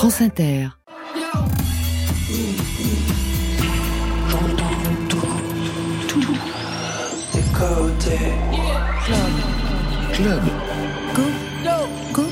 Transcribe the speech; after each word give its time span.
France 0.00 0.22
Inter. 0.22 0.68
Club. 7.52 7.92
Club. 10.14 10.42
Go. 11.14 11.22
Go. 12.14 12.22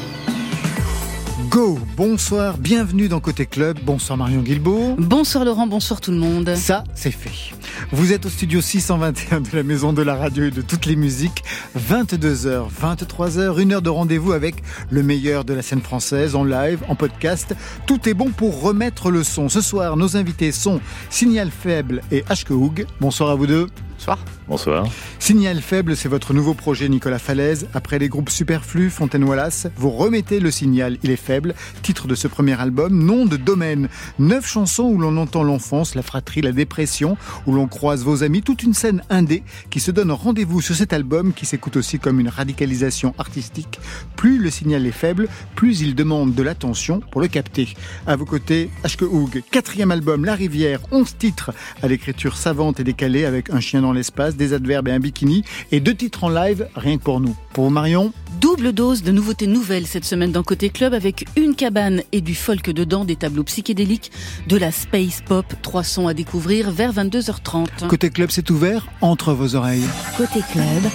Go. 1.51 1.79
Bonsoir, 1.95 2.57
bienvenue 2.57 3.09
dans 3.09 3.21
Côté 3.21 3.45
Club. 3.45 3.79
Bonsoir 3.83 4.17
Marion 4.17 4.41
Guilbault. 4.41 4.95
Bonsoir 4.97 5.45
Laurent, 5.45 5.67
bonsoir 5.67 6.01
tout 6.01 6.11
le 6.11 6.17
monde. 6.17 6.55
Ça, 6.55 6.85
c'est 6.95 7.11
fait. 7.11 7.53
Vous 7.91 8.13
êtes 8.13 8.27
au 8.27 8.29
studio 8.29 8.61
621 8.61 9.41
de 9.41 9.49
la 9.55 9.63
Maison 9.63 9.95
de 9.95 10.03
la 10.03 10.15
Radio 10.15 10.45
et 10.45 10.51
de 10.51 10.61
toutes 10.61 10.85
les 10.85 10.95
musiques. 10.95 11.43
22h, 11.79 12.69
23h, 12.71 13.59
une 13.59 13.73
heure 13.73 13.81
de 13.81 13.89
rendez-vous 13.89 14.33
avec 14.33 14.57
le 14.91 15.03
meilleur 15.03 15.47
de 15.47 15.55
la 15.55 15.63
scène 15.63 15.81
française 15.81 16.37
en 16.37 16.45
live, 16.45 16.81
en 16.89 16.95
podcast. 16.95 17.57
Tout 17.87 18.07
est 18.07 18.13
bon 18.13 18.29
pour 18.29 18.61
remettre 18.61 19.11
le 19.11 19.25
son. 19.25 19.49
Ce 19.49 19.63
soir, 19.63 19.97
nos 19.97 20.19
invités 20.19 20.53
sont 20.53 20.83
Signal 21.09 21.51
Faible 21.51 22.03
et 22.13 22.25
Hoog. 22.51 22.85
Bonsoir 23.01 23.31
à 23.31 23.35
vous 23.37 23.47
deux. 23.47 23.67
Bonsoir. 23.99 24.19
Bonsoir. 24.47 24.87
Signal 25.19 25.61
Faible, 25.61 25.97
c'est 25.97 26.09
votre 26.09 26.33
nouveau 26.33 26.55
projet, 26.55 26.89
Nicolas 26.89 27.19
Falaise. 27.19 27.67
Après 27.75 27.99
les 27.99 28.09
groupes 28.09 28.31
Superflu, 28.31 28.91
Fontaine 28.91 29.25
Wallace, 29.25 29.67
vous 29.77 29.91
remettez 29.91 30.39
le 30.39 30.53
signal 30.53 30.99
Il 31.03 31.11
est 31.11 31.17
faible, 31.17 31.53
titre 31.83 32.07
de 32.07 32.15
ce 32.15 32.29
premier 32.29 32.59
album, 32.61 32.97
nom 33.05 33.27
de 33.27 33.37
domaine. 33.37 33.89
Neuf 34.21 34.47
chansons 34.47 34.85
où 34.85 34.99
l'on 34.99 35.17
entend 35.17 35.43
l'enfance, 35.43 35.97
la 35.97 36.03
fratrie, 36.03 36.43
la 36.43 36.53
dépression, 36.53 37.17
où 37.47 37.53
l'on 37.53 37.67
croise 37.67 38.05
vos 38.05 38.23
amis, 38.23 38.41
toute 38.41 38.63
une 38.63 38.73
scène 38.73 39.03
indé 39.11 39.43
qui 39.69 39.81
se 39.81 39.91
donne 39.91 40.13
rendez-vous 40.13 40.61
sur 40.61 40.77
cet 40.77 40.93
album 40.93 41.33
qui 41.33 41.45
s'écoute 41.45 41.77
aussi 41.77 41.99
comme 41.99 42.21
une 42.21 42.29
radicalisation 42.29 43.15
artistique. 43.19 43.81
Plus 44.15 44.39
le 44.39 44.49
signal 44.49 44.87
est 44.87 44.93
faible, 44.93 45.29
plus 45.57 45.81
il 45.81 45.97
demande 45.97 46.37
de 46.37 46.43
l'attention 46.45 47.01
pour 47.11 47.21
le 47.21 47.27
capter. 47.27 47.75
À 48.07 48.15
vos 48.15 48.27
côtés, 48.27 48.71
Ashke 48.85 49.03
Hoog, 49.03 49.43
quatrième 49.51 49.91
album, 49.91 50.25
La 50.25 50.37
Rivière, 50.37 50.81
onze 50.93 51.17
titres 51.19 51.51
à 51.83 51.89
l'écriture 51.89 52.37
savante 52.37 52.79
et 52.79 52.85
décalée 52.85 53.25
avec 53.25 53.51
un 53.51 53.59
chien 53.59 53.88
dans 53.89 53.95
l'espace, 53.95 54.37
des 54.37 54.53
adverbes 54.53 54.89
et 54.89 54.93
un 54.93 55.01
bikini, 55.01 55.45
et 55.73 55.81
deux 55.81 55.95
titres 55.95 56.25
en 56.25 56.29
live, 56.29 56.69
rien 56.77 56.99
que 56.99 57.03
pour 57.03 57.21
nous. 57.21 57.35
Pour 57.55 57.71
Marion 57.71 58.13
Double 58.41 58.73
dose 58.73 59.03
de 59.03 59.11
nouveautés 59.11 59.47
nouvelles 59.47 59.87
cette 59.87 60.05
semaine 60.05 60.31
dans 60.31 60.43
Côté 60.43 60.69
Club 60.69 60.93
avec 60.93 61.25
une 61.37 61.55
cabane 61.55 62.03
et 62.13 62.21
du 62.21 62.35
folk 62.35 62.71
dedans, 62.71 63.05
des 63.05 63.17
tableaux 63.17 63.45
psychédéliques, 63.45 64.13
de 64.47 64.57
la 64.57 64.71
space 64.71 65.23
pop, 65.27 65.47
trois 65.63 65.83
sons 65.83 66.07
à 66.07 66.15
découvrir 66.15 66.71
vers 66.71 66.93
22h30. 66.93 67.89
Côté 67.89 68.11
Club, 68.11 68.31
c'est 68.31 68.51
ouvert 68.51 68.87
entre 69.01 69.33
vos 69.33 69.55
oreilles. 69.55 69.87
Côté 70.17 70.41
Club, 70.53 70.93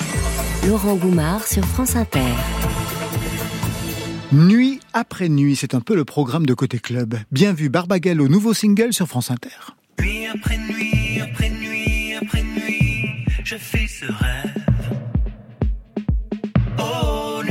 Laurent 0.67 0.95
Goumard 0.95 1.47
sur 1.47 1.65
France 1.65 1.95
Inter. 1.95 2.19
Nuit 4.31 4.79
après 4.93 5.29
nuit, 5.29 5.55
c'est 5.55 5.73
un 5.73 5.81
peu 5.81 5.95
le 5.95 6.05
programme 6.05 6.45
de 6.45 6.53
Côté 6.53 6.79
Club. 6.79 7.15
Bien 7.31 7.53
vu, 7.53 7.69
Barbagallo, 7.69 8.27
nouveau 8.27 8.53
single 8.53 8.93
sur 8.93 9.07
France 9.07 9.31
Inter. 9.31 9.49
Nuit 9.99 10.27
après 10.27 10.57
nuit, 10.57 11.21
après 11.21 11.49
nuit, 11.49 12.13
après 12.15 12.41
nuit, 12.41 12.52
je 13.43 13.57
fais 13.57 13.87
ce 13.87 14.05
rêve. 14.05 14.53
Oh, 16.79 17.41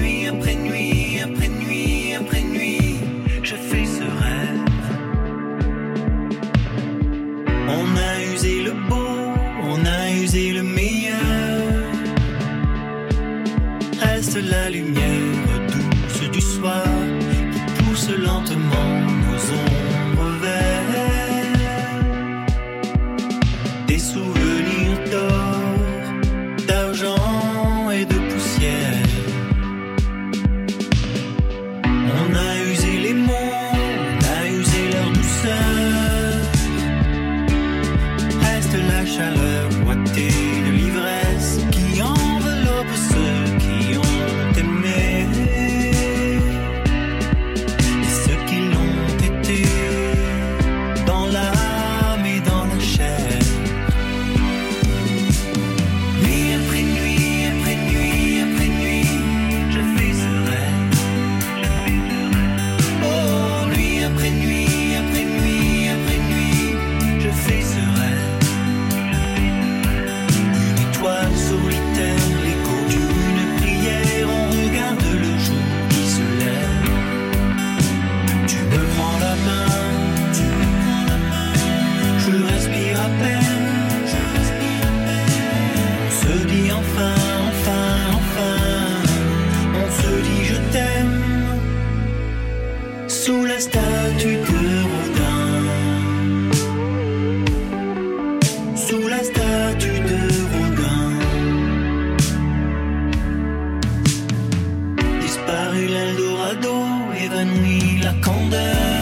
évanoui 107.22 108.00
la 108.02 108.12
candeur. 108.14 109.01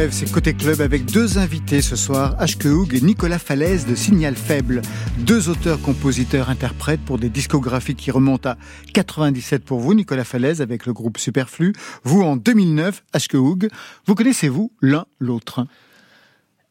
Rêve, 0.00 0.12
c'est 0.12 0.32
Côté 0.32 0.54
Club 0.54 0.80
avec 0.80 1.04
deux 1.04 1.36
invités 1.36 1.82
ce 1.82 1.94
soir, 1.94 2.34
Ashke 2.38 2.64
Hoog 2.64 2.94
et 2.94 3.02
Nicolas 3.02 3.38
Falaise 3.38 3.84
de 3.84 3.94
Signal 3.94 4.34
Faible. 4.34 4.80
Deux 5.18 5.50
auteurs, 5.50 5.78
compositeurs, 5.82 6.48
interprètes 6.48 7.02
pour 7.04 7.18
des 7.18 7.28
discographies 7.28 7.94
qui 7.94 8.10
remontent 8.10 8.48
à 8.48 8.56
97 8.94 9.62
pour 9.62 9.78
vous, 9.80 9.92
Nicolas 9.92 10.24
Falaise 10.24 10.62
avec 10.62 10.86
le 10.86 10.94
groupe 10.94 11.18
Superflu. 11.18 11.74
Vous 12.02 12.22
en 12.22 12.36
2009, 12.36 13.04
Ashke 13.12 13.34
Hoog. 13.34 13.68
Vous 14.06 14.14
connaissez-vous 14.14 14.72
l'un 14.80 15.04
l'autre? 15.18 15.66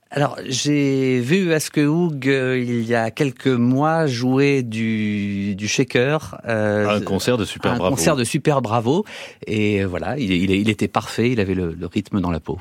Alors, 0.09 0.39
j'ai 0.47 1.19
vu 1.19 1.53
Aske 1.53 1.77
Hoog 1.77 2.27
euh, 2.27 2.57
il 2.57 2.81
y 2.81 2.95
a 2.95 3.11
quelques 3.11 3.45
mois 3.45 4.07
jouer 4.07 4.63
du, 4.63 5.53
du 5.55 5.67
shaker. 5.67 6.41
euh, 6.47 6.89
un 6.89 7.01
concert 7.01 7.37
de 7.37 7.45
Super 7.45 7.73
un 7.73 7.77
Bravo. 7.77 7.95
concert 7.95 8.15
de 8.15 8.23
Super 8.23 8.63
Bravo. 8.63 9.05
Et 9.45 9.83
voilà, 9.83 10.17
il, 10.17 10.31
il, 10.31 10.49
il 10.49 10.67
était 10.71 10.87
parfait, 10.87 11.29
il 11.29 11.39
avait 11.39 11.53
le, 11.53 11.75
le 11.79 11.85
rythme 11.85 12.21
dans 12.21 12.31
la 12.31 12.39
peau. 12.39 12.57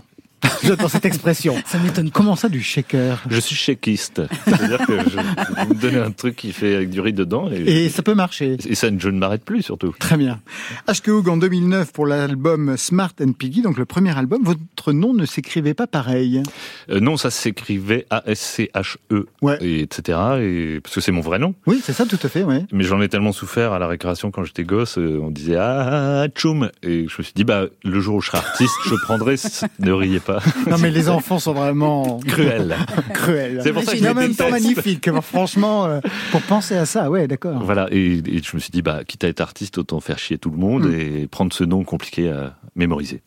J'adore 0.62 0.90
cette 0.90 1.04
expression. 1.06 1.56
Ça 1.66 1.78
m'étonne. 1.78 2.10
Comment 2.10 2.36
ça, 2.36 2.48
du 2.48 2.62
shaker? 2.62 3.22
Je 3.30 3.40
suis 3.40 3.54
shakiste. 3.56 4.22
C'est-à-dire 4.44 4.78
que 4.86 4.98
je, 5.08 5.16
vous 5.64 5.74
me 5.74 5.80
donnez 5.80 5.98
un 5.98 6.10
truc 6.10 6.36
qui 6.36 6.52
fait 6.52 6.74
avec 6.76 6.90
du 6.90 7.00
riz 7.00 7.12
dedans 7.12 7.48
et, 7.50 7.84
Et 7.84 7.88
ça 7.88 8.02
peut 8.02 8.14
marcher. 8.14 8.56
et 8.68 8.74
ça, 8.74 8.88
je 8.96 9.08
ne 9.08 9.18
m'arrête 9.18 9.44
plus 9.44 9.62
surtout. 9.62 9.94
Très 9.98 10.16
bien. 10.16 10.40
H.K. 10.88 11.08
Hoog 11.08 11.28
en 11.28 11.36
2009 11.36 11.92
pour 11.92 12.06
l'album 12.06 12.76
Smart 12.76 13.12
and 13.20 13.32
Piggy, 13.32 13.62
donc 13.62 13.78
le 13.78 13.84
premier 13.84 14.16
album, 14.16 14.42
votre 14.44 14.92
nom 14.92 15.14
ne 15.14 15.26
s'écrivait 15.26 15.74
pas 15.74 15.86
pareil. 15.86 16.42
Euh, 16.90 17.00
non, 17.00 17.16
ça 17.16 17.30
s'écrivait 17.30 18.06
A-S-C-H-E, 18.10 19.26
Ouais. 19.42 19.58
et 19.60 19.80
etc. 19.80 20.18
Et, 20.40 20.80
parce 20.82 20.94
que 20.94 21.00
c'est 21.00 21.12
mon 21.12 21.20
vrai 21.20 21.38
nom. 21.38 21.54
Oui, 21.66 21.80
c'est 21.82 21.92
ça, 21.92 22.04
tout 22.06 22.18
à 22.22 22.28
fait, 22.28 22.42
ouais. 22.44 22.64
Mais 22.72 22.84
j'en 22.84 23.00
ai 23.00 23.08
tellement 23.08 23.32
souffert 23.32 23.72
à 23.72 23.78
la 23.78 23.86
récréation 23.86 24.30
quand 24.30 24.44
j'étais 24.44 24.64
gosse, 24.64 24.98
euh, 24.98 25.18
on 25.22 25.30
disait 25.30 25.56
ah 25.58 26.26
tchoum 26.34 26.70
et 26.82 27.06
je 27.08 27.14
me 27.18 27.22
suis 27.22 27.32
dit 27.34 27.44
bah 27.44 27.64
le 27.84 28.00
jour 28.00 28.16
où 28.16 28.20
je 28.20 28.28
serai 28.28 28.38
artiste, 28.38 28.74
je 28.86 28.94
prendrai. 29.04 29.36
ne 29.80 29.92
riez 29.92 30.20
pas, 30.20 30.27
Non, 30.68 30.78
mais 30.78 30.90
les 30.90 31.08
enfants 31.08 31.38
sont 31.38 31.52
vraiment 31.52 32.20
cruel. 32.26 32.76
cruels. 33.14 33.60
C'est 33.62 33.72
pour 33.72 33.82
ça 33.82 33.92
que 33.92 33.98
je 33.98 34.06
en 34.06 34.14
même 34.14 34.34
temps 34.34 34.50
magnifique. 34.50 35.08
Franchement, 35.22 35.86
euh, 35.86 36.00
pour 36.30 36.42
penser 36.42 36.76
à 36.76 36.86
ça, 36.86 37.10
ouais, 37.10 37.26
d'accord. 37.28 37.62
Voilà 37.64 37.88
et, 37.90 38.22
et 38.26 38.42
je 38.42 38.54
me 38.56 38.60
suis 38.60 38.70
dit 38.70 38.82
bah 38.82 39.00
quitte 39.06 39.24
à 39.24 39.28
être 39.28 39.40
artiste, 39.40 39.78
autant 39.78 40.00
faire 40.00 40.18
chier 40.18 40.38
tout 40.38 40.50
le 40.50 40.56
monde 40.56 40.86
Mm. 40.86 40.94
et 40.94 41.26
prendre 41.26 41.52
ce 41.52 41.64
nom 41.64 41.82
compliqué 41.84 42.30
à 42.30 42.56
mémoriser. 42.76 43.22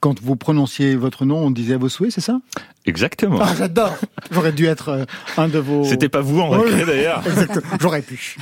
Quand 0.00 0.20
vous 0.20 0.36
prononciez 0.36 0.94
votre 0.94 1.24
nom, 1.24 1.38
on 1.38 1.50
disait 1.50 1.74
à 1.74 1.78
vos 1.78 1.88
souhaits, 1.88 2.12
c'est 2.12 2.20
ça? 2.20 2.40
Exactement. 2.86 3.38
Ah, 3.42 3.52
j'adore. 3.56 3.96
J'aurais 4.30 4.52
dû 4.52 4.66
être 4.66 4.88
euh, 4.90 5.04
un 5.36 5.48
de 5.48 5.58
vos. 5.58 5.84
C'était 5.84 6.08
pas 6.08 6.20
vous 6.20 6.40
en 6.40 6.50
récré 6.50 6.84
d'ailleurs. 6.86 7.22
J'aurais 7.80 8.02
pu. 8.02 8.36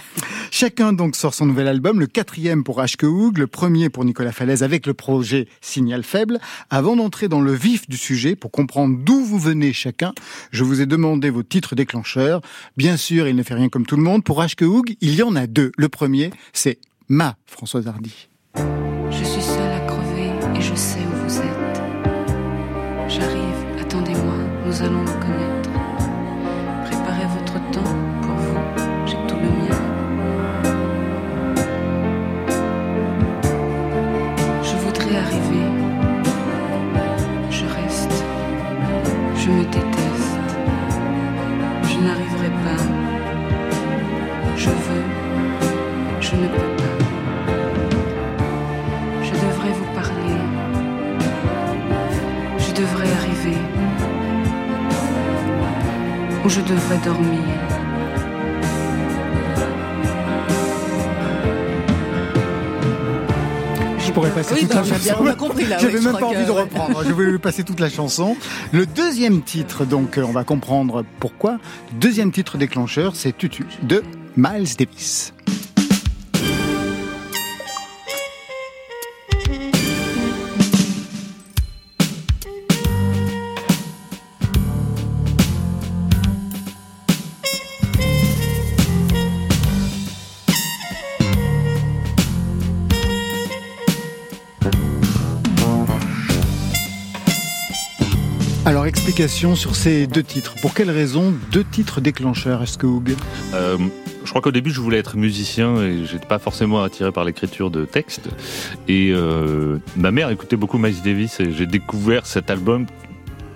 Chacun 0.50 0.93
donc 0.93 1.17
sort 1.17 1.35
son 1.35 1.47
nouvel 1.47 1.67
album, 1.67 1.99
le 1.99 2.06
quatrième 2.06 2.62
pour 2.62 2.81
H.K. 2.81 3.05
Hoog, 3.05 3.38
le 3.38 3.47
premier 3.47 3.88
pour 3.88 4.05
Nicolas 4.05 4.32
Falaise 4.32 4.62
avec 4.62 4.87
le 4.87 4.94
projet 4.94 5.49
Signal 5.61 6.03
Faible. 6.03 6.38
Avant 6.70 6.94
d'entrer 6.94 7.29
dans 7.29 7.41
le 7.41 7.53
vif 7.53 7.88
du 7.88 7.97
sujet, 7.97 8.37
pour 8.37 8.50
comprendre 8.50 8.99
d'où 8.99 9.25
vous 9.25 9.38
venez 9.38 9.73
chacun, 9.73 10.12
je 10.50 10.62
vous 10.62 10.81
ai 10.81 10.87
demandé 10.87 11.31
vos 11.31 11.43
titres 11.43 11.75
déclencheurs. 11.75 12.41
Bien 12.76 12.97
sûr, 12.97 13.26
il 13.29 13.35
ne 13.35 13.43
fait 13.43 13.55
rien 13.55 13.69
comme 13.69 13.87
tout 13.87 13.97
le 13.97 14.02
monde. 14.02 14.25
Pour 14.25 14.43
H.K. 14.43 14.62
Hoog, 14.62 14.97
il 15.00 15.14
y 15.14 15.23
en 15.23 15.35
a 15.37 15.47
deux. 15.47 15.73
Le 15.76 15.88
premier, 15.88 16.31
c'est 16.52 16.79
Ma 17.09 17.37
Françoise 17.47 17.87
Hardy. 17.87 18.29
Je 46.37 46.43
ne 46.43 46.49
peux 46.49 46.59
pas. 46.59 46.83
Je 49.23 49.31
devrais 49.31 49.73
vous 49.79 49.94
parler. 49.94 50.38
Je 52.59 52.73
devrais 52.75 53.11
arriver. 53.21 53.59
Ou 56.44 56.49
je 56.50 56.61
devrais 56.61 56.99
dormir. 57.05 57.41
Je 63.99 64.12
pourrais 64.12 64.31
passer 64.31 64.55
Oui, 64.55 64.61
toute 64.61 64.69
bah, 64.71 64.75
la 64.77 64.81
on 64.81 64.85
a 64.85 64.99
bien- 64.99 64.99
chanson. 65.12 65.25
on 65.25 65.27
a 65.27 65.35
compris, 65.35 65.65
là, 65.67 65.79
J'avais 65.79 65.99
oui, 65.99 66.05
même 66.05 66.17
pas 66.17 66.27
envie 66.27 66.37
que- 66.43 66.47
de 66.47 66.50
reprendre. 66.53 67.03
Je 67.06 67.12
voulais 67.12 67.38
passer 67.38 67.65
toute 67.65 67.81
la 67.81 67.91
chanson. 67.91 68.37
Le 68.73 68.87
deuxième 68.87 69.43
titre, 69.43 69.85
donc, 69.85 70.17
euh, 70.17 70.23
on 70.27 70.33
va 70.33 70.44
comprendre 70.44 71.05
pourquoi. 71.21 71.59
Deuxième 72.00 72.31
titre 72.31 72.56
déclencheur, 72.56 73.17
c'est 73.17 73.37
Tutu 73.37 73.67
de 73.83 74.03
Miles 74.37 74.77
Davis. 74.79 75.33
Sur 99.16 99.74
ces 99.74 100.06
deux 100.06 100.22
titres. 100.22 100.56
Pour 100.60 100.74
quelles 100.74 100.90
raisons 100.90 101.32
deux 101.50 101.64
titres 101.64 102.02
déclencheurs, 102.02 102.62
est-ce 102.62 102.76
que 102.76 102.86
Hoog 102.86 103.14
Euh, 103.54 103.78
je 104.24 104.28
crois 104.28 104.42
qu'au 104.42 104.50
début, 104.50 104.70
je 104.70 104.80
voulais 104.80 104.98
être 104.98 105.16
musicien 105.16 105.80
et 105.80 106.04
j'étais 106.04 106.26
pas 106.26 106.38
forcément 106.38 106.82
attiré 106.82 107.10
par 107.12 107.24
l'écriture 107.24 107.70
de 107.70 107.86
textes. 107.86 108.28
Et 108.88 109.12
euh, 109.14 109.78
ma 109.96 110.10
mère 110.10 110.28
écoutait 110.28 110.56
beaucoup 110.56 110.76
Miles 110.76 111.00
Davis 111.02 111.40
et 111.40 111.50
j'ai 111.50 111.64
découvert 111.64 112.26
cet 112.26 112.50
album. 112.50 112.84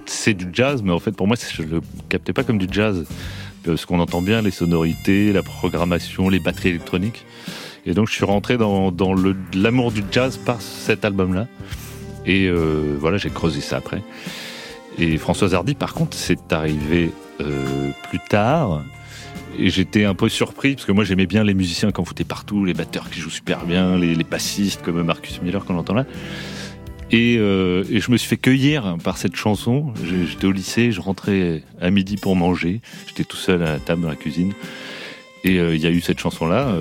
C'est 0.07 0.33
du 0.33 0.49
jazz, 0.51 0.83
mais 0.83 0.93
en 0.93 0.99
fait, 0.99 1.13
pour 1.13 1.27
moi, 1.27 1.37
je 1.37 1.63
le 1.63 1.83
captais 2.09 2.33
pas 2.33 2.43
comme 2.43 2.59
du 2.59 2.67
jazz. 2.71 3.05
Parce 3.63 3.85
qu'on 3.85 4.01
entend 4.01 4.23
bien 4.23 4.41
les 4.41 4.51
sonorités, 4.51 5.31
la 5.31 5.43
programmation, 5.43 6.31
les 6.31 6.41
batteries 6.41 6.71
électroniques. 6.71 7.27
Et 7.85 7.93
donc, 7.93 8.09
je 8.09 8.15
suis 8.15 8.25
rentré 8.25 8.57
dans, 8.57 8.95
l'amour 9.53 9.93
du 9.93 10.03
jazz 10.11 10.39
par 10.39 10.63
cet 10.63 11.05
album-là. 11.05 11.49
Et 12.25 12.49
euh, 12.49 12.97
voilà, 12.99 13.19
j'ai 13.19 13.29
creusé 13.31 13.61
ça 13.61 13.77
après. 13.77 14.03
Et 14.99 15.17
Françoise 15.19 15.55
Hardy, 15.55 15.75
par 15.75 15.95
contre, 15.95 16.17
c'est 16.17 16.53
arrivé 16.53 17.11
euh, 17.41 17.91
plus 18.09 18.21
tard. 18.29 18.83
Et 19.59 19.71
j'étais 19.71 20.05
un 20.05 20.15
peu 20.15 20.29
surpris, 20.29 20.75
parce 20.75 20.87
que 20.87 20.93
moi 20.93 21.05
j'aimais 21.05 21.27
bien 21.27 21.43
les 21.43 21.55
musiciens 21.55 21.91
qui 21.91 22.01
en 22.01 22.05
foutaient 22.05 22.25
partout, 22.25 22.65
les 22.65 22.75
batteurs 22.75 23.11
qui 23.11 23.21
jouent 23.21 23.31
super 23.31 23.65
bien, 23.67 23.99
les, 23.99 24.15
les 24.15 24.25
bassistes 24.25 24.83
comme 24.83 25.03
Marcus 25.03 25.43
Miller 25.43 25.65
qu'on 25.65 25.77
entend 25.77 25.95
là. 25.95 26.07
Et, 27.13 27.39
euh, 27.39 27.83
je 27.85 28.11
me 28.11 28.17
suis 28.17 28.29
fait 28.29 28.37
cueillir 28.37 28.97
par 29.03 29.17
cette 29.17 29.35
chanson. 29.35 29.93
J'étais 30.05 30.47
au 30.47 30.53
lycée, 30.53 30.93
je 30.93 31.01
rentrais 31.01 31.63
à 31.81 31.91
midi 31.91 32.17
pour 32.17 32.37
manger. 32.37 32.81
J'étais 33.09 33.25
tout 33.25 33.37
seul 33.37 33.63
à 33.63 33.73
la 33.73 33.79
table 33.79 34.03
dans 34.03 34.09
la 34.09 34.17
cuisine. 34.17 34.53
Et 35.43 35.59
euh, 35.59 35.75
il 35.75 35.81
y 35.81 35.87
a 35.87 35.91
eu 35.91 36.01
cette 36.01 36.21
chanson-là. 36.21 36.75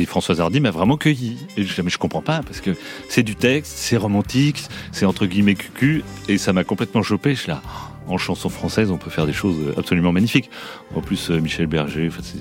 Et 0.00 0.06
Françoise 0.06 0.40
Hardy 0.40 0.60
m'a 0.60 0.70
vraiment 0.70 0.96
cueilli. 0.96 1.36
Et 1.56 1.64
je, 1.64 1.82
mais 1.82 1.90
je 1.90 1.98
comprends 1.98 2.22
pas, 2.22 2.40
parce 2.42 2.60
que 2.60 2.70
c'est 3.08 3.22
du 3.22 3.34
texte, 3.36 3.72
c'est 3.76 3.96
romantique, 3.96 4.64
c'est 4.92 5.04
entre 5.06 5.26
guillemets 5.26 5.54
cucu, 5.54 6.02
et 6.28 6.38
ça 6.38 6.52
m'a 6.52 6.64
complètement 6.64 7.02
chopé. 7.02 7.34
Je 7.34 7.40
suis 7.40 7.48
là, 7.48 7.62
en 8.06 8.18
chanson 8.18 8.48
française, 8.48 8.90
on 8.90 8.96
peut 8.98 9.10
faire 9.10 9.26
des 9.26 9.32
choses 9.32 9.74
absolument 9.76 10.12
magnifiques. 10.12 10.50
En 10.94 11.00
plus, 11.00 11.30
euh, 11.30 11.40
Michel 11.40 11.66
Berger, 11.66 12.10
c'est- 12.22 12.38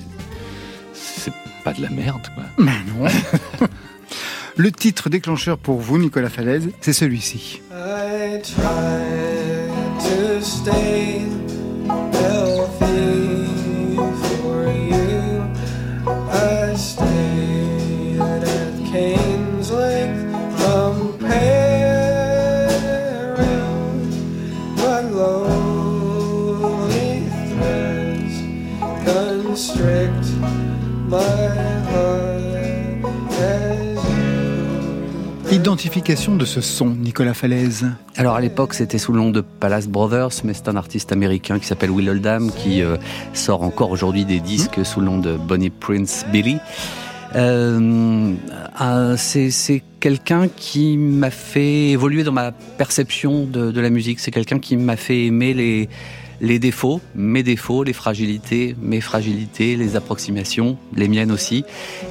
c'est 0.94 1.34
pas 1.64 1.74
de 1.74 1.82
la 1.82 1.90
merde, 1.90 2.28
quoi. 2.36 2.44
Ben 2.58 2.72
non. 3.00 3.08
Le 4.60 4.72
titre 4.72 5.10
déclencheur 5.10 5.58
pour 5.60 5.80
vous, 5.80 6.00
Nicolas 6.00 6.30
Falaise, 6.30 6.70
c'est 6.82 6.94
celui-ci. 6.94 7.62
I 7.72 8.42
tried 8.42 9.70
to 10.00 10.42
stay 10.44 11.22
you. 35.86 35.88
Identification 35.88 36.36
de 36.36 36.44
ce 36.44 36.60
son, 36.60 36.88
Nicolas 36.88 37.36
Falaise. 37.36 37.86
Alors 38.16 38.34
à 38.34 38.42
l'époque, 38.42 38.74
c'était 38.74 38.98
sous 38.98 39.14
le 39.14 39.20
nom 39.20 39.30
de 39.30 39.42
Palace 39.42 39.88
Brothers, 39.88 40.32
mais 40.44 40.56
c'est 40.56 40.70
un 40.70 40.76
artiste 40.76 41.12
américain 41.12 41.60
qui 41.60 41.68
s'appelle 41.68 41.92
Will 41.92 42.10
Oldham 42.10 42.52
qui 42.52 42.82
euh, 42.82 42.98
sort 43.34 43.62
encore 43.62 43.92
aujourd'hui 43.92 44.26
des 44.26 44.40
disques 44.40 44.84
sous 44.84 45.02
le 45.02 45.06
nom 45.06 45.20
de 45.20 45.38
Bonnie 45.38 45.70
Prince 45.70 46.26
Billy. 46.32 46.58
Euh, 47.36 48.34
euh, 48.82 49.16
c'est 49.18 49.52
c'est 49.52 49.84
quelqu'un 50.00 50.48
qui 50.48 50.98
m'a 50.98 51.30
fait 51.30 51.90
évoluer 51.90 52.24
dans 52.24 52.32
ma 52.32 52.52
perception 52.52 53.46
de, 53.46 53.70
de 53.70 53.80
la 53.80 53.92
musique. 53.92 54.20
C'est 54.20 54.32
quelqu'un 54.32 54.58
qui 54.58 54.78
m'a 54.78 54.96
fait 54.96 55.28
aimer 55.28 55.54
les 55.54 55.90
les 56.42 56.60
défauts, 56.60 57.02
mes 57.16 57.44
défauts, 57.44 57.84
les 57.84 57.94
fragilités, 57.94 58.76
mes 58.82 59.02
fragilités, 59.02 59.76
les 59.76 59.96
approximations, 59.96 60.78
les 60.96 61.08
miennes 61.08 61.32
aussi, 61.32 61.64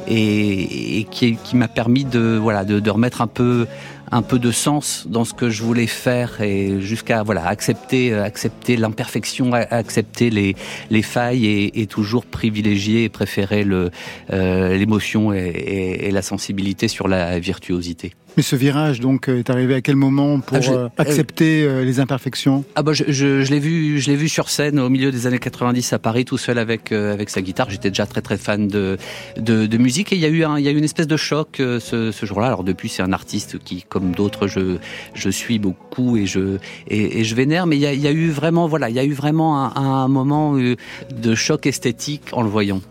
et, 0.08 0.98
et 1.00 1.04
qui, 1.04 1.36
qui 1.36 1.56
m'a 1.56 1.68
permis 1.68 2.04
de 2.04 2.36
voilà 2.40 2.64
de, 2.64 2.80
de 2.80 2.90
remettre 2.90 3.20
un 3.20 3.26
peu 3.26 3.66
un 4.12 4.22
peu 4.22 4.38
de 4.38 4.52
sens 4.52 5.06
dans 5.08 5.24
ce 5.24 5.34
que 5.34 5.50
je 5.50 5.64
voulais 5.64 5.88
faire 5.88 6.40
et 6.40 6.80
jusqu'à 6.80 7.24
voilà 7.24 7.46
accepter 7.46 8.14
accepter 8.14 8.76
l'imperfection, 8.76 9.52
accepter 9.52 10.30
les 10.30 10.54
les 10.90 11.02
failles 11.02 11.46
et, 11.46 11.80
et 11.80 11.86
toujours 11.86 12.24
privilégier 12.24 13.04
et 13.04 13.08
préférer 13.08 13.64
le 13.64 13.90
euh, 14.32 14.76
l'émotion 14.76 15.32
et, 15.32 15.38
et- 15.38 16.06
et 16.08 16.10
la 16.12 16.22
sensibilité 16.22 16.86
sur 16.88 17.08
la 17.08 17.38
virtuosité. 17.40 18.12
Mais 18.36 18.42
ce 18.42 18.54
virage, 18.54 19.00
donc, 19.00 19.28
est 19.28 19.48
arrivé 19.48 19.74
à 19.74 19.80
quel 19.80 19.96
moment 19.96 20.40
pour 20.40 20.58
Ah, 20.58 20.60
je- 20.60 20.70
euh, 20.72 20.88
accepter 20.98 21.64
euh, 21.64 21.84
les 21.84 22.00
imperfections? 22.00 22.64
Ah 22.74 22.82
bah 22.82 22.92
je, 22.92 23.04
je, 23.08 23.42
je 23.42 23.50
l'ai 23.50 23.58
vu 23.58 23.98
je 23.98 24.10
l'ai 24.10 24.16
vu 24.16 24.28
sur 24.28 24.50
scène 24.50 24.78
au 24.78 24.90
milieu 24.90 25.10
des 25.10 25.26
années 25.26 25.38
90 25.38 25.92
à 25.94 25.98
Paris 25.98 26.26
tout 26.26 26.36
seul 26.36 26.58
avec 26.58 26.92
euh, 26.92 27.14
avec 27.14 27.30
sa 27.30 27.40
guitare. 27.40 27.70
J'étais 27.70 27.88
déjà 27.88 28.04
très 28.04 28.20
très 28.20 28.36
fan 28.36 28.68
de, 28.68 28.98
de 29.38 29.64
de 29.66 29.78
musique 29.78 30.12
et 30.12 30.16
il 30.16 30.20
y 30.20 30.26
a 30.26 30.28
eu 30.28 30.44
un 30.44 30.58
il 30.58 30.64
y 30.64 30.68
a 30.68 30.70
eu 30.70 30.76
une 30.76 30.84
espèce 30.84 31.06
de 31.06 31.16
choc 31.16 31.60
euh, 31.60 31.80
ce, 31.80 32.12
ce 32.12 32.26
jour-là. 32.26 32.48
Alors 32.48 32.62
depuis 32.64 32.90
c'est 32.90 33.02
un 33.02 33.12
artiste 33.14 33.58
qui 33.58 33.82
comme 33.88 34.12
d'autres 34.12 34.46
je 34.48 34.76
je 35.14 35.30
suis 35.30 35.58
beaucoup 35.58 36.18
et 36.18 36.26
je 36.26 36.58
et, 36.88 37.20
et 37.20 37.24
je 37.24 37.34
vénère 37.34 37.66
mais 37.66 37.76
il 37.76 37.80
y 37.80 37.86
a, 37.86 37.94
il 37.94 38.00
y 38.00 38.06
a 38.06 38.12
eu 38.12 38.28
vraiment 38.28 38.66
voilà 38.66 38.90
il 38.90 38.96
y 38.96 39.00
a 39.00 39.04
eu 39.04 39.12
vraiment 39.14 39.64
un, 39.64 39.72
un 39.76 40.08
moment 40.08 40.56
euh, 40.58 40.76
de 41.10 41.34
choc 41.34 41.66
esthétique 41.66 42.24
en 42.32 42.42
le 42.42 42.48
voyant. 42.50 42.82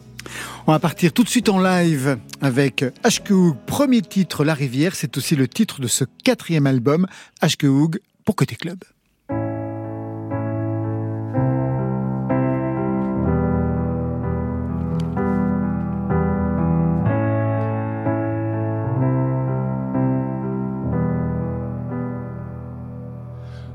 On 0.67 0.71
va 0.71 0.79
partir 0.79 1.13
tout 1.13 1.23
de 1.23 1.29
suite 1.29 1.47
en 1.49 1.59
live 1.59 2.17
avec 2.41 2.83
Ashkehoug, 3.03 3.55
premier 3.67 4.01
titre 4.01 4.43
La 4.43 4.55
Rivière. 4.55 4.95
C'est 4.95 5.15
aussi 5.15 5.35
le 5.35 5.47
titre 5.47 5.79
de 5.79 5.85
ce 5.85 6.05
quatrième 6.23 6.65
album, 6.65 7.05
Ashkehoug 7.39 7.99
pour 8.23 8.35
Côté 8.35 8.55
Club. 8.55 8.79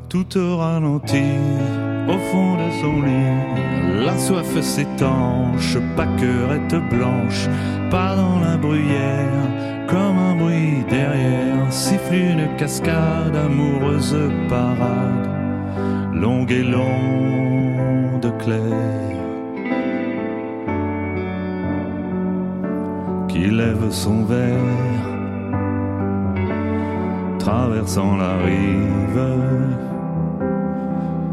Tout 0.08 0.36
au 0.36 0.56
ralenti, 0.56 1.22
au 2.08 2.18
fond 2.30 2.56
de 2.56 2.70
son 2.80 3.02
lit, 3.02 4.04
la 4.04 4.16
soif 4.18 4.60
s'étanche, 4.60 5.76
pas 5.96 6.08
querette 6.18 6.76
blanche, 6.90 7.48
pas 7.90 8.16
dans 8.16 8.38
la 8.40 8.56
bruyère, 8.56 9.48
comme 9.88 10.18
un 10.18 10.34
bruit 10.36 10.84
derrière, 10.88 11.70
siffle 11.70 12.14
une 12.14 12.56
cascade, 12.56 13.36
amoureuse 13.36 14.16
parade, 14.48 15.28
longue 16.14 16.52
et 16.52 16.62
longue 16.62 18.30
claire, 18.38 19.16
qui 23.28 23.50
lève 23.50 23.90
son 23.90 24.24
verre, 24.24 25.08
traversant 27.38 28.16
la 28.16 28.36
rive 28.38 29.89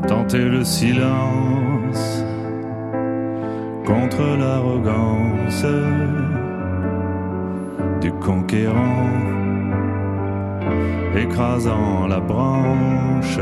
tenter 0.08 0.46
le 0.46 0.64
silence 0.64 2.24
contre 3.86 4.24
l'arrogance 4.40 5.66
du 8.02 8.12
conquérant, 8.14 9.10
écrasant 11.16 12.08
la 12.08 12.20
branche 12.20 13.40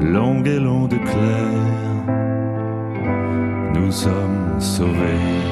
longue 0.00 0.46
et 0.46 0.60
longue 0.60 0.98
claire. 1.04 2.04
Nous 3.74 3.90
sommes 3.90 4.60
sauvés. 4.60 5.44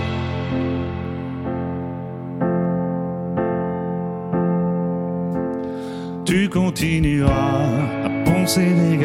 Tu 6.24 6.48
continueras 6.48 8.11
poncer 8.42 8.74
des 8.74 8.98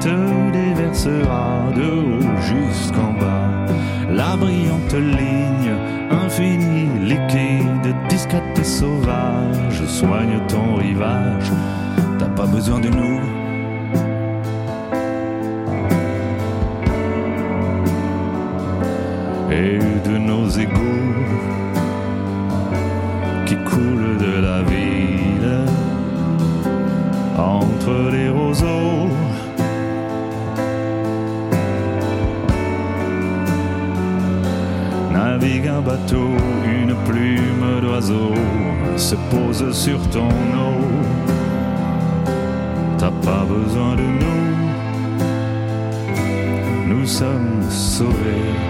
te 0.00 0.52
déverseras 0.52 1.70
de 1.76 1.82
haut 1.82 2.36
jusqu'en 2.50 3.12
bas. 3.20 3.66
La 4.10 4.36
brillante 4.36 4.94
ligne, 4.94 5.74
infinie, 6.10 6.88
liquide, 7.10 7.94
discrète 8.08 8.58
et 8.58 8.64
sauvage, 8.64 9.84
soigne 9.86 10.40
ton 10.48 10.76
rivage. 10.76 11.50
T'as 12.18 12.28
pas 12.28 12.46
besoin 12.46 12.80
de 12.80 12.88
nous. 12.88 13.20
Et 19.50 19.78
de 20.08 20.16
nos 20.16 20.48
égouts 20.48 21.67
les 28.12 28.28
roseaux. 28.28 29.08
Navigue 35.12 35.68
un 35.68 35.80
bateau, 35.80 36.30
une 36.64 36.94
plume 37.06 37.80
d'oiseau 37.82 38.34
se 38.96 39.14
pose 39.30 39.72
sur 39.72 40.00
ton 40.10 40.28
eau. 40.28 40.80
T'as 42.98 43.12
pas 43.24 43.44
besoin 43.44 43.94
de 43.96 44.06
nous, 44.22 44.46
nous 46.88 47.06
sommes 47.06 47.62
sauvés. 47.70 48.67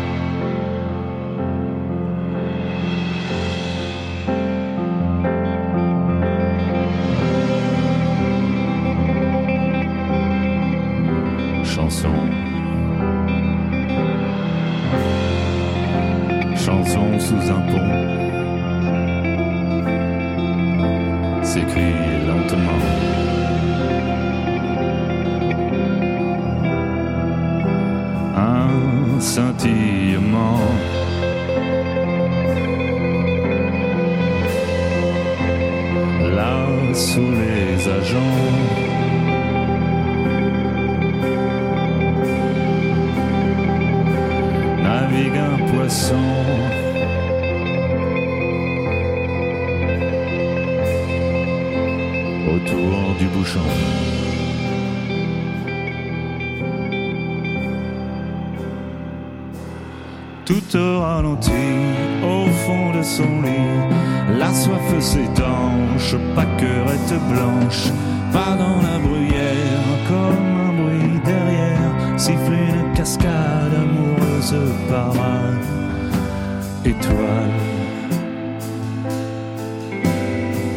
Étoile, 76.85 77.53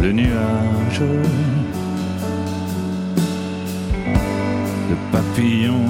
le 0.02 0.12
nuage, 0.12 1.02
le 4.90 4.96
papillon, 5.12 5.86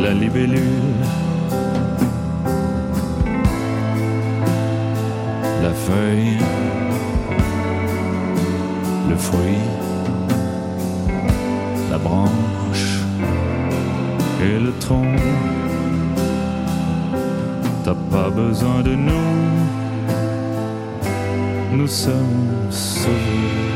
la 0.00 0.12
libellule, 0.12 1.04
la 5.62 5.70
feuille, 5.70 6.41
nous 21.76 21.86
sommes 21.88 22.70
sauvés. 22.70 23.71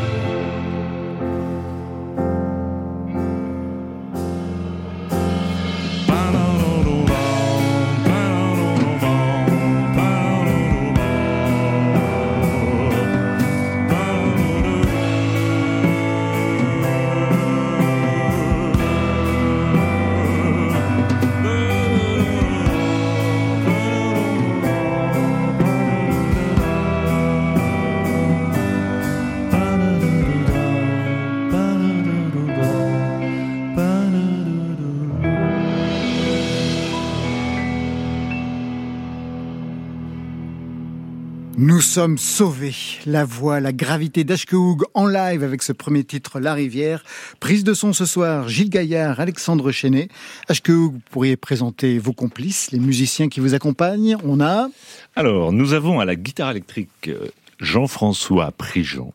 Sommes 41.96 42.18
sauvés. 42.18 42.74
La 43.06 43.24
voix, 43.24 43.58
la 43.58 43.72
gravité 43.72 44.22
d'Ashkehoug 44.22 44.82
en 44.92 45.06
live 45.06 45.42
avec 45.42 45.62
ce 45.62 45.72
premier 45.72 46.04
titre 46.04 46.40
La 46.40 46.52
Rivière. 46.52 47.02
Prise 47.40 47.64
de 47.64 47.72
son 47.72 47.94
ce 47.94 48.04
soir, 48.04 48.50
Gilles 48.50 48.68
Gaillard, 48.68 49.18
Alexandre 49.18 49.72
Chenet. 49.72 50.08
Ashkehoug, 50.46 50.92
vous 50.92 51.00
pourriez 51.10 51.38
présenter 51.38 51.96
vos 51.98 52.12
complices, 52.12 52.70
les 52.70 52.80
musiciens 52.80 53.30
qui 53.30 53.40
vous 53.40 53.54
accompagnent. 53.54 54.18
On 54.24 54.42
a 54.42 54.68
Alors, 55.14 55.54
nous 55.54 55.72
avons 55.72 55.98
à 55.98 56.04
la 56.04 56.16
guitare 56.16 56.50
électrique 56.50 57.08
euh, 57.08 57.28
Jean-François 57.60 58.52
Prigent, 58.52 59.14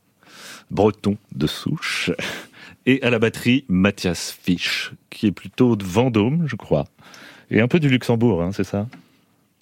breton 0.72 1.18
de 1.36 1.46
souche, 1.46 2.10
et 2.88 3.04
à 3.04 3.12
la 3.12 3.20
batterie 3.20 3.64
Mathias 3.68 4.36
Fisch, 4.42 4.92
qui 5.12 5.28
est 5.28 5.32
plutôt 5.32 5.76
de 5.76 5.84
Vendôme, 5.84 6.48
je 6.48 6.56
crois, 6.56 6.86
et 7.52 7.62
un 7.62 7.68
peu 7.68 7.80
du 7.80 7.90
Luxembourg, 7.90 8.42
hein, 8.42 8.50
c'est 8.52 8.64
ça? 8.64 8.88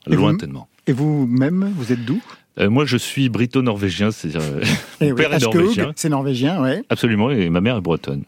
Lointainement. 0.07 0.69
et 0.87 0.93
vous-même, 0.93 1.73
vous 1.75 1.91
êtes 1.91 2.05
d'où? 2.05 2.21
Euh, 2.59 2.69
moi, 2.69 2.85
je 2.85 2.97
suis 2.97 3.29
brito-norvégien, 3.29 4.11
c'est-à-dire 4.11 4.41
euh, 4.41 4.61
Eh 5.01 5.05
mon 5.05 5.11
oui, 5.11 5.15
père 5.15 5.33
est 5.33 5.39
norvégien, 5.39 5.91
c'est 5.95 6.09
norvégien, 6.09 6.61
ouais. 6.61 6.83
absolument, 6.89 7.31
et 7.31 7.49
ma 7.49 7.61
mère 7.61 7.77
est 7.77 7.81
bretonne. 7.81 8.23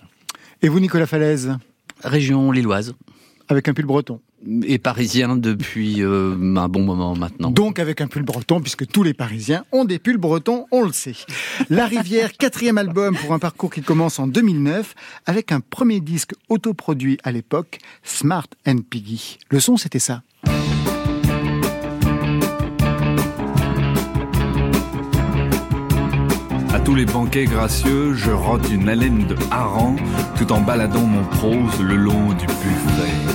Et 0.62 0.70
vous, 0.70 0.80
Nicolas 0.80 1.08
Falaise, 1.08 1.58
Région 2.04 2.52
lilloise. 2.52 2.94
avec 3.50 3.68
un 3.68 3.74
pull 3.74 3.86
breton. 3.86 4.20
Et 4.66 4.80
parisien 4.80 5.36
depuis 5.36 6.02
euh, 6.02 6.34
un 6.56 6.68
bon 6.68 6.82
moment 6.82 7.16
maintenant. 7.16 7.52
Donc 7.52 7.78
avec 7.78 8.02
un 8.02 8.08
pull 8.08 8.24
breton, 8.24 8.60
puisque 8.60 8.88
tous 8.88 9.04
les 9.04 9.14
Parisiens 9.14 9.66
ont 9.72 9.86
des 9.86 10.00
pulls 10.00 10.18
bretons, 10.18 10.66
on 10.72 10.82
le 10.82 10.92
sait. 10.92 11.14
La 11.70 11.86
Rivière, 11.86 12.32
quatrième 12.34 12.80
album 12.80 13.16
pour 13.16 13.34
un 13.34 13.40
parcours 13.40 13.72
qui 13.72 13.82
commence 13.82 14.18
en 14.18 14.26
2009, 14.26 14.96
avec 15.28 15.52
un 15.52 15.60
premier 15.60 16.00
disque 16.00 16.34
autoproduit 16.50 17.20
à 17.24 17.32
l'époque, 17.32 17.78
Smart 18.04 18.48
and 18.66 18.80
Piggy. 18.90 19.38
Le 19.50 19.60
son, 19.60 19.78
c'était 19.78 20.00
ça. 20.00 20.24
Tous 26.84 26.96
les 26.96 27.06
banquets 27.06 27.46
gracieux, 27.46 28.14
je 28.14 28.32
rôde 28.32 28.68
une 28.70 28.90
haleine 28.90 29.26
de 29.26 29.36
hareng 29.52 29.98
tout 30.38 30.52
en 30.52 30.62
baladant 30.62 31.06
mon 31.06 31.24
prose 31.24 31.82
le 31.82 31.96
long 31.96 32.30
du 32.34 32.46
buffet. 32.46 33.32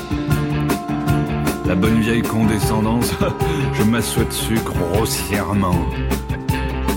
La 1.66 1.74
bonne 1.74 2.00
vieille 2.00 2.22
condescendance, 2.22 3.12
je 3.74 3.82
m'assois 3.82 4.24
dessus 4.24 4.58
grossièrement. 4.64 5.86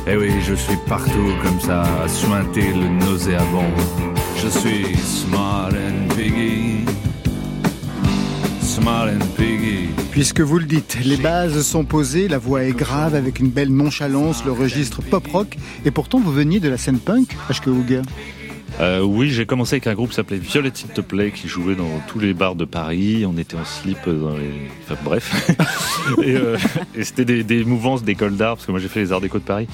Eh 0.07 0.15
oui, 0.15 0.31
je 0.41 0.53
suis 0.53 0.77
partout 0.87 1.33
comme 1.43 1.59
ça, 1.59 1.83
à 2.03 2.07
sointer 2.07 2.73
le 2.73 2.87
nauséabond. 3.05 3.71
Je 4.37 4.47
suis 4.47 4.97
smart 4.97 5.69
and 5.69 6.13
piggy. 6.15 6.85
Puisque 10.11 10.41
vous 10.41 10.59
le 10.59 10.65
dites, 10.65 10.97
les 11.03 11.17
bases 11.17 11.61
sont 11.65 11.83
posées, 11.85 12.27
la 12.27 12.37
voix 12.37 12.63
est 12.63 12.71
grave 12.71 13.15
avec 13.15 13.39
une 13.39 13.49
belle 13.49 13.69
nonchalance, 13.69 14.43
le 14.45 14.51
registre 14.51 15.01
pop-rock, 15.01 15.57
et 15.85 15.91
pourtant 15.91 16.19
vous 16.19 16.31
veniez 16.31 16.59
de 16.59 16.69
la 16.69 16.77
scène 16.77 16.99
punk, 16.99 17.35
Ashkehoug. 17.49 18.01
Euh, 18.79 19.01
oui, 19.01 19.29
j'ai 19.29 19.45
commencé 19.45 19.75
avec 19.75 19.87
un 19.87 19.93
groupe 19.93 20.09
qui 20.09 20.15
s'appelait 20.15 20.37
Violet 20.37 20.69
It 20.69 20.93
to 20.93 21.03
Play 21.03 21.31
qui 21.31 21.47
jouait 21.47 21.75
dans 21.75 21.89
tous 22.07 22.19
les 22.19 22.33
bars 22.33 22.55
de 22.55 22.63
Paris. 22.63 23.25
On 23.25 23.37
était 23.37 23.57
en 23.57 23.65
slip 23.65 23.97
dans 24.07 24.37
les. 24.37 24.69
Enfin, 24.83 24.95
bref. 25.03 25.51
et 26.23 26.35
euh, 26.35 26.57
et 26.95 27.03
c'était 27.03 27.25
des, 27.25 27.43
des 27.43 27.65
mouvances 27.65 28.03
d'école 28.03 28.37
d'art, 28.37 28.55
parce 28.55 28.65
que 28.65 28.71
moi 28.71 28.79
j'ai 28.79 28.87
fait 28.87 29.01
les 29.01 29.11
Arts 29.11 29.21
Déco 29.21 29.39
de 29.39 29.43
Paris. 29.43 29.67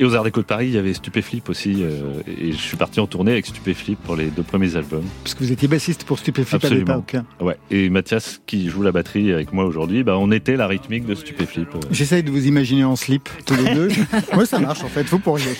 Et 0.00 0.04
aux 0.04 0.14
Arts 0.14 0.22
Déco 0.22 0.40
de 0.42 0.46
Paris, 0.46 0.66
il 0.68 0.74
y 0.74 0.78
avait 0.78 0.94
Stupéflip 0.94 1.48
aussi. 1.48 1.82
euh, 1.82 2.20
et 2.26 2.52
je 2.52 2.56
suis 2.56 2.76
parti 2.76 3.00
en 3.00 3.06
tournée 3.08 3.32
avec 3.32 3.46
Stupéflip 3.46 3.98
pour 4.04 4.14
les 4.14 4.26
deux 4.26 4.44
premiers 4.44 4.76
albums. 4.76 5.02
Parce 5.24 5.34
que 5.34 5.42
vous 5.42 5.50
étiez 5.50 5.66
bassiste 5.66 6.04
pour 6.04 6.18
Stupéflip 6.20 6.52
à 6.54 6.56
Absolument. 6.66 7.04
l'époque. 7.08 7.16
Ouais. 7.40 7.56
Et 7.72 7.90
Mathias, 7.90 8.40
qui 8.46 8.68
joue 8.68 8.82
la 8.82 8.92
batterie 8.92 9.32
avec 9.32 9.52
moi 9.52 9.64
aujourd'hui, 9.64 10.04
bah, 10.04 10.16
on 10.16 10.30
était 10.30 10.56
la 10.56 10.68
rythmique 10.68 11.04
de 11.04 11.16
Stupéflip. 11.16 11.74
euh. 11.74 11.80
J'essaye 11.90 12.22
de 12.22 12.30
vous 12.30 12.46
imaginer 12.46 12.84
en 12.84 12.94
slip, 12.94 13.28
tous 13.44 13.54
les 13.56 13.74
deux. 13.74 13.88
Moi, 14.34 14.46
ça 14.46 14.60
marche 14.60 14.84
en 14.84 14.88
fait, 14.88 15.02
vous 15.04 15.18
pourriez. 15.18 15.50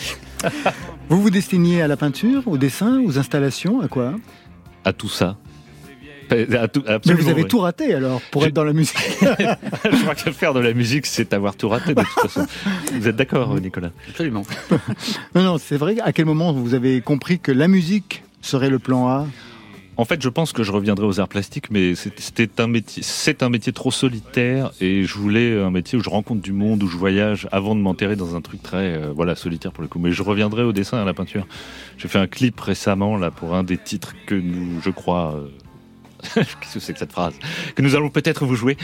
Vous 1.09 1.21
vous 1.21 1.31
destiniez 1.31 1.83
à 1.83 1.89
la 1.89 1.97
peinture, 1.97 2.43
au 2.47 2.59
dessin, 2.59 3.03
aux 3.05 3.19
installations, 3.19 3.81
à 3.81 3.89
quoi? 3.89 4.15
À 4.85 4.93
tout 4.93 5.09
ça. 5.09 5.37
Mais 7.07 7.15
vous 7.15 7.29
avez 7.29 7.45
tout 7.45 7.59
raté 7.61 7.95
alors, 7.95 8.21
pour 8.31 8.45
être 8.45 8.55
dans 8.55 8.65
la 8.65 8.73
musique. 8.73 8.97
Je 9.21 10.03
crois 10.03 10.15
que 10.15 10.31
faire 10.33 10.55
de 10.55 10.61
la 10.61 10.73
musique, 10.75 11.07
c'est 11.07 11.33
avoir 11.33 11.57
tout 11.57 11.69
raté 11.69 11.95
de 11.95 12.01
toute 12.03 12.31
façon. 12.31 12.47
Vous 12.93 13.09
êtes 13.09 13.17
d'accord, 13.17 13.55
Nicolas? 13.61 13.91
Absolument. 14.09 14.43
Non, 15.35 15.43
non, 15.43 15.59
c'est 15.59 15.77
vrai. 15.77 15.97
À 16.03 16.13
quel 16.13 16.25
moment 16.27 16.53
vous 16.53 16.75
avez 16.75 17.01
compris 17.01 17.39
que 17.39 17.53
la 17.53 17.69
musique 17.69 18.23
serait 18.41 18.71
le 18.71 18.79
plan 18.79 19.09
A? 19.09 19.27
En 19.97 20.05
fait, 20.05 20.23
je 20.23 20.29
pense 20.29 20.53
que 20.53 20.63
je 20.63 20.71
reviendrai 20.71 21.05
aux 21.07 21.19
arts 21.19 21.27
plastiques, 21.29 21.71
mais 21.73 21.97
c'est- 21.97 22.19
c'était 22.21 22.61
un 22.63 22.69
métier, 22.69 23.03
c'est 23.03 23.43
un 23.43 23.49
métier 23.49 23.73
trop 23.73 23.91
solitaire 23.91 24.71
et 24.81 25.03
je 25.03 25.15
voulais 25.15 25.61
un 25.61 25.71
métier 25.73 25.99
où 25.99 26.03
je 26.03 26.09
rencontre 26.09 26.41
du 26.41 26.53
monde, 26.53 26.83
où 26.85 26.87
je 26.89 26.97
voyage 26.97 27.49
avant 27.51 27.75
de 27.75 27.81
m'enterrer 27.81 28.15
dans 28.15 28.37
un 28.37 28.41
truc 28.41 28.63
très, 28.63 28.95
euh, 28.95 29.13
voilà, 29.15 29.35
solitaire 29.35 29.73
pour 29.73 29.83
le 29.83 29.89
coup. 29.89 29.99
Mais 29.99 30.13
je 30.13 30.23
reviendrai 30.23 30.63
au 30.63 30.73
dessin 30.73 30.99
et 30.99 31.01
à 31.01 31.05
la 31.05 31.15
peinture. 31.15 31.47
J'ai 31.99 32.07
fait 32.07 32.21
un 32.21 32.29
clip 32.29 32.61
récemment 32.61 33.17
là 33.17 33.33
pour 33.33 33.55
un 33.57 33.65
des 33.65 33.77
titres 33.77 34.15
que 34.27 34.37
nous, 34.37 34.81
je 34.85 34.91
crois. 34.91 35.35
euh, 35.37 35.49
Qu'est-ce 36.35 36.75
que 36.75 36.81
c'est 36.81 36.93
que 36.93 36.99
cette 36.99 37.13
phrase 37.13 37.35
Que 37.75 37.83
nous 37.83 37.95
allons 37.95 38.11
peut-être 38.11 38.45
vous 38.45 38.55
jouer. 38.57 38.77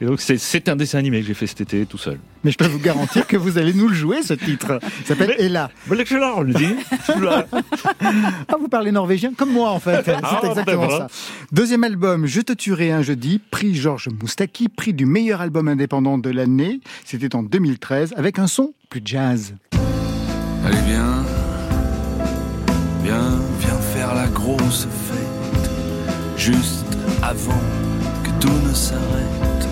Et 0.00 0.06
donc 0.06 0.20
c'est- 0.20 0.38
c'est 0.38 0.68
un 0.68 0.76
dessin 0.76 0.98
animé 0.98 1.20
que 1.20 1.26
j'ai 1.26 1.34
fait 1.34 1.46
cet 1.46 1.60
été 1.60 1.84
tout 1.86 1.98
seul. 1.98 2.18
Mais 2.42 2.50
je 2.50 2.56
peux 2.56 2.66
vous 2.66 2.78
garantir 2.78 3.26
que 3.26 3.36
vous 3.36 3.58
allez 3.58 3.74
nous 3.74 3.88
le 3.88 3.94
jouer, 3.94 4.22
ce 4.22 4.32
titre. 4.34 4.80
Il 5.00 5.06
s'appelle 5.06 5.34
Ella. 5.38 5.70
On 5.90 6.40
le 6.42 6.54
dit. 6.54 6.74
Ah, 8.48 8.56
vous 8.58 8.68
parlez 8.68 8.92
norvégien 8.92 9.32
comme 9.36 9.52
moi, 9.52 9.70
en 9.70 9.80
fait. 9.80 10.02
C'est 10.04 10.14
Ah, 10.22 10.40
exactement 10.44 10.82
ben 10.82 10.88
voilà. 10.88 11.08
ça. 11.08 11.14
Deuxième 11.52 11.84
album, 11.84 12.26
Je 12.26 12.40
te 12.40 12.52
tuerai 12.54 12.92
un 12.92 13.02
jeudi, 13.02 13.40
prix 13.50 13.74
Georges 13.74 14.08
Moustaki, 14.20 14.68
prix 14.68 14.94
du 14.94 15.04
meilleur 15.04 15.40
album 15.42 15.68
indépendant 15.68 16.16
de 16.18 16.30
l'année. 16.30 16.80
C'était 17.04 17.34
en 17.34 17.42
2013, 17.42 18.14
avec 18.16 18.38
un 18.38 18.46
son 18.46 18.72
plus 18.88 19.02
jazz. 19.04 19.54
Allez 20.64 20.76
viens, 20.86 21.24
viens, 23.04 23.38
viens 23.60 23.78
faire 23.94 24.14
la 24.14 24.26
grosse 24.28 24.86
fête, 25.08 25.19
juste 26.40 26.96
avant 27.22 27.60
que 28.24 28.30
tout 28.40 28.66
ne 28.66 28.72
s'arrête. 28.72 29.68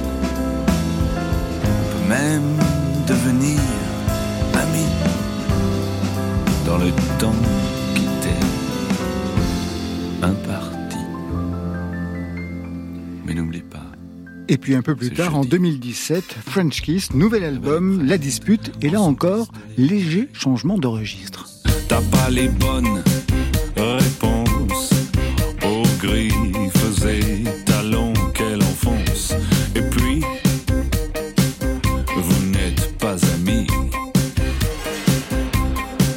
On 1.65 1.85
peut 1.93 2.09
même 2.11 2.59
devenir 3.07 3.59
amis 4.53 4.93
dans 6.67 6.77
le 6.77 6.91
temps 7.19 7.41
qui 7.95 8.03
t'est 8.21 8.47
imparti. 10.23 10.99
Mais 13.25 13.33
n'oublie 13.33 13.63
pas, 13.63 13.87
Et 14.49 14.59
puis 14.59 14.75
un 14.75 14.83
peu 14.83 14.95
plus 14.95 15.11
tard, 15.11 15.37
en 15.37 15.45
jeudi. 15.45 15.57
2017, 15.57 16.25
French 16.49 16.83
Kiss, 16.83 17.15
nouvel 17.15 17.45
album, 17.45 18.07
La 18.07 18.19
Dispute, 18.19 18.73
et 18.83 18.91
là 18.91 19.01
encore, 19.01 19.51
léger 19.79 20.29
changement 20.35 20.77
de 20.77 20.87
registre. 20.87 21.49
T'as 21.89 22.03
pas 22.03 22.29
les 22.29 22.49
bonnes 22.49 23.03
réponses 23.75 24.91
aux 25.65 26.07
griffes 26.07 26.48
et 27.07 27.45
talons 27.65 28.13
qu'elle 28.35 28.63
enfonce. 28.63 29.35
Et 29.75 29.83
puis, 29.83 30.23
vous 32.17 32.47
n'êtes 32.47 32.99
pas 32.99 33.17
amis. 33.35 33.67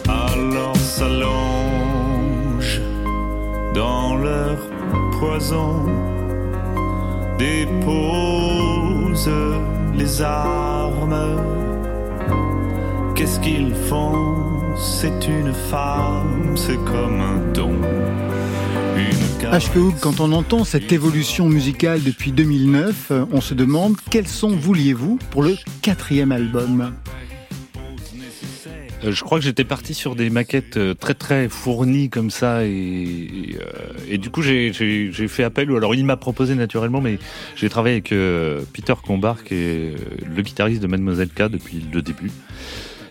Alors 0.08 0.76
s'allonge 0.78 2.82
dans 3.74 4.16
leur 4.16 4.58
poison. 5.20 5.86
Dépose 7.38 9.30
les 9.96 10.22
armes. 10.22 11.38
Qu'est-ce 13.16 13.40
qu'ils 13.40 13.74
font? 13.74 14.38
C'est 14.78 15.28
une 15.28 15.54
femme, 15.54 16.56
c'est 16.56 16.84
comme 16.86 17.22
un 17.22 17.40
don. 17.54 17.74
Ashkehoug, 19.52 19.96
quand 20.02 20.20
on 20.20 20.32
entend 20.32 20.64
cette 20.64 20.92
évolution 20.92 21.50
musicale 21.50 22.02
depuis 22.04 22.32
2009, 22.32 23.08
euh, 23.12 23.26
on 23.32 23.42
se 23.42 23.54
demande 23.54 23.96
quels 24.10 24.28
son 24.28 24.50
vouliez-vous 24.50 25.20
pour 25.30 25.44
le 25.44 25.56
quatrième 25.82 26.32
album. 26.32 26.94
Euh, 29.04 29.12
je 29.12 29.24
crois 29.24 29.40
que 29.40 29.44
j'étais 29.46 29.64
parti 29.66 29.94
sur 29.94 30.16
des 30.16 30.30
maquettes 30.30 30.78
euh, 30.78 30.94
très 30.94 31.16
très 31.16 31.50
fournies 31.50 32.10
comme 32.10 32.30
ça 32.30 32.66
et, 32.66 33.58
et, 34.10 34.18
du 34.18 34.30
coup 34.30 34.42
j'ai- 34.42 34.72
fait 35.28 35.44
appel 35.44 35.72
ou 35.72 35.76
alors 35.78 35.96
il 35.96 36.06
m'a 36.06 36.18
proposé 36.18 36.56
naturellement 36.56 37.02
mais 37.02 37.18
j'ai 37.56 37.68
travaillé 37.70 37.96
avec 37.96 38.14
Peter 38.74 38.94
Combar 39.06 39.44
qui 39.44 39.56
est 39.56 39.96
le 40.36 40.42
guitariste 40.42 40.82
de 40.82 40.88
Mademoiselle 40.88 41.30
K 41.30 41.44
depuis 41.50 41.84
le 41.92 42.02
début 42.02 42.32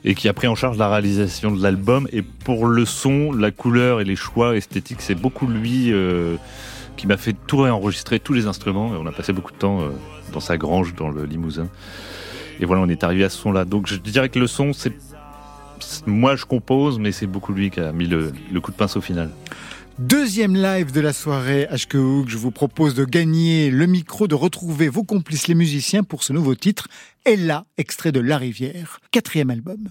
et 0.04 0.14
qui 0.14 0.28
a 0.28 0.32
pris 0.32 0.46
en 0.46 0.54
charge 0.54 0.78
la 0.78 0.88
réalisation 0.88 1.50
de 1.50 1.62
l'album. 1.62 2.08
Et 2.12 2.22
pour 2.22 2.66
le 2.66 2.84
son, 2.84 3.32
la 3.32 3.50
couleur 3.50 4.00
et 4.00 4.04
les 4.04 4.16
choix 4.16 4.56
esthétiques 4.56 5.02
c'est 5.02 5.14
beaucoup 5.14 5.46
lui 5.46 5.92
euh, 5.92 6.36
qui 6.96 7.06
m'a 7.06 7.16
fait 7.16 7.34
tout 7.46 7.58
réenregistrer 7.58 8.20
tous 8.20 8.32
les 8.32 8.46
instruments. 8.46 8.92
On 8.98 9.06
a 9.06 9.12
passé 9.12 9.32
beaucoup 9.32 9.52
de 9.52 9.58
temps 9.58 9.80
euh, 9.80 9.88
dans 10.32 10.40
sa 10.40 10.56
grange 10.56 10.94
dans 10.94 11.08
le 11.08 11.24
Limousin. 11.24 11.68
Et 12.60 12.64
voilà 12.64 12.82
on 12.82 12.88
est 12.88 13.04
arrivé 13.04 13.24
à 13.24 13.30
ce 13.30 13.38
son 13.38 13.52
là 13.52 13.64
donc 13.64 13.86
je 13.86 13.96
dirais 13.96 14.28
que 14.28 14.38
le 14.38 14.46
son 14.46 14.72
c'est 14.72 14.92
moi 16.06 16.36
je 16.36 16.44
compose, 16.44 16.98
mais 16.98 17.10
c'est 17.10 17.26
beaucoup 17.26 17.52
lui 17.52 17.70
qui 17.70 17.80
a 17.80 17.92
mis 17.92 18.06
le, 18.06 18.32
le 18.52 18.60
coup 18.60 18.70
de 18.70 18.76
pinceau 18.76 19.00
final. 19.00 19.30
Deuxième 20.00 20.56
live 20.56 20.92
de 20.92 21.00
la 21.02 21.12
soirée 21.12 21.68
HQ. 21.70 22.26
Je 22.26 22.38
vous 22.38 22.50
propose 22.50 22.94
de 22.94 23.04
gagner 23.04 23.70
le 23.70 23.84
micro, 23.84 24.26
de 24.26 24.34
retrouver 24.34 24.88
vos 24.88 25.04
complices 25.04 25.46
les 25.46 25.54
musiciens 25.54 26.04
pour 26.04 26.22
ce 26.22 26.32
nouveau 26.32 26.54
titre. 26.54 26.88
Ella, 27.26 27.66
extrait 27.76 28.10
de 28.10 28.18
La 28.18 28.38
Rivière, 28.38 29.00
quatrième 29.10 29.50
album. 29.50 29.90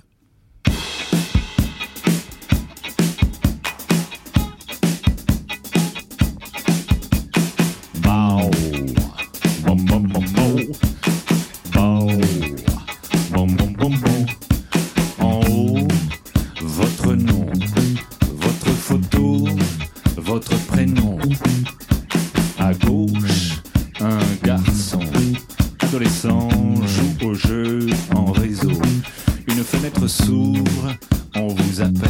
On 31.35 31.47
vous 31.47 31.81
appelle. 31.81 32.08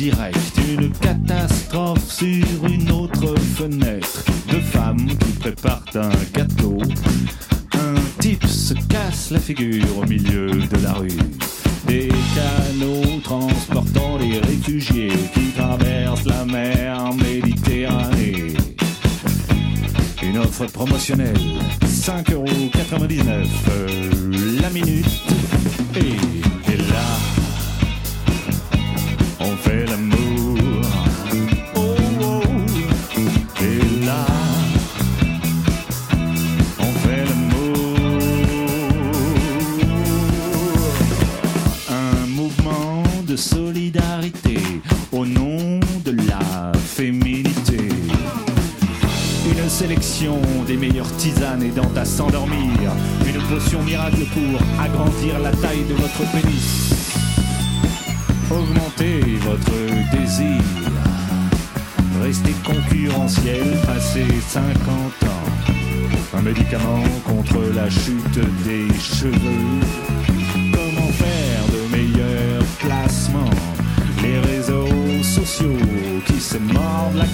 Direct. 0.00 0.58
Une 0.66 0.90
catastrophe 0.92 2.10
sur 2.10 2.66
une 2.66 2.90
autre 2.90 3.34
fenêtre. 3.38 4.24
Deux 4.50 4.60
femmes 4.60 5.06
qui 5.06 5.32
préparent 5.32 5.84
un 5.94 6.10
gâteau. 6.32 6.78
Un 7.74 8.00
type 8.18 8.46
se 8.46 8.72
casse 8.88 9.30
la 9.30 9.38
figure 9.38 9.89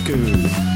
que 0.06 0.75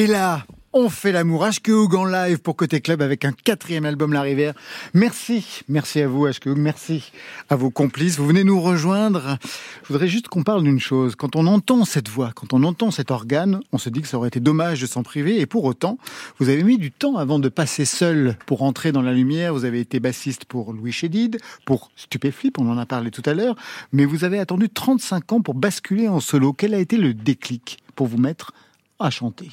Et 0.00 0.06
là, 0.06 0.46
on 0.72 0.88
fait 0.88 1.12
l'amour. 1.12 1.46
HQ 1.46 1.94
en 1.94 2.06
live 2.06 2.38
pour 2.38 2.56
Côté 2.56 2.80
Club 2.80 3.02
avec 3.02 3.26
un 3.26 3.32
quatrième 3.32 3.84
album 3.84 4.14
La 4.14 4.22
Rivière. 4.22 4.54
Merci, 4.94 5.60
merci 5.68 6.00
à 6.00 6.08
vous 6.08 6.26
HQ 6.26 6.54
merci 6.56 7.12
à 7.50 7.56
vos 7.56 7.68
complices. 7.68 8.16
Vous 8.16 8.26
venez 8.26 8.42
nous 8.42 8.62
rejoindre. 8.62 9.36
Je 9.82 9.92
voudrais 9.92 10.08
juste 10.08 10.28
qu'on 10.28 10.42
parle 10.42 10.62
d'une 10.62 10.80
chose. 10.80 11.16
Quand 11.16 11.36
on 11.36 11.46
entend 11.46 11.84
cette 11.84 12.08
voix, 12.08 12.32
quand 12.34 12.54
on 12.54 12.62
entend 12.62 12.90
cet 12.90 13.10
organe, 13.10 13.60
on 13.72 13.76
se 13.76 13.90
dit 13.90 14.00
que 14.00 14.08
ça 14.08 14.16
aurait 14.16 14.28
été 14.28 14.40
dommage 14.40 14.80
de 14.80 14.86
s'en 14.86 15.02
priver. 15.02 15.38
Et 15.38 15.44
pour 15.44 15.64
autant, 15.64 15.98
vous 16.38 16.48
avez 16.48 16.62
mis 16.62 16.78
du 16.78 16.90
temps 16.90 17.18
avant 17.18 17.38
de 17.38 17.50
passer 17.50 17.84
seul 17.84 18.38
pour 18.46 18.62
entrer 18.62 18.92
dans 18.92 19.02
la 19.02 19.12
lumière. 19.12 19.52
Vous 19.52 19.66
avez 19.66 19.80
été 19.80 20.00
bassiste 20.00 20.46
pour 20.46 20.72
Louis 20.72 20.92
Chédid, 20.92 21.36
pour 21.66 21.90
Stupéflip, 21.94 22.58
on 22.58 22.70
en 22.70 22.78
a 22.78 22.86
parlé 22.86 23.10
tout 23.10 23.22
à 23.26 23.34
l'heure. 23.34 23.54
Mais 23.92 24.06
vous 24.06 24.24
avez 24.24 24.38
attendu 24.38 24.70
35 24.70 25.32
ans 25.34 25.42
pour 25.42 25.52
basculer 25.52 26.08
en 26.08 26.20
solo. 26.20 26.54
Quel 26.54 26.72
a 26.72 26.78
été 26.78 26.96
le 26.96 27.12
déclic 27.12 27.80
pour 27.96 28.06
vous 28.06 28.16
mettre 28.16 28.54
à 28.98 29.10
chanter? 29.10 29.50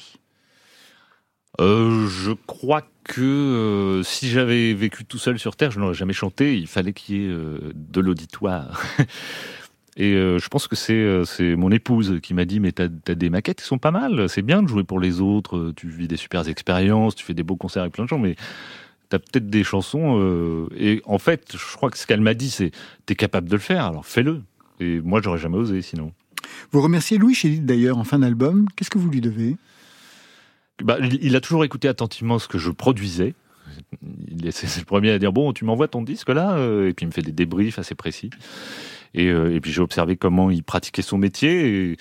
Euh, 1.60 2.06
je 2.06 2.32
crois 2.46 2.82
que 3.04 3.20
euh, 3.20 4.02
si 4.02 4.28
j'avais 4.28 4.74
vécu 4.74 5.04
tout 5.04 5.18
seul 5.18 5.38
sur 5.38 5.56
Terre, 5.56 5.70
je 5.70 5.80
n'aurais 5.80 5.94
jamais 5.94 6.12
chanté. 6.12 6.56
Il 6.56 6.66
fallait 6.66 6.92
qu'il 6.92 7.16
y 7.16 7.24
ait 7.24 7.28
euh, 7.28 7.72
de 7.74 8.00
l'auditoire. 8.00 8.82
Et 10.00 10.12
je 10.12 10.46
pense 10.46 10.68
que 10.68 10.76
c'est 10.76 11.56
mon 11.56 11.72
épouse 11.72 12.20
qui 12.22 12.32
m'a 12.32 12.44
dit 12.44 12.60
mais 12.60 12.70
t'as 12.70 12.84
as 12.84 13.14
des 13.16 13.30
maquettes 13.30 13.60
qui 13.60 13.66
sont 13.66 13.78
pas 13.78 13.90
mal. 13.90 14.28
C'est 14.28 14.42
bien 14.42 14.62
de 14.62 14.68
jouer 14.68 14.84
pour 14.84 15.00
les 15.00 15.20
autres. 15.20 15.72
Tu 15.74 15.88
vis 15.88 16.06
des 16.06 16.16
super 16.16 16.46
expériences, 16.46 17.16
tu 17.16 17.24
fais 17.24 17.34
des 17.34 17.42
beaux 17.42 17.56
concerts 17.56 17.82
avec 17.82 17.94
plein 17.94 18.04
de 18.04 18.08
gens, 18.08 18.20
mais 18.20 18.36
t'as 19.08 19.18
peut-être 19.18 19.50
des 19.50 19.64
chansons. 19.64 20.68
et 20.78 21.02
en 21.04 21.18
fait, 21.18 21.56
je 21.56 21.76
crois 21.76 21.90
que 21.90 21.98
ce 21.98 22.06
qu'elle 22.06 22.20
m'a 22.20 22.34
dit, 22.34 22.48
c'est 22.48 22.70
t'es 23.06 23.16
capable 23.16 23.48
de 23.48 23.56
le 23.56 23.60
faire, 23.60 23.86
alors 23.86 24.06
fais-le. 24.06 24.42
Et 24.78 25.00
moi, 25.00 25.20
j'aurais 25.20 25.38
jamais 25.38 25.56
osé 25.56 25.82
sinon. 25.82 26.12
Vous 26.70 26.80
remerciez 26.80 27.18
Louis 27.18 27.34
Chédid 27.34 27.66
d'ailleurs 27.66 27.98
en 27.98 28.04
fin 28.04 28.20
d'album. 28.20 28.68
Qu'est-ce 28.76 28.90
que 28.90 28.98
vous 28.98 29.10
lui 29.10 29.20
devez? 29.20 29.56
Bah, 30.82 30.98
il 31.00 31.34
a 31.34 31.40
toujours 31.40 31.64
écouté 31.64 31.88
attentivement 31.88 32.38
ce 32.38 32.48
que 32.48 32.58
je 32.58 32.70
produisais. 32.70 33.34
C'est 34.50 34.78
le 34.78 34.84
premier 34.84 35.10
à 35.10 35.18
dire 35.18 35.32
bon, 35.32 35.52
tu 35.52 35.64
m'envoies 35.64 35.88
ton 35.88 36.02
disque 36.02 36.28
là, 36.30 36.56
euh, 36.56 36.88
et 36.88 36.94
puis 36.94 37.04
il 37.04 37.08
me 37.08 37.12
fait 37.12 37.22
des 37.22 37.32
débriefs 37.32 37.78
assez 37.78 37.94
précis. 37.94 38.30
Et, 39.14 39.28
euh, 39.28 39.54
et 39.54 39.60
puis 39.60 39.72
j'ai 39.72 39.80
observé 39.80 40.16
comment 40.16 40.50
il 40.50 40.62
pratiquait 40.62 41.02
son 41.02 41.18
métier. 41.18 41.90
Et 41.90 41.96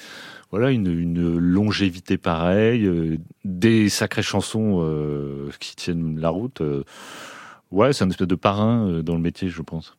voilà, 0.52 0.72
une, 0.72 0.88
une 0.88 1.38
longévité 1.38 2.18
pareille, 2.18 2.86
euh, 2.86 3.18
des 3.44 3.90
sacrées 3.90 4.22
chansons 4.22 4.80
euh, 4.82 5.50
qui 5.60 5.76
tiennent 5.76 6.20
la 6.20 6.30
route. 6.30 6.62
ouais, 7.72 7.94
c'est 7.94 8.04
un 8.04 8.10
espèce 8.10 8.28
de 8.28 8.36
parrain 8.36 9.02
dans 9.04 9.16
le 9.16 9.22
métier, 9.22 9.50
je 9.50 9.62
pense. 9.62 9.98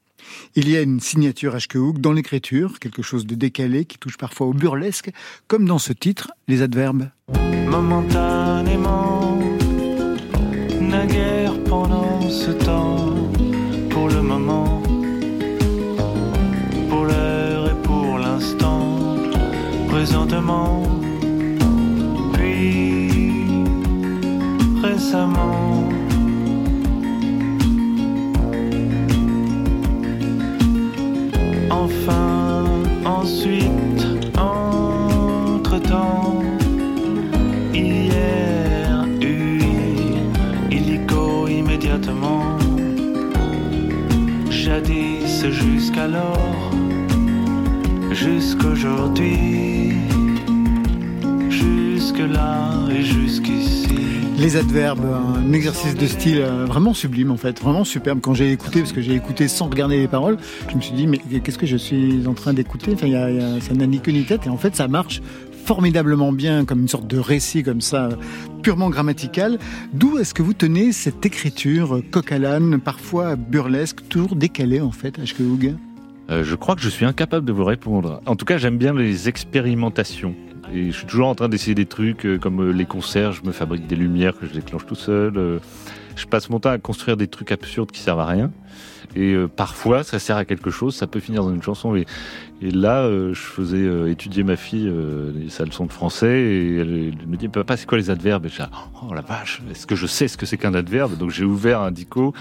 Il 0.54 0.68
y 0.68 0.76
a 0.76 0.82
une 0.82 1.00
signature 1.00 1.56
H.K. 1.56 1.76
Hook 1.76 1.98
dans 1.98 2.12
l'écriture, 2.12 2.78
quelque 2.78 3.02
chose 3.02 3.26
de 3.26 3.34
décalé 3.34 3.84
qui 3.84 3.98
touche 3.98 4.16
parfois 4.16 4.46
au 4.46 4.52
burlesque, 4.52 5.10
comme 5.46 5.66
dans 5.66 5.78
ce 5.78 5.92
titre, 5.92 6.30
les 6.48 6.62
adverbes. 6.62 7.10
momentanément, 7.68 9.38
naguère 10.80 11.52
pendant 11.64 12.28
ce 12.30 12.50
temps, 12.50 13.14
pour 13.90 14.08
le 14.08 14.22
moment, 14.22 14.82
pour 16.88 17.04
l'heure 17.04 17.70
et 17.70 17.82
pour 17.82 18.18
l'instant, 18.18 19.16
présentement, 19.88 20.82
puis 22.34 23.10
récemment. 24.82 25.87
Enfin, 31.88 32.64
ensuite, 33.04 34.06
entre-temps, 34.36 36.42
Hier, 37.72 39.06
oui, 39.20 40.20
illico 40.70 41.48
immédiatement. 41.48 42.58
Jadis 44.50 45.46
jusqu'alors, 45.50 46.72
jusqu'aujourd'hui, 48.10 49.92
jusque-là 51.48 52.70
et 52.90 53.02
jusqu'ici. 53.02 53.77
Les 54.38 54.56
adverbes, 54.56 55.04
un 55.04 55.52
exercice 55.52 55.96
de 55.96 56.06
style 56.06 56.38
euh, 56.40 56.64
vraiment 56.64 56.94
sublime 56.94 57.32
en 57.32 57.36
fait, 57.36 57.60
vraiment 57.60 57.82
superbe. 57.84 58.20
Quand 58.22 58.34
j'ai 58.34 58.52
écouté, 58.52 58.80
parce 58.80 58.92
que 58.92 59.00
j'ai 59.00 59.14
écouté 59.14 59.48
sans 59.48 59.68
regarder 59.68 59.98
les 59.98 60.06
paroles, 60.06 60.36
je 60.70 60.76
me 60.76 60.80
suis 60.80 60.94
dit 60.94 61.08
mais 61.08 61.18
qu'est-ce 61.18 61.58
que 61.58 61.66
je 61.66 61.76
suis 61.76 62.24
en 62.26 62.34
train 62.34 62.54
d'écouter? 62.54 62.92
Enfin, 62.94 63.08
y 63.08 63.16
a, 63.16 63.30
y 63.30 63.40
a- 63.40 63.60
ça 63.60 63.74
n'a 63.74 63.86
ni 63.86 63.98
queue 63.98 64.12
ni 64.12 64.22
tête 64.24 64.46
et 64.46 64.48
en 64.48 64.56
fait 64.56 64.76
ça 64.76 64.86
marche 64.86 65.20
formidablement 65.64 66.30
bien 66.32 66.64
comme 66.64 66.80
une 66.82 66.88
sorte 66.88 67.08
de 67.08 67.18
récit 67.18 67.62
comme 67.64 67.80
ça, 67.80 68.10
purement 68.62 68.90
grammatical. 68.90 69.58
D'où 69.92 70.18
est-ce 70.18 70.34
que 70.34 70.42
vous 70.42 70.54
tenez 70.54 70.92
cette 70.92 71.26
écriture 71.26 72.00
coq 72.12 72.30
à 72.30 72.38
l'âne, 72.38 72.78
parfois 72.78 73.34
burlesque, 73.34 74.08
toujours 74.08 74.36
décalée 74.36 74.80
en 74.80 74.92
fait, 74.92 75.18
H.K. 75.18 75.40
Hoog 75.40 75.74
Euh, 76.30 76.44
je 76.44 76.54
crois 76.54 76.76
que 76.76 76.80
je 76.82 76.88
suis 76.88 77.04
incapable 77.04 77.44
de 77.44 77.52
vous 77.52 77.64
répondre. 77.64 78.20
En 78.24 78.36
tout 78.36 78.44
cas, 78.44 78.56
j'aime 78.56 78.78
bien 78.78 78.94
les 78.94 79.28
expérimentations. 79.28 80.34
Et 80.74 80.90
je 80.90 80.96
suis 80.96 81.06
toujours 81.06 81.28
en 81.28 81.34
train 81.34 81.48
d'essayer 81.48 81.74
des 81.74 81.86
trucs 81.86 82.26
euh, 82.26 82.38
comme 82.38 82.60
euh, 82.60 82.72
les 82.72 82.84
concerts, 82.84 83.32
je 83.32 83.42
me 83.42 83.52
fabrique 83.52 83.86
des 83.86 83.96
lumières 83.96 84.36
que 84.38 84.46
je 84.46 84.52
déclenche 84.52 84.84
tout 84.86 84.94
seul. 84.94 85.36
euh, 85.36 85.58
je 86.16 86.26
passe 86.26 86.50
mon 86.50 86.58
temps 86.60 86.70
à 86.70 86.78
construire 86.78 87.16
des 87.16 87.28
trucs 87.28 87.52
absurdes 87.52 87.90
qui 87.90 88.00
servent 88.00 88.20
à 88.20 88.26
rien. 88.26 88.50
Et 89.16 89.36
parfois, 89.56 90.02
ça 90.02 90.18
sert 90.18 90.36
à 90.36 90.44
quelque 90.44 90.68
chose, 90.68 90.94
ça 90.94 91.06
peut 91.06 91.20
finir 91.20 91.44
dans 91.44 91.54
une 91.54 91.62
chanson. 91.62 91.94
Et, 91.94 92.04
là, 92.60 93.08
je 93.08 93.40
faisais 93.40 94.10
étudier 94.10 94.42
ma 94.42 94.56
fille 94.56 94.92
sa 95.48 95.64
leçon 95.64 95.86
de 95.86 95.92
français 95.92 96.40
et 96.40 96.76
elle, 96.76 97.14
me 97.26 97.36
dit 97.36 97.48
Papa, 97.48 97.76
c'est 97.76 97.86
quoi 97.86 97.96
les 97.98 98.10
adverbes? 98.10 98.46
Et 98.46 98.48
j'ai 98.48 98.64
dit, 98.64 98.68
Oh 99.00 99.14
la 99.14 99.22
vache, 99.22 99.62
est-ce 99.70 99.86
que 99.86 99.94
je 99.94 100.06
sais 100.06 100.28
ce 100.28 100.36
que 100.36 100.44
c'est 100.44 100.58
qu'un 100.58 100.74
adverbe? 100.74 101.16
Donc 101.16 101.30
j'ai 101.30 101.44
ouvert 101.44 101.80
un 101.80 101.92
dico 101.92 102.34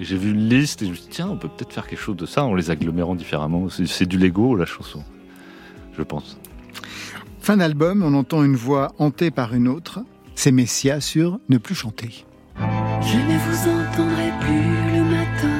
et 0.00 0.04
j'ai 0.04 0.16
vu 0.16 0.30
une 0.30 0.48
liste 0.48 0.80
et 0.80 0.86
je 0.86 0.90
me 0.92 0.94
suis 0.94 1.04
dit 1.04 1.10
Tiens, 1.10 1.28
on 1.28 1.36
peut 1.36 1.48
peut-être 1.48 1.72
faire 1.72 1.88
quelque 1.88 2.00
chose 2.00 2.16
de 2.16 2.26
ça 2.26 2.44
en 2.44 2.54
les 2.54 2.70
agglomérant 2.70 3.16
différemment. 3.16 3.68
C'est 3.68 4.06
du 4.06 4.16
Lego, 4.16 4.56
la 4.56 4.66
chanson, 4.66 5.02
je 5.98 6.02
pense. 6.04 6.38
Fin 7.44 7.58
d'album, 7.58 8.02
on 8.02 8.14
entend 8.14 8.42
une 8.42 8.56
voix 8.56 8.92
hantée 8.98 9.30
par 9.30 9.52
une 9.52 9.68
autre. 9.68 10.00
C'est 10.34 10.50
Messia 10.50 11.02
sur 11.02 11.40
Ne 11.50 11.58
plus 11.58 11.74
chanter. 11.74 12.24
Je 12.56 13.18
ne 13.18 13.36
vous 13.36 13.68
entendrai 13.68 14.32
plus 14.40 14.96
le 14.96 15.04
matin. 15.04 15.58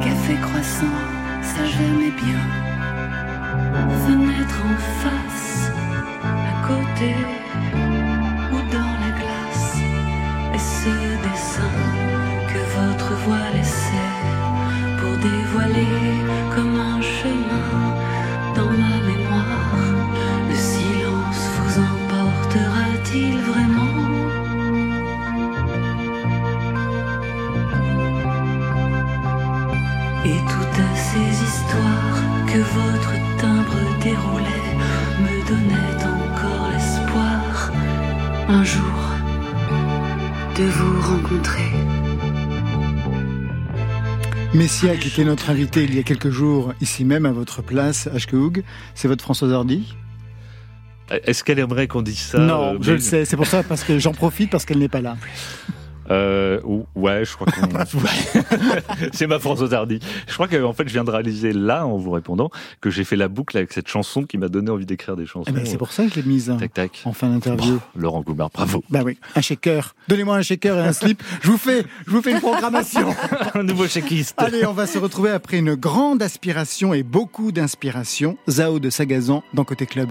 Café 0.00 0.34
croissant, 0.42 0.98
ça 1.42 1.64
j'aimais 1.64 2.10
bien. 2.10 2.42
Fenêtre 4.04 4.60
en 4.64 4.76
face, 5.00 5.70
à 6.24 6.66
côté 6.66 7.14
ou 8.50 8.56
dans 8.72 8.94
la 9.04 9.10
glace. 9.16 9.76
Et 10.54 10.58
ce 10.58 10.90
dessin 11.22 11.70
que 12.52 12.58
votre 12.80 13.12
voix 13.24 13.48
laissait 13.54 14.10
pour 14.98 15.12
dévoiler 15.18 15.86
comme 16.52 16.87
Messia, 44.68 44.98
qui 44.98 45.08
était 45.08 45.24
notre 45.24 45.48
invité 45.48 45.84
il 45.84 45.94
y 45.94 45.98
a 45.98 46.02
quelques 46.02 46.28
jours, 46.28 46.74
ici 46.82 47.02
même 47.02 47.24
à 47.24 47.32
votre 47.32 47.62
place. 47.62 48.06
Hoog, 48.30 48.62
c'est 48.94 49.08
votre 49.08 49.24
Françoise 49.24 49.50
Hardy? 49.50 49.96
Est-ce 51.10 51.42
qu'elle 51.42 51.58
aimerait 51.58 51.86
qu'on 51.86 52.02
dise 52.02 52.18
ça 52.18 52.38
Non, 52.38 52.74
euh, 52.74 52.78
je 52.82 52.92
le 52.92 52.98
sais, 52.98 53.24
c'est 53.24 53.38
pour 53.38 53.46
ça, 53.46 53.62
parce 53.62 53.82
que 53.82 53.98
j'en 53.98 54.12
profite 54.12 54.50
parce 54.50 54.66
qu'elle 54.66 54.76
n'est 54.76 54.90
pas 54.90 55.00
là. 55.00 55.16
Euh, 56.10 56.60
ou- 56.64 56.86
ouais, 56.94 57.24
je 57.24 57.34
crois. 57.34 57.46
Ouais. 57.94 58.82
c'est 59.12 59.26
ma 59.26 59.38
Françoise 59.38 59.72
Hardy. 59.74 60.00
Je 60.26 60.34
crois 60.34 60.48
qu'en 60.48 60.72
fait, 60.72 60.86
je 60.88 60.92
viens 60.92 61.04
de 61.04 61.10
réaliser 61.10 61.52
là, 61.52 61.86
en 61.86 61.96
vous 61.96 62.10
répondant, 62.10 62.50
que 62.80 62.90
j'ai 62.90 63.04
fait 63.04 63.16
la 63.16 63.28
boucle 63.28 63.56
avec 63.56 63.72
cette 63.72 63.88
chanson 63.88 64.22
qui 64.24 64.38
m'a 64.38 64.48
donné 64.48 64.70
envie 64.70 64.86
d'écrire 64.86 65.16
des 65.16 65.26
chansons. 65.26 65.50
Eh 65.50 65.52
ben, 65.52 65.66
c'est 65.66 65.78
pour 65.78 65.92
ça 65.92 66.04
que 66.04 66.10
je 66.10 66.16
l'ai 66.16 66.22
mise 66.28 66.50
hein, 66.50 66.56
Tac, 66.58 66.72
tac. 66.74 67.02
en 67.04 67.12
fin 67.12 67.28
d'interview. 67.28 67.74
Bon, 67.74 67.80
Laurent 68.00 68.20
Goumard, 68.22 68.50
bravo. 68.50 68.82
Bah 68.90 69.00
oui, 69.04 69.18
un 69.34 69.40
shaker. 69.40 69.94
Donnez-moi 70.08 70.36
un 70.36 70.42
shaker 70.42 70.76
et 70.78 70.82
un 70.88 70.92
slip. 70.92 71.22
Je 71.42 71.50
vous 71.50 71.58
fais, 71.58 71.84
je 72.06 72.10
vous 72.10 72.22
fais 72.22 72.32
une 72.32 72.40
programmation. 72.40 73.14
Un 73.54 73.62
nouveau 73.62 73.86
chéquiste. 73.86 74.34
Allez, 74.38 74.64
on 74.66 74.72
va 74.72 74.86
se 74.86 74.98
retrouver 74.98 75.30
après 75.30 75.58
une 75.58 75.74
grande 75.74 76.22
aspiration 76.22 76.94
et 76.94 77.02
beaucoup 77.02 77.52
d'inspiration. 77.52 78.36
Zao 78.48 78.78
de 78.78 78.90
Sagazan 78.90 79.42
dans 79.54 79.64
Côté 79.64 79.86
Club. 79.86 80.10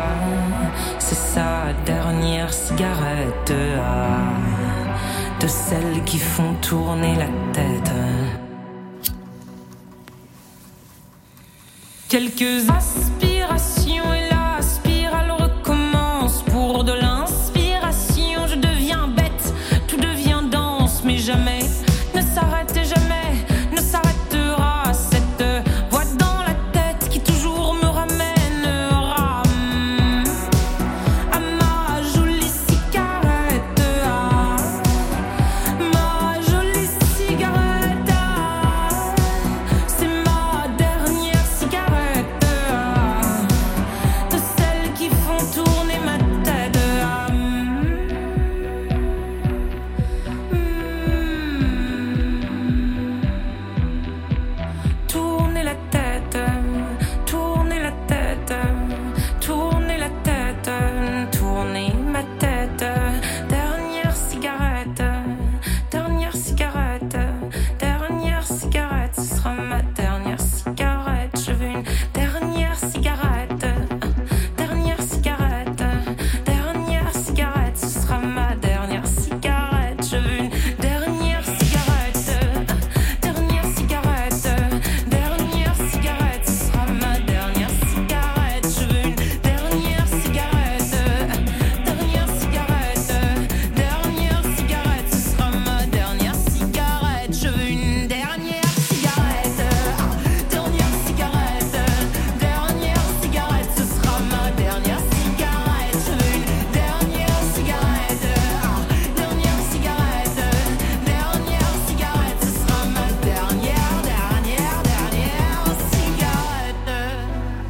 Sa 1.33 1.71
dernière 1.85 2.51
cigarette 2.51 3.53
ah, 3.79 4.33
de 5.39 5.47
celles 5.47 6.03
qui 6.03 6.17
font 6.17 6.53
tourner 6.61 7.15
la 7.15 7.29
tête. 7.53 7.91
Quelques 12.09 12.69
aspirations 12.69 13.30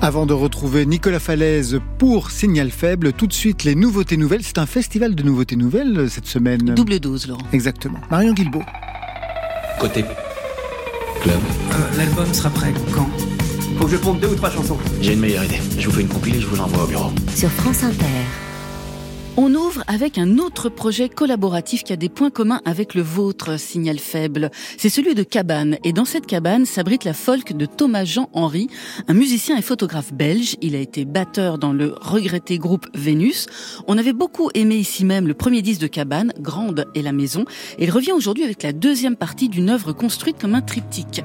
Avant 0.04 0.26
de 0.26 0.34
retrouver 0.34 0.88
Nicolas 0.88 1.20
Falaise 1.20 1.80
pour 2.00 2.32
Signal 2.32 2.72
Faible, 2.72 3.14
tout 3.14 3.28
de 3.28 3.34
suite 3.34 3.64
les 3.64 3.76
nouveautés 3.76 4.18
nouvelles. 4.18 4.42
C'est 4.42 4.58
un 4.58 4.66
festival 4.66 5.14
de 5.14 5.22
nouveautés 5.22 5.56
nouvelles 5.56 5.96
euh, 5.96 6.08
cette 6.10 6.26
semaine. 6.26 6.74
Double 6.74 7.00
dose, 7.00 7.28
Laurent. 7.28 7.44
Exactement. 7.54 8.00
Marion 8.10 8.34
Guilbault. 8.34 8.64
Côté 9.80 10.04
club. 11.22 11.36
Euh, 11.74 11.98
L'album 11.98 12.34
sera 12.34 12.50
prêt 12.50 12.74
quand? 12.96 13.08
Faut 13.78 13.86
que 13.86 13.92
je 13.92 13.98
ponde 13.98 14.20
deux 14.20 14.30
ou 14.30 14.36
trois 14.36 14.50
chansons. 14.50 14.78
J'ai 15.02 15.14
une 15.14 15.20
meilleure 15.20 15.44
idée. 15.44 15.60
Je 15.78 15.86
vous 15.88 15.94
fais 15.94 16.02
une 16.02 16.08
compilée, 16.08 16.42
je 16.42 16.48
vous 16.48 16.56
l'envoie 16.56 16.84
au 16.84 16.88
bureau. 16.88 17.12
Sur 17.36 17.52
France 17.52 17.84
Inter. 17.84 18.06
On 19.38 19.56
ouvre 19.56 19.82
avec 19.88 20.18
un 20.18 20.40
autre 20.40 20.68
projet 20.68 21.08
collaboratif 21.08 21.86
qui 21.86 21.94
a 21.94 21.96
des 21.96 22.10
points 22.10 22.30
communs 22.30 22.62
avec 22.66 22.94
le 22.94 23.02
vôtre, 23.02 23.58
Signal 23.58 23.98
Faible. 23.98 24.52
C'est 24.78 24.90
celui 24.90 25.16
de 25.16 25.24
Cabane. 25.24 25.78
Et 25.86 25.94
dans 25.94 26.04
cette 26.04 26.26
cabane 26.28 26.66
s'abrite 26.66 27.06
la 27.06 27.14
folk 27.14 27.56
de 27.56 27.66
Thomas 27.66 28.04
Jean 28.04 28.30
Henry, 28.34 28.68
un 29.08 29.14
musicien 29.14 29.58
et 29.58 29.62
photographe 29.62 30.14
belge. 30.14 30.58
Il 30.62 30.76
a 30.76 30.80
été 30.80 31.06
batteur 31.06 31.58
dans 31.58 31.72
le 31.72 31.96
regretté 32.02 32.58
groupe 32.58 32.88
Vénus. 32.94 33.48
On 33.88 33.98
avait 33.98 34.12
beaucoup 34.12 34.50
aimé 34.54 34.76
ici 34.76 35.06
même 35.06 35.30
le 35.30 35.34
premier 35.34 35.62
disque 35.62 35.82
de 35.82 35.88
Cabane, 35.88 36.34
Grande 36.38 36.86
et 36.94 37.02
la 37.02 37.14
Maison. 37.14 37.46
Et 37.80 37.86
il 37.86 37.92
revient 37.92 38.12
aujourd'hui 38.12 38.44
avec 38.44 38.62
la 38.64 38.74
deuxième 38.74 39.16
partie 39.16 39.48
d'une 39.48 39.70
œuvre 39.70 39.94
construite 39.94 40.42
comme 40.42 40.56
un 40.56 40.62
triptyque. 40.62 41.24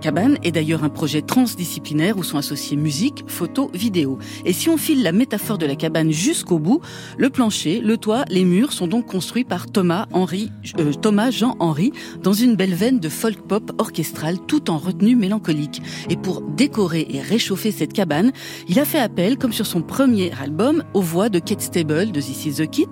Cabane 0.00 0.38
est 0.42 0.52
d'ailleurs 0.52 0.84
un 0.84 0.88
projet 0.88 1.22
transdisciplinaire 1.22 2.18
où 2.18 2.22
sont 2.22 2.38
associés 2.38 2.76
musique, 2.76 3.24
photo, 3.26 3.70
vidéo. 3.72 4.18
Et 4.44 4.52
si 4.52 4.68
on 4.68 4.76
file 4.76 5.02
la 5.02 5.12
métaphore 5.12 5.58
de 5.58 5.66
la 5.66 5.76
cabane 5.76 6.10
jusqu'au 6.10 6.58
bout, 6.58 6.80
le 7.16 7.30
plancher, 7.30 7.80
le 7.80 7.96
toit, 7.96 8.24
les 8.28 8.44
murs 8.44 8.72
sont 8.72 8.86
donc 8.86 9.06
construits 9.06 9.44
par 9.44 9.70
Thomas 9.70 10.06
Henry, 10.12 10.50
euh, 10.78 10.92
Thomas 10.92 11.30
Jean 11.30 11.56
Henry 11.58 11.92
dans 12.22 12.32
une 12.32 12.56
belle 12.56 12.74
veine 12.74 13.00
de 13.00 13.08
folk 13.08 13.40
pop 13.46 13.72
orchestral 13.78 14.38
tout 14.46 14.70
en 14.70 14.78
retenue 14.78 15.16
mélancolique. 15.16 15.82
Et 16.10 16.16
pour 16.16 16.42
décorer 16.42 17.06
et 17.10 17.20
réchauffer 17.20 17.70
cette 17.70 17.92
cabane, 17.92 18.32
il 18.68 18.78
a 18.78 18.84
fait 18.84 18.98
appel, 18.98 19.38
comme 19.38 19.52
sur 19.52 19.66
son 19.66 19.82
premier 19.82 20.32
album, 20.40 20.84
aux 20.94 21.02
voix 21.02 21.28
de 21.28 21.38
Kate 21.38 21.60
Stable 21.60 22.12
de 22.12 22.20
This 22.20 22.46
Is 22.46 22.54
The 22.54 22.70
Kit, 22.70 22.88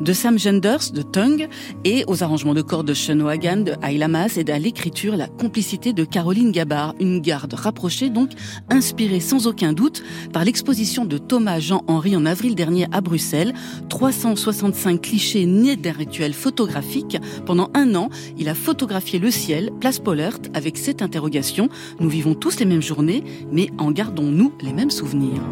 de 0.00 0.12
Sam 0.12 0.38
Genders 0.38 0.90
de 0.92 1.02
Tongue 1.02 1.48
et 1.84 2.04
aux 2.06 2.22
arrangements 2.22 2.54
de 2.54 2.62
cordes 2.62 2.86
de 2.86 2.94
Sean 2.94 3.20
Wagan 3.20 3.58
de 3.58 3.74
Ayla 3.82 4.08
Mas 4.08 4.36
et 4.36 4.50
à 4.50 4.58
l'écriture 4.58 5.16
la 5.16 5.28
complicité 5.28 5.92
de 5.92 6.04
Caroline 6.04 6.45
Gabard, 6.52 6.94
une 7.00 7.20
garde 7.20 7.54
rapprochée 7.54 8.10
donc 8.10 8.30
inspirée 8.70 9.20
sans 9.20 9.46
aucun 9.46 9.72
doute 9.72 10.02
par 10.32 10.44
l'exposition 10.44 11.04
de 11.04 11.18
Thomas 11.18 11.60
Jean 11.60 11.82
Henry 11.86 12.16
en 12.16 12.26
avril 12.26 12.54
dernier 12.54 12.86
à 12.92 13.00
Bruxelles. 13.00 13.54
365 13.88 15.00
clichés 15.00 15.46
nés 15.46 15.76
d'un 15.76 15.92
rituel 15.92 16.32
photographique. 16.32 17.18
Pendant 17.44 17.70
un 17.74 17.94
an, 17.94 18.10
il 18.38 18.48
a 18.48 18.54
photographié 18.54 19.18
le 19.18 19.30
ciel, 19.30 19.70
place 19.80 19.98
Paulert, 19.98 20.38
avec 20.54 20.78
cette 20.78 21.02
interrogation. 21.02 21.68
Nous 22.00 22.08
vivons 22.08 22.34
tous 22.34 22.58
les 22.58 22.66
mêmes 22.66 22.82
journées, 22.82 23.24
mais 23.50 23.70
en 23.78 23.90
gardons-nous 23.90 24.52
les 24.62 24.72
mêmes 24.72 24.90
souvenirs 24.90 25.42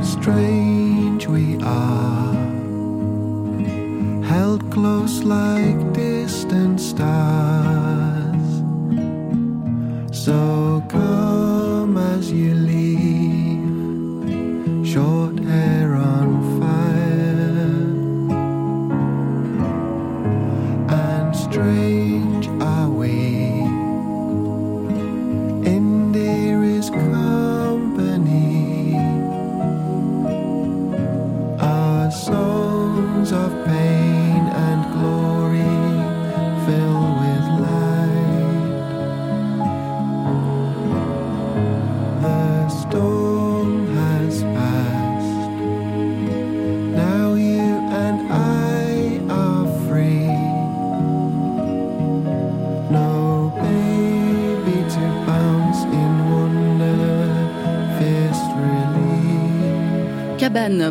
Strange 0.00 1.26
we 1.26 1.58
are, 1.62 2.34
held 4.24 4.70
close 4.70 5.24
like 5.24 5.92
distant 5.92 6.78
stars. 6.78 8.27
So 10.12 10.82
come 10.88 11.96
as 11.98 12.32
you 12.32 12.54
leave, 12.54 13.27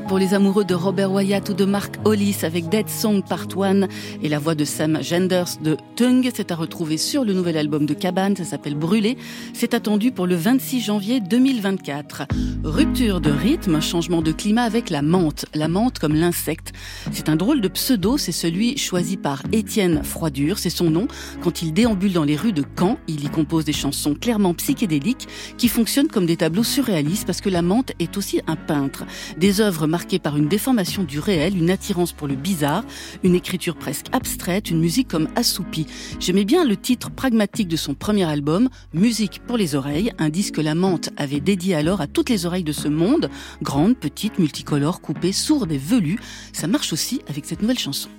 pour 0.08 0.18
les 0.18 0.34
amoureux 0.34 0.66
de 0.66 0.74
Robert 0.74 1.12
Wyatt 1.12 1.50
ou 1.50 1.54
de 1.54 1.63
Mark 1.63 1.98
Hollis 2.04 2.38
avec 2.42 2.68
Dead 2.68 2.90
Song 2.90 3.22
Part 3.22 3.48
1 3.56 3.88
et 4.24 4.30
la 4.30 4.40
voix 4.40 4.56
de 4.56 4.66
Sam 4.66 5.04
Genders 5.04 5.58
de 5.62 5.78
Tung. 5.96 6.28
C'est 6.34 6.52
à 6.52 6.56
retrouver 6.56 6.98
sur 6.98 7.24
le 7.24 7.34
nouvel 7.34 7.58
album 7.58 7.86
de 7.86 7.94
Cabane, 7.94 8.36
ça 8.36 8.44
s'appelle 8.44 8.74
Brûlé. 8.74 9.18
C'est 9.54 9.76
attendu 9.76 10.12
pour 10.12 10.26
le 10.26 10.36
26 10.36 10.82
janvier 10.82 11.20
2024. 11.20 12.24
Rupture 12.63 13.22
de 13.22 13.30
rythme, 13.30 13.80
changement 13.80 14.24
de 14.24 14.32
climat 14.32 14.63
avec 14.63 14.90
la 14.90 15.04
menthe. 15.04 15.46
La 15.54 15.68
menthe 15.68 16.00
comme 16.00 16.16
l'insecte. 16.16 16.74
C'est 17.12 17.30
un 17.30 17.36
drôle 17.36 17.62
de 17.62 17.68
pseudo, 17.68 18.18
c'est 18.18 18.32
celui 18.32 18.78
choisi 18.78 19.16
par 19.16 19.44
Étienne 19.52 20.04
Froidure, 20.04 20.58
c'est 20.58 20.71
son 20.71 20.90
nom. 20.90 21.08
Quand 21.44 21.62
il 21.62 21.71
déambule 21.71 22.13
dans 22.13 22.23
les 22.23 22.36
rues 22.36 22.54
de 22.54 22.63
Caen, 22.80 22.98
il 23.08 23.23
y 23.23 23.30
compose 23.30 23.65
des 23.65 23.73
chansons 23.73 24.15
clairement 24.15 24.56
psychédéliques 24.56 25.28
qui 25.58 25.67
fonctionnent 25.67 26.08
comme 26.08 26.25
des 26.25 26.38
tableaux 26.38 26.63
surréalistes 26.63 27.28
parce 27.28 27.42
que 27.42 27.50
la 27.50 27.62
menthe 27.62 27.92
est 28.00 28.17
aussi 28.17 28.42
un 28.48 28.56
peintre. 28.56 29.06
Des 29.38 29.62
œuvres 29.68 29.86
marquées 29.86 30.20
par 30.20 30.38
une 30.38 30.48
déformation 30.48 31.04
du 31.04 31.20
réel, 31.20 31.58
une 31.58 31.70
attirance 31.70 32.13
pour 32.13 32.28
le 32.28 32.36
bizarre, 32.36 32.84
une 33.24 33.36
écriture 33.36 33.76
presque 33.76 34.08
abstraite, 34.13 34.72
une 34.72 34.80
musique 34.80 35.10
comme 35.10 35.28
assoupie. 35.36 35.86
J'aimais 36.20 36.46
bien 36.46 36.65
le 36.65 36.78
titre 36.78 37.12
pragmatique 37.12 37.68
de 37.68 37.76
son 37.76 37.94
premier 37.94 38.24
album, 38.24 38.70
Musique 38.94 39.42
pour 39.46 39.58
les 39.58 39.76
oreilles, 39.76 40.12
un 40.18 40.30
disque 40.30 40.56
que 40.56 40.62
la 40.62 40.76
menthe 40.76 41.10
avait 41.18 41.42
dédié 41.42 41.76
alors 41.76 42.02
à 42.02 42.08
toutes 42.08 42.30
les 42.30 42.46
oreilles 42.46 42.63
de 42.63 42.72
ce 42.72 42.88
monde, 42.88 43.30
grandes, 43.62 43.98
petites, 43.98 44.40
multicolores, 44.40 45.02
coupées, 45.02 45.34
sourdes 45.34 45.72
et 45.72 45.78
velues. 45.78 46.20
Ça 46.54 46.68
marche 46.68 46.94
aussi 46.94 47.22
avec 47.28 47.46
cette 47.46 47.62
nouvelle 47.62 47.78
chanson. 47.78 48.10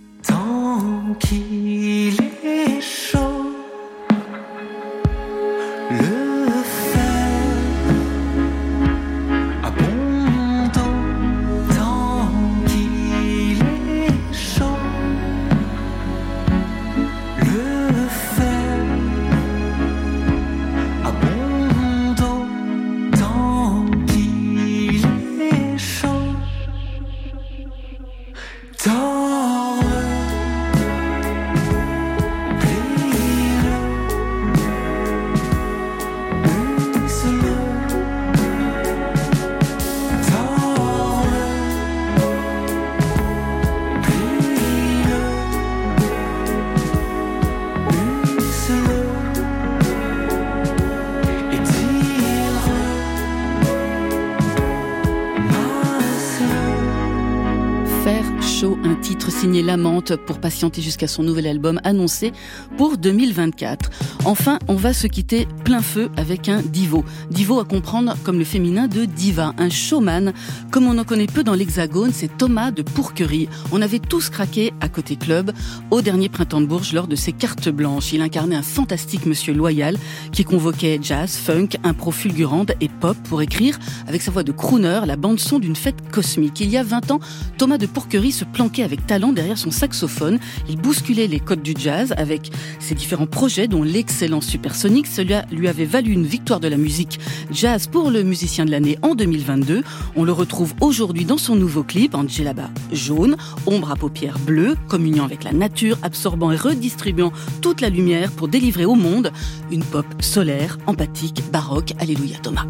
Lamante 59.68 60.16
pour 60.16 60.40
patienter 60.40 60.80
jusqu'à 60.80 61.06
son 61.06 61.22
nouvel 61.22 61.46
album 61.46 61.78
annoncé 61.84 62.32
pour 62.78 62.96
2024. 62.96 63.90
Enfin, 64.24 64.58
on 64.68 64.74
va 64.74 64.92
se 64.92 65.06
quitter 65.06 65.46
plein 65.64 65.80
feu 65.80 66.10
avec 66.16 66.48
un 66.48 66.60
divo. 66.60 67.04
Divo 67.30 67.60
à 67.60 67.64
comprendre 67.64 68.16
comme 68.24 68.38
le 68.38 68.44
féminin 68.44 68.88
de 68.88 69.04
diva, 69.04 69.54
un 69.58 69.70
showman. 69.70 70.32
Comme 70.70 70.86
on 70.86 70.98
en 70.98 71.04
connaît 71.04 71.26
peu 71.26 71.44
dans 71.44 71.54
l'hexagone, 71.54 72.10
c'est 72.12 72.36
Thomas 72.36 72.70
de 72.70 72.82
Pourquerie. 72.82 73.48
On 73.72 73.80
avait 73.80 73.98
tous 73.98 74.28
craqué 74.28 74.72
à 74.80 74.88
côté 74.88 75.16
club 75.16 75.52
au 75.90 76.02
dernier 76.02 76.28
printemps 76.28 76.60
de 76.60 76.66
Bourges 76.66 76.92
lors 76.92 77.06
de 77.06 77.16
ses 77.16 77.32
cartes 77.32 77.68
blanches. 77.68 78.12
Il 78.12 78.20
incarnait 78.20 78.56
un 78.56 78.62
fantastique 78.62 79.24
monsieur 79.24 79.54
loyal 79.54 79.96
qui 80.32 80.44
convoquait 80.44 80.98
jazz, 81.00 81.36
funk, 81.36 81.68
impro 81.84 82.10
fulgurante 82.10 82.72
et 82.80 82.88
pop 82.88 83.16
pour 83.24 83.40
écrire 83.40 83.78
avec 84.06 84.22
sa 84.22 84.30
voix 84.30 84.42
de 84.42 84.52
crooner 84.52 85.00
la 85.06 85.16
bande 85.16 85.40
son 85.40 85.58
d'une 85.58 85.76
fête 85.76 86.10
cosmique. 86.10 86.60
Il 86.60 86.70
y 86.70 86.76
a 86.76 86.82
20 86.82 87.12
ans, 87.12 87.20
Thomas 87.56 87.78
de 87.78 87.86
Pourquerie 87.86 88.32
se 88.32 88.44
planqué 88.44 88.82
avec 88.82 89.06
talent 89.06 89.32
derrière 89.32 89.58
son 89.58 89.70
saxophone. 89.70 90.38
Il 90.68 90.76
bousculait 90.76 91.26
les 91.26 91.40
codes 91.40 91.62
du 91.62 91.74
jazz 91.76 92.14
avec 92.16 92.50
ses 92.78 92.94
différents 92.94 93.26
projets, 93.26 93.68
dont 93.68 93.82
l'excellent 94.08 94.40
Supersonic. 94.40 95.06
Cela 95.06 95.44
lui 95.52 95.68
avait 95.68 95.84
valu 95.84 96.12
une 96.12 96.24
victoire 96.24 96.60
de 96.60 96.68
la 96.68 96.78
musique 96.78 97.20
jazz 97.52 97.86
pour 97.86 98.10
le 98.10 98.22
musicien 98.22 98.64
de 98.64 98.70
l'année 98.70 98.96
en 99.02 99.14
2022. 99.14 99.82
On 100.16 100.24
le 100.24 100.32
retrouve 100.32 100.72
aujourd'hui 100.80 101.26
dans 101.26 101.36
son 101.36 101.56
nouveau 101.56 101.82
clip, 101.82 102.14
Angelaba 102.14 102.70
jaune, 102.90 103.36
ombre 103.66 103.90
à 103.90 103.96
paupières 103.96 104.38
bleues, 104.38 104.76
communiant 104.88 105.26
avec 105.26 105.44
la 105.44 105.52
nature, 105.52 105.98
absorbant 106.02 106.50
et 106.52 106.56
redistribuant 106.56 107.32
toute 107.60 107.82
la 107.82 107.90
lumière 107.90 108.30
pour 108.32 108.48
délivrer 108.48 108.86
au 108.86 108.94
monde 108.94 109.30
une 109.70 109.84
pop 109.84 110.06
solaire, 110.20 110.78
empathique, 110.86 111.42
baroque. 111.52 111.92
Alléluia 111.98 112.38
Thomas. 112.42 112.64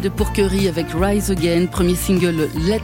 De 0.00 0.08
Pourquerie 0.08 0.68
avec 0.68 0.86
Rise 0.94 1.30
Again, 1.30 1.66
premier 1.66 1.94
single 1.94 2.48
Let 2.66 2.82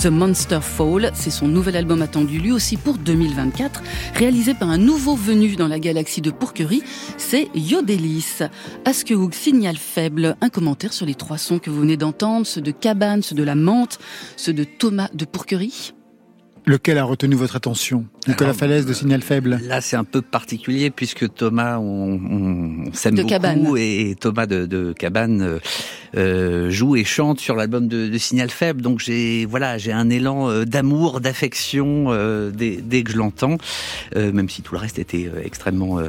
the 0.00 0.06
Monster 0.06 0.60
Fall. 0.62 1.10
C'est 1.14 1.30
son 1.30 1.46
nouvel 1.46 1.76
album 1.76 2.00
attendu 2.00 2.38
lui 2.38 2.52
aussi 2.52 2.76
pour 2.76 2.96
2024, 2.96 3.82
réalisé 4.14 4.54
par 4.54 4.70
un 4.70 4.78
nouveau 4.78 5.14
venu 5.14 5.56
dans 5.56 5.68
la 5.68 5.78
galaxie 5.78 6.20
de 6.20 6.30
Pourquerie, 6.30 6.82
c'est 7.18 7.48
Yodelis. 7.54 8.40
Askehoog, 8.84 9.34
signal 9.34 9.76
faible, 9.76 10.36
un 10.40 10.48
commentaire 10.48 10.92
sur 10.92 11.06
les 11.06 11.14
trois 11.14 11.38
sons 11.38 11.58
que 11.58 11.70
vous 11.70 11.80
venez 11.80 11.96
d'entendre, 11.96 12.46
ceux 12.46 12.60
de 12.62 12.70
Cabane, 12.70 13.22
ceux 13.22 13.34
de 13.34 13.42
La 13.42 13.54
Menthe, 13.54 13.98
ceux 14.36 14.52
de 14.52 14.64
Thomas 14.64 15.08
de 15.12 15.24
Pourquerie. 15.24 15.94
Lequel 16.66 16.96
a 16.96 17.04
retenu 17.04 17.34
votre 17.34 17.56
attention 17.56 18.06
Nicolas 18.26 18.50
Alors, 18.50 18.58
Falaise 18.58 18.86
de 18.86 18.94
Signal 18.94 19.20
Faible. 19.20 19.60
Là, 19.64 19.82
c'est 19.82 19.96
un 19.96 20.04
peu 20.04 20.22
particulier 20.22 20.90
puisque 20.90 21.32
Thomas, 21.34 21.76
on, 21.78 22.18
on 22.88 22.92
s'aime 22.94 23.14
De 23.16 23.22
beaucoup 23.22 23.28
Cabane. 23.34 23.76
et 23.76 24.16
Thomas 24.18 24.46
de, 24.46 24.64
de 24.64 24.94
Cabane 24.94 25.42
euh, 25.42 25.58
euh, 26.16 26.70
joue 26.70 26.96
et 26.96 27.04
chante 27.04 27.38
sur 27.38 27.54
l'album 27.54 27.86
de, 27.86 28.08
de 28.08 28.18
Signal 28.18 28.48
Faible. 28.48 28.80
Donc 28.80 29.00
j'ai 29.00 29.44
voilà, 29.44 29.76
j'ai 29.76 29.92
un 29.92 30.08
élan 30.08 30.48
euh, 30.48 30.64
d'amour, 30.64 31.20
d'affection 31.20 32.06
euh, 32.08 32.50
dès, 32.50 32.76
dès 32.76 33.02
que 33.02 33.12
je 33.12 33.18
l'entends, 33.18 33.58
euh, 34.16 34.32
même 34.32 34.48
si 34.48 34.62
tout 34.62 34.74
le 34.74 34.80
reste 34.80 34.98
était 34.98 35.26
euh, 35.26 35.42
extrêmement 35.44 35.98
euh, 35.98 36.08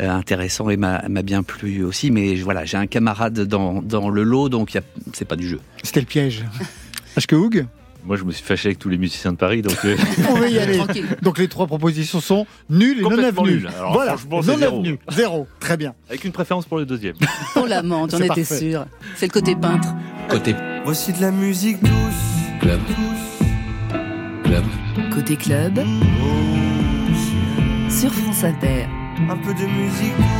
euh, 0.00 0.08
intéressant 0.10 0.70
et 0.70 0.78
m'a 0.78 1.02
bien 1.22 1.42
plu 1.42 1.84
aussi. 1.84 2.10
Mais 2.10 2.36
voilà, 2.36 2.64
j'ai 2.64 2.78
un 2.78 2.86
camarade 2.86 3.38
dans, 3.40 3.82
dans 3.82 4.08
le 4.08 4.22
lot, 4.22 4.48
donc 4.48 4.78
c'est 5.12 5.28
pas 5.28 5.36
du 5.36 5.46
jeu. 5.46 5.60
C'était 5.82 6.00
le 6.00 6.06
piège. 6.06 6.44
Ashkehoog 7.16 7.66
Moi, 8.04 8.16
je 8.16 8.24
me 8.24 8.32
suis 8.32 8.42
fâché 8.44 8.68
avec 8.68 8.78
tous 8.78 8.88
les 8.88 8.98
musiciens 8.98 9.32
de 9.32 9.36
Paris, 9.36 9.62
donc 9.62 9.76
euh, 9.84 9.96
On 10.30 10.34
va 10.34 10.48
y 10.48 10.58
aller. 10.58 10.78
Tranquille. 10.78 11.06
Donc 11.22 11.38
les 11.38 11.48
trois 11.48 11.66
propositions 11.66 12.20
sont 12.20 12.46
nulles 12.68 13.00
et 13.00 13.02
non 13.02 13.18
avenues. 13.18 13.66
Alors, 13.76 13.92
Voilà, 13.92 14.16
non 14.30 14.42
zéro. 14.42 14.76
avenues. 14.78 14.98
Zéro. 15.10 15.46
Très 15.60 15.76
bien. 15.76 15.94
avec 16.08 16.24
une 16.24 16.32
préférence 16.32 16.66
pour 16.66 16.78
le 16.78 16.86
deuxième. 16.86 17.14
Pour 17.54 17.66
La 17.66 17.82
Menthe, 17.82 18.14
on 18.14 18.18
était 18.20 18.44
sûr. 18.44 18.86
C'est 19.16 19.26
le 19.26 19.32
côté 19.32 19.54
peintre. 19.54 19.88
Côté 20.28 20.54
Voici 20.84 21.12
de 21.12 21.20
la 21.20 21.30
musique 21.30 21.80
douce. 21.82 21.90
club. 22.60 22.80
Club. 24.44 24.64
Côté 25.12 25.36
club, 25.36 25.78
sur 27.88 28.12
France 28.12 28.44
Inter. 28.44 28.86
Un 29.28 29.36
peu 29.36 29.52
de 29.54 29.66
musique 29.66 30.16
douce. 30.16 30.39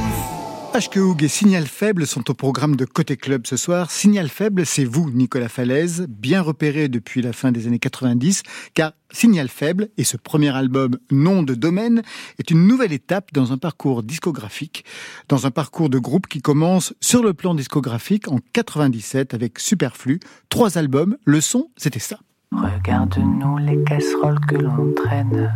Ashkehoog 0.72 1.24
et 1.24 1.28
Signal 1.28 1.66
Faible 1.66 2.06
sont 2.06 2.30
au 2.30 2.34
programme 2.34 2.76
de 2.76 2.84
Côté 2.84 3.16
Club 3.16 3.44
ce 3.44 3.56
soir. 3.56 3.90
Signal 3.90 4.28
Faible, 4.28 4.64
c'est 4.64 4.84
vous, 4.84 5.10
Nicolas 5.10 5.48
Falaise, 5.48 6.06
bien 6.08 6.40
repéré 6.40 6.88
depuis 6.88 7.22
la 7.22 7.32
fin 7.32 7.50
des 7.50 7.66
années 7.66 7.80
90, 7.80 8.44
car 8.72 8.92
Signal 9.10 9.48
Faible 9.48 9.88
et 9.96 10.04
ce 10.04 10.16
premier 10.16 10.54
album 10.54 10.96
Nom 11.10 11.42
de 11.42 11.54
domaine 11.54 12.02
est 12.38 12.52
une 12.52 12.68
nouvelle 12.68 12.92
étape 12.92 13.32
dans 13.32 13.52
un 13.52 13.58
parcours 13.58 14.04
discographique, 14.04 14.84
dans 15.28 15.44
un 15.44 15.50
parcours 15.50 15.90
de 15.90 15.98
groupe 15.98 16.28
qui 16.28 16.40
commence 16.40 16.94
sur 17.00 17.24
le 17.24 17.34
plan 17.34 17.56
discographique 17.56 18.28
en 18.28 18.38
97 18.52 19.34
avec 19.34 19.58
Superflu, 19.58 20.20
trois 20.50 20.78
albums, 20.78 21.16
le 21.24 21.40
son, 21.40 21.70
c'était 21.76 21.98
ça. 21.98 22.20
Regarde-nous 22.52 23.58
les 23.58 23.84
casseroles 23.84 24.40
que 24.40 24.56
l'on 24.56 24.92
traîne, 24.92 25.54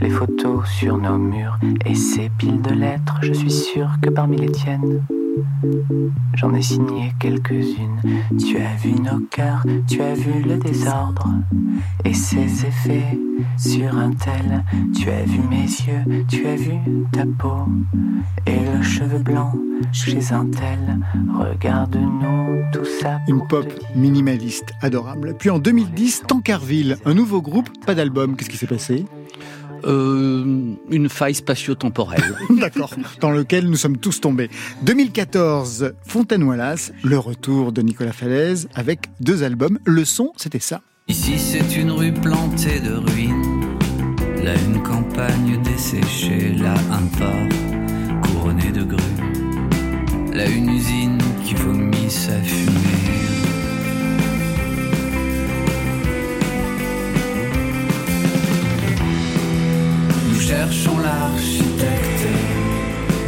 les 0.00 0.08
photos 0.08 0.66
sur 0.66 0.96
nos 0.96 1.18
murs 1.18 1.58
et 1.84 1.94
ces 1.94 2.30
piles 2.38 2.62
de 2.62 2.72
lettres, 2.72 3.18
je 3.20 3.34
suis 3.34 3.50
sûr 3.50 3.90
que 4.00 4.08
parmi 4.08 4.38
les 4.38 4.50
tiennes, 4.50 5.02
j'en 6.34 6.54
ai 6.54 6.62
signé 6.62 7.12
quelques-unes. 7.18 8.00
Tu 8.38 8.58
as 8.58 8.74
vu 8.76 8.92
nos 8.92 9.20
cœurs, 9.30 9.64
tu 9.86 10.00
as 10.02 10.14
vu 10.14 10.42
le 10.42 10.56
désordre 10.56 11.28
et 12.04 12.14
ses 12.14 12.66
effets 12.66 13.18
sur 13.56 13.96
un 13.96 14.12
tel. 14.12 14.64
Tu 14.94 15.10
as 15.10 15.24
vu 15.24 15.40
mes 15.48 15.62
yeux, 15.62 16.24
tu 16.28 16.46
as 16.46 16.56
vu 16.56 16.74
ta 17.12 17.24
peau 17.38 17.66
et 18.46 18.58
le 18.58 18.82
cheveu 18.82 19.18
blanc 19.18 19.52
chez 19.92 20.32
un 20.32 20.46
tel. 20.46 20.98
Regarde-nous 21.38 22.62
tout 22.72 22.84
ça. 23.00 23.20
Une 23.28 23.46
pop 23.46 23.66
minimaliste 23.94 24.72
adorable. 24.82 25.34
Puis 25.38 25.50
en 25.50 25.58
2010, 25.58 26.22
Tancarville, 26.26 26.96
un 27.04 27.14
nouveau 27.14 27.42
groupe, 27.42 27.68
pas 27.86 27.94
d'album. 27.94 28.36
Qu'est-ce 28.36 28.50
qui 28.50 28.56
s'est 28.56 28.66
passé? 28.66 29.04
Euh, 29.84 30.74
une 30.90 31.08
faille 31.08 31.34
spatio-temporelle. 31.34 32.34
D'accord. 32.50 32.94
Dans 33.20 33.30
lequel 33.30 33.68
nous 33.68 33.76
sommes 33.76 33.96
tous 33.96 34.20
tombés. 34.20 34.50
2014, 34.82 35.94
Fontaine-Wallace, 36.06 36.92
le 37.02 37.18
retour 37.18 37.72
de 37.72 37.82
Nicolas 37.82 38.12
Falaise 38.12 38.68
avec 38.74 39.06
deux 39.20 39.42
albums. 39.42 39.78
Le 39.84 40.04
son, 40.04 40.32
c'était 40.36 40.58
ça. 40.58 40.82
Ici 41.08 41.38
c'est 41.38 41.76
une 41.76 41.90
rue 41.90 42.12
plantée 42.12 42.78
de 42.78 42.92
ruines, 42.92 43.64
là 44.44 44.54
une 44.54 44.80
campagne 44.80 45.60
desséchée, 45.62 46.52
là 46.52 46.74
un 46.92 47.06
port 47.18 48.22
couronné 48.22 48.70
de 48.70 48.84
grues, 48.84 50.32
là 50.32 50.46
une 50.46 50.68
usine 50.68 51.18
qui 51.44 51.54
vomit 51.54 52.08
sa 52.08 52.40
fumée. 52.42 53.29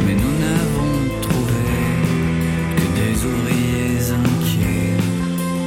Mais 0.05 0.15
nous 0.15 0.39
n'avons 0.39 1.21
trouvé 1.21 1.63
que 2.75 2.85
des 2.95 3.25
ouvriers. 3.25 3.63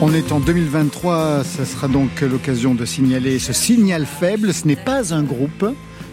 On 0.00 0.12
est 0.12 0.30
en 0.32 0.40
2023, 0.40 1.44
ça 1.44 1.64
sera 1.64 1.88
donc 1.88 2.20
l'occasion 2.20 2.74
de 2.74 2.84
signaler 2.84 3.38
ce 3.38 3.52
signal 3.52 4.06
faible. 4.06 4.52
Ce 4.52 4.66
n'est 4.66 4.76
pas 4.76 5.14
un 5.14 5.22
groupe, 5.22 5.66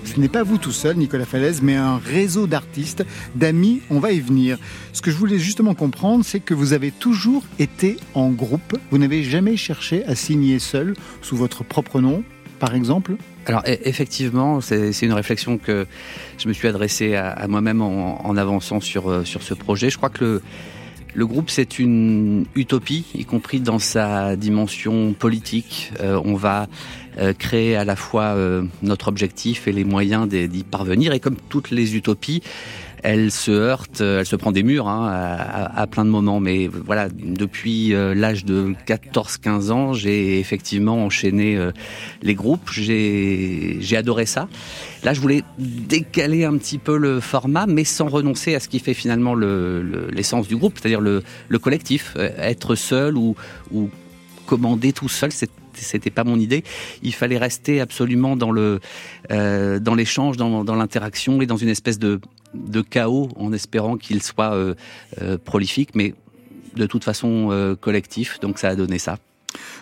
ce 0.06 0.20
n'est 0.20 0.30
pas 0.30 0.44
vous 0.44 0.58
tout 0.58 0.72
seul, 0.72 0.96
Nicolas 0.98 1.26
Falaise, 1.26 1.62
mais 1.62 1.76
un 1.76 1.98
réseau 1.98 2.48
d'artistes, 2.48 3.06
d'amis, 3.36 3.82
on 3.90 4.00
va 4.00 4.12
y 4.12 4.20
venir. 4.20 4.58
Ce 4.94 5.02
que 5.02 5.12
je 5.12 5.18
voulais 5.18 5.40
justement 5.40 5.74
comprendre, 5.74 6.24
c'est 6.26 6.40
que 6.40 6.54
vous 6.54 6.74
avez 6.74 6.92
toujours 6.92 7.44
été 7.60 7.98
en 8.14 8.30
groupe. 8.30 8.78
Vous 8.92 8.98
n'avez 8.98 9.24
jamais 9.24 9.58
cherché 9.58 10.06
à 10.06 10.16
signer 10.16 10.60
seul, 10.60 10.96
sous 11.22 11.36
votre 11.36 11.64
propre 11.64 12.00
nom, 12.02 12.24
par 12.60 12.76
exemple? 12.76 13.16
Alors 13.46 13.64
e- 13.68 13.78
effectivement, 13.84 14.62
c'est 14.62 15.02
une 15.02 15.14
réflexion 15.14 15.58
que 15.58 15.86
je 16.38 16.48
me 16.48 16.54
suis 16.54 16.68
adressée 16.68 17.16
à, 17.16 17.30
à 17.30 17.48
moi-même 17.48 17.82
en, 17.82 18.26
en 18.26 18.38
avançant 18.38 18.80
sur, 18.80 19.10
euh, 19.10 19.24
sur 19.24 19.42
ce 19.44 19.54
projet. 19.54 19.90
Je 19.90 19.98
crois 19.98 20.10
que 20.10 20.24
le, 20.24 20.42
Le 21.16 21.28
groupe, 21.28 21.52
c'est 21.52 21.78
une 21.78 22.46
utopie, 22.56 23.06
y 23.14 23.24
compris 23.24 23.60
dans 23.60 23.78
sa 23.78 24.36
dimension 24.36 25.14
politique. 25.14 25.92
Euh, 26.02 26.20
on 26.26 26.34
va 26.34 26.68
euh, 27.20 27.34
créer 27.38 27.76
à 27.76 27.86
la 27.86 27.96
fois 27.96 28.34
euh, 28.34 28.64
notre 28.82 29.10
objectif 29.10 29.68
et 29.68 29.72
les 29.72 29.84
moyens 29.84 30.28
d'y 30.28 30.64
parvenir. 30.64 31.14
Et 31.14 31.20
comme 31.20 31.38
toutes 31.50 31.70
les 31.70 31.96
utopies, 31.96 32.42
elle 33.04 33.32
se 33.32 33.52
heurte, 33.52 34.02
euh, 34.02 34.20
elle 34.22 34.26
se 34.26 34.36
prend 34.36 34.52
des 34.52 34.64
murs 34.64 34.88
hein, 34.88 35.06
à, 35.76 35.86
plein 35.88 36.06
de 36.06 36.10
moments. 36.10 36.40
Mais 36.40 36.68
voilà, 36.68 37.10
depuis 37.10 37.94
euh, 37.94 38.16
l'âge 38.16 38.46
de 38.46 38.74
14-15 38.88 39.72
ans, 39.72 39.94
j'ai 39.94 40.40
effectivement 40.40 41.04
enchaîné 41.06 41.56
euh, 41.58 41.72
les 42.22 42.34
groupes. 42.34 42.70
J'ai 42.72 43.80
adoré 43.96 44.26
ça. 44.26 44.48
Là, 45.04 45.14
je 45.14 45.20
voulais 45.22 45.44
décaler 45.60 46.46
un 46.46 46.58
petit 46.58 46.78
peu 46.78 46.98
le 46.98 47.20
format, 47.20 47.66
mais 47.68 47.84
sans 47.84 48.08
renoncer 48.08 48.56
à 48.56 48.60
ce 48.60 48.70
qui 48.70 48.80
fait 48.80 48.94
finalement 48.94 49.36
le- 49.36 49.82
le- 49.82 50.08
l'essence 50.12 50.48
du 50.48 50.56
groupe, 50.56 50.78
c'est-à-dire 50.80 51.02
le, 51.02 51.24
le 51.50 51.60
collectif. 51.60 52.16
Être 52.18 52.76
seul 52.76 53.18
ou, 53.18 53.36
ou 53.72 53.90
commander 54.46 54.94
tout 54.94 55.10
seul, 55.10 55.32
c'est 55.32 55.50
c'était 55.76 56.10
pas 56.10 56.24
mon 56.24 56.40
idée. 56.40 56.64
Il 57.02 57.14
fallait 57.14 57.38
rester 57.38 57.82
absolument 57.82 58.36
dans 58.36 58.52
le 58.52 58.80
euh, 59.32 59.80
dans 59.80 59.96
l'échange, 59.96 60.38
dans, 60.38 60.64
l'interaction 60.64 61.42
et 61.42 61.46
dans 61.46 61.58
une 61.58 61.70
espèce 61.70 62.00
de 62.00 62.20
chaos, 62.90 63.30
en 63.36 63.54
espérant 63.54 63.98
qu'il 63.98 64.22
soit 64.22 64.54
euh, 64.54 64.76
euh, 65.22 65.38
prolifique, 65.38 65.90
mais 65.96 66.14
de 66.76 66.86
toute 66.86 67.04
façon 67.04 67.76
collectif. 67.80 68.40
Donc 68.40 68.58
ça 68.58 68.70
a 68.70 68.76
donné 68.76 68.98
ça. 68.98 69.18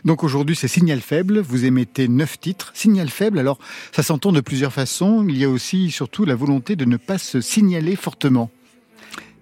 Donc 0.03 0.23
aujourd'hui, 0.23 0.55
c'est 0.57 0.67
Signal 0.67 0.99
Faible. 0.99 1.39
Vous 1.39 1.63
émettez 1.63 2.09
neuf 2.09 2.37
titres. 2.39 2.71
Signal 2.75 3.09
Faible, 3.09 3.39
alors 3.39 3.59
ça 3.93 4.03
s'entend 4.03 4.33
de 4.33 4.41
plusieurs 4.41 4.73
façons. 4.73 5.25
Il 5.27 5.37
y 5.37 5.45
a 5.45 5.49
aussi 5.49 5.89
surtout 5.89 6.25
la 6.25 6.35
volonté 6.35 6.75
de 6.75 6.83
ne 6.83 6.97
pas 6.97 7.17
se 7.17 7.39
signaler 7.39 7.95
fortement. 7.95 8.49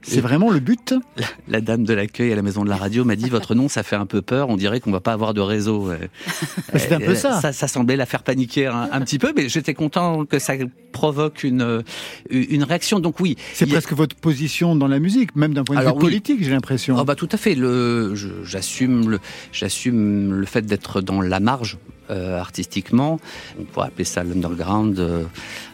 C'est 0.01 0.21
vraiment 0.21 0.49
le 0.49 0.59
but 0.59 0.93
La, 1.17 1.25
la 1.49 1.61
dame 1.61 1.83
de 1.83 1.93
l'accueil 1.93 2.31
à 2.31 2.35
la 2.35 2.41
maison 2.41 2.63
de 2.63 2.69
la 2.69 2.77
radio 2.77 3.03
m'a 3.03 3.15
dit 3.15 3.29
votre 3.29 3.53
nom, 3.53 3.67
ça 3.67 3.83
fait 3.83 3.95
un 3.97 4.05
peu 4.05 4.21
peur. 4.21 4.49
On 4.49 4.55
dirait 4.57 4.79
qu'on 4.79 4.91
va 4.91 5.01
pas 5.01 5.11
avoir 5.13 5.33
de 5.33 5.41
réseau. 5.41 5.89
C'est 6.75 6.93
un 6.93 6.99
peu 6.99 7.09
euh, 7.11 7.15
ça. 7.15 7.41
Ça, 7.41 7.51
ça 7.51 7.67
semblait 7.67 7.95
la 7.97 8.05
faire 8.05 8.23
paniquer 8.23 8.67
un, 8.67 8.89
un 8.91 9.01
petit 9.01 9.19
peu, 9.19 9.33
mais 9.35 9.49
j'étais 9.49 9.73
content 9.73 10.25
que 10.25 10.39
ça 10.39 10.53
provoque 10.91 11.43
une 11.43 11.61
euh, 11.61 11.81
une 12.29 12.63
réaction. 12.63 12.99
Donc 12.99 13.19
oui, 13.19 13.35
C'est 13.53 13.65
a- 13.65 13.67
presque 13.67 13.93
votre 13.93 14.15
position 14.15 14.75
dans 14.75 14.87
la 14.87 14.99
musique, 14.99 15.35
même 15.35 15.53
d'un 15.53 15.63
point 15.63 15.75
de 15.75 15.81
Alors 15.81 15.95
vue 15.97 16.05
oui. 16.05 16.11
politique, 16.11 16.43
j'ai 16.43 16.51
l'impression. 16.51 16.95
Oh 16.99 17.03
bah 17.03 17.15
tout 17.15 17.29
à 17.31 17.37
fait. 17.37 17.55
Le, 17.55 18.13
j'assume 18.43 19.09
le, 19.09 19.19
j'assume 19.51 20.33
le 20.33 20.45
fait 20.45 20.65
d'être 20.65 21.01
dans 21.01 21.21
la 21.21 21.39
marge 21.39 21.77
euh, 22.09 22.39
artistiquement. 22.39 23.19
On 23.59 23.63
pourrait 23.63 23.87
appeler 23.87 24.05
ça 24.05 24.23
l'underground. 24.23 24.99
euh. 24.99 25.23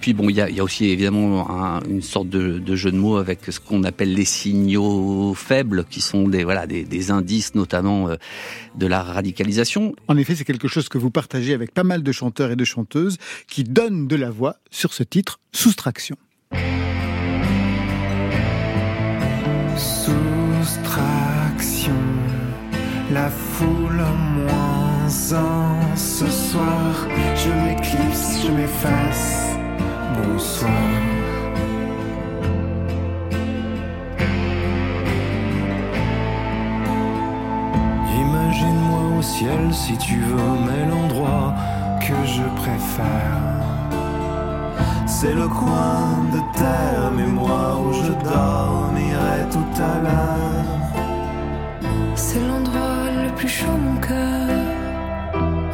Puis 0.01 0.13
bon, 0.13 0.29
il 0.29 0.35
y 0.35 0.41
a, 0.41 0.49
il 0.49 0.55
y 0.55 0.59
a 0.59 0.63
aussi 0.63 0.85
évidemment 0.85 1.49
un- 1.49 1.81
une 1.89 2.01
sorte 2.01 2.29
de, 2.29 2.59
de 2.59 2.75
jeu 2.75 2.91
de 2.91 2.97
mots 2.97 3.17
avec 3.17 3.39
ce 3.49 3.59
qu'on 3.59 3.83
appelle 3.83 4.13
les 4.13 4.25
signaux 4.25 5.33
faibles, 5.35 5.85
qui 5.89 6.01
sont 6.01 6.27
des 6.27 6.43
voilà 6.43 6.67
des, 6.67 6.83
des 6.83 7.11
indices 7.11 7.55
notamment 7.55 8.09
euh, 8.09 8.15
de 8.75 8.87
la 8.87 9.01
radicalisation. 9.03 9.93
En 10.07 10.17
effet, 10.17 10.35
c'est 10.35 10.45
quelque 10.45 10.67
chose 10.67 10.89
que 10.89 10.97
vous 10.97 11.11
partagez 11.11 11.53
avec 11.53 11.73
pas 11.73 11.83
mal 11.83 12.03
de 12.03 12.11
chanteurs 12.11 12.51
et 12.51 12.55
de 12.55 12.65
chanteuses 12.65 13.17
qui 13.47 13.63
donnent 13.63 14.07
de 14.07 14.15
la 14.15 14.29
voix 14.29 14.57
sur 14.71 14.93
ce 14.93 15.03
titre, 15.03 15.39
Soustraction. 15.51 16.15
Soustraction, 20.65 21.93
la 23.11 23.29
foule 23.29 23.84
ce 25.09 26.27
soir. 26.27 27.07
Je 27.35 27.49
m'éclipse, 27.49 28.41
je 28.43 28.51
m'efface. 28.51 29.57
Bonsoir. 30.15 30.71
Imagine-moi 38.19 39.19
au 39.19 39.21
ciel 39.21 39.73
si 39.73 39.97
tu 39.97 40.19
veux, 40.19 40.55
mais 40.65 40.89
l'endroit 40.89 41.53
que 41.99 42.15
je 42.25 42.43
préfère. 42.61 43.41
C'est 45.05 45.33
le 45.33 45.47
coin 45.47 46.25
de 46.33 46.39
terre, 46.57 47.11
mais 47.15 47.27
moi 47.27 47.79
où 47.79 47.93
je 47.93 48.11
dormirai 48.11 49.47
tout 49.51 49.81
à 49.81 49.99
l'heure. 50.03 50.65
C'est 52.15 52.41
l'endroit 52.47 53.09
le 53.23 53.33
plus 53.35 53.47
chaud, 53.47 53.77
mon 53.77 53.99
cœur. 53.99 54.64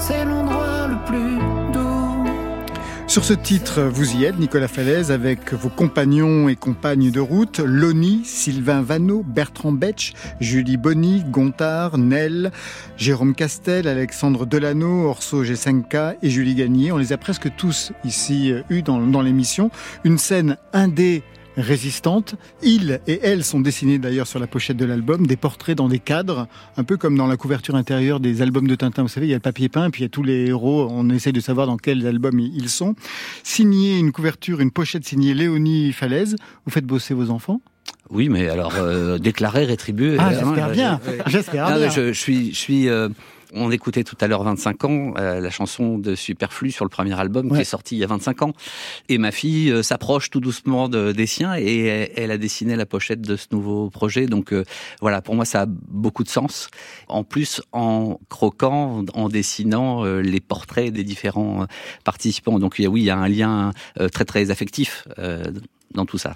C'est 0.01 0.25
l'endroit 0.25 0.87
le 0.87 0.95
plus 1.05 1.37
doux. 1.71 2.27
Sur 3.05 3.23
ce 3.23 3.33
titre, 3.33 3.83
vous 3.83 4.15
y 4.15 4.23
êtes, 4.25 4.39
Nicolas 4.39 4.67
Falaise, 4.67 5.11
avec 5.11 5.53
vos 5.53 5.69
compagnons 5.69 6.49
et 6.49 6.55
compagnes 6.55 7.11
de 7.11 7.19
route, 7.19 7.59
Loni, 7.59 8.23
Sylvain 8.25 8.81
Vanneau, 8.81 9.21
Bertrand 9.21 9.73
Betch, 9.73 10.13
Julie 10.39 10.77
Bonny, 10.77 11.23
Gontard, 11.29 11.99
Nel, 11.99 12.51
Jérôme 12.97 13.35
Castel, 13.35 13.87
Alexandre 13.87 14.47
Delano, 14.47 15.07
Orso 15.07 15.43
G5K 15.43 16.15
et 16.23 16.29
Julie 16.31 16.55
Gagné. 16.55 16.91
On 16.91 16.97
les 16.97 17.13
a 17.13 17.17
presque 17.17 17.55
tous 17.55 17.91
ici 18.03 18.53
eus 18.71 18.81
dans, 18.81 19.05
dans 19.05 19.21
l'émission. 19.21 19.69
Une 20.03 20.17
scène 20.17 20.57
indé 20.73 21.21
résistante. 21.57 22.35
Ils 22.63 22.99
et 23.07 23.19
elles 23.23 23.43
sont 23.43 23.59
dessinés 23.59 23.97
d'ailleurs 23.99 24.27
sur 24.27 24.39
la 24.39 24.47
pochette 24.47 24.77
de 24.77 24.85
l'album, 24.85 25.27
des 25.27 25.35
portraits 25.35 25.77
dans 25.77 25.87
des 25.89 25.99
cadres, 25.99 26.47
un 26.77 26.83
peu 26.83 26.97
comme 26.97 27.17
dans 27.17 27.27
la 27.27 27.37
couverture 27.37 27.75
intérieure 27.75 28.19
des 28.19 28.41
albums 28.41 28.67
de 28.67 28.75
Tintin. 28.75 29.01
Vous 29.03 29.07
savez, 29.07 29.27
il 29.27 29.29
y 29.29 29.33
a 29.33 29.37
le 29.37 29.41
papier 29.41 29.69
peint, 29.69 29.89
puis 29.89 30.01
il 30.01 30.05
y 30.05 30.05
a 30.05 30.09
tous 30.09 30.23
les 30.23 30.47
héros. 30.47 30.87
On 30.91 31.09
essaye 31.09 31.33
de 31.33 31.39
savoir 31.39 31.67
dans 31.67 31.77
quels 31.77 32.05
albums 32.07 32.39
ils 32.39 32.69
sont. 32.69 32.95
Signé 33.43 33.97
une 33.99 34.11
couverture, 34.11 34.59
une 34.61 34.71
pochette 34.71 35.05
signée 35.05 35.33
Léonie 35.33 35.91
Falaise. 35.93 36.35
Vous 36.65 36.71
faites 36.71 36.85
bosser 36.85 37.13
vos 37.13 37.29
enfants? 37.29 37.61
Oui, 38.09 38.27
mais 38.29 38.49
alors 38.49 38.73
euh, 38.75 39.17
déclaré, 39.17 39.63
rétribué. 39.65 40.17
Ah, 40.19 40.29
euh, 40.31 40.39
j'espère 40.39 40.69
bien. 40.71 40.99
J'espère 41.27 41.67
bien. 41.67 41.79
mais 41.79 41.89
Je, 41.89 42.11
je 42.13 42.19
suis, 42.19 42.51
je 42.53 42.57
suis. 42.57 42.89
euh, 42.89 43.09
on 43.53 43.69
écoutait 43.71 44.03
tout 44.03 44.15
à 44.21 44.27
l'heure 44.27 44.43
25 44.43 44.83
ans, 44.85 45.13
euh, 45.17 45.39
la 45.39 45.49
chanson 45.49 45.97
de 45.97 46.15
Superflu 46.15 46.71
sur 46.71 46.85
le 46.85 46.89
premier 46.89 47.19
album 47.19 47.49
qui 47.49 47.61
est 47.61 47.65
sorti 47.65 47.95
il 47.95 47.99
y 47.99 48.03
a 48.03 48.07
25 48.07 48.41
ans. 48.43 48.53
Et 49.09 49.17
ma 49.17 49.31
fille 49.31 49.71
euh, 49.71 49.83
s'approche 49.83 50.29
tout 50.29 50.39
doucement 50.39 50.87
de- 50.89 51.11
des 51.11 51.25
siens 51.25 51.55
et 51.57 51.85
elle, 51.85 52.11
elle 52.15 52.31
a 52.31 52.37
dessiné 52.37 52.75
la 52.75 52.85
pochette 52.85 53.21
de 53.21 53.35
ce 53.35 53.47
nouveau 53.51 53.89
projet. 53.89 54.25
Donc 54.27 54.53
euh, 54.53 54.63
voilà, 55.01 55.21
pour 55.21 55.35
moi 55.35 55.45
ça 55.45 55.61
a 55.63 55.65
beaucoup 55.67 56.23
de 56.23 56.29
sens. 56.29 56.69
En 57.07 57.23
plus, 57.23 57.61
en 57.71 58.19
croquant, 58.29 59.03
en 59.13 59.29
dessinant 59.29 60.05
euh, 60.05 60.21
les 60.21 60.39
portraits 60.39 60.91
des 60.93 61.03
différents 61.03 61.63
euh, 61.63 61.65
participants. 62.03 62.59
Donc 62.59 62.75
il 62.79 62.83
y 62.83 62.85
a, 62.85 62.89
oui, 62.89 63.01
il 63.01 63.05
y 63.05 63.09
a 63.09 63.17
un 63.17 63.27
lien 63.27 63.71
euh, 63.99 64.07
très 64.09 64.25
très 64.25 64.51
affectif 64.51 65.07
euh, 65.19 65.43
dans 65.93 66.05
tout 66.05 66.17
ça. 66.17 66.33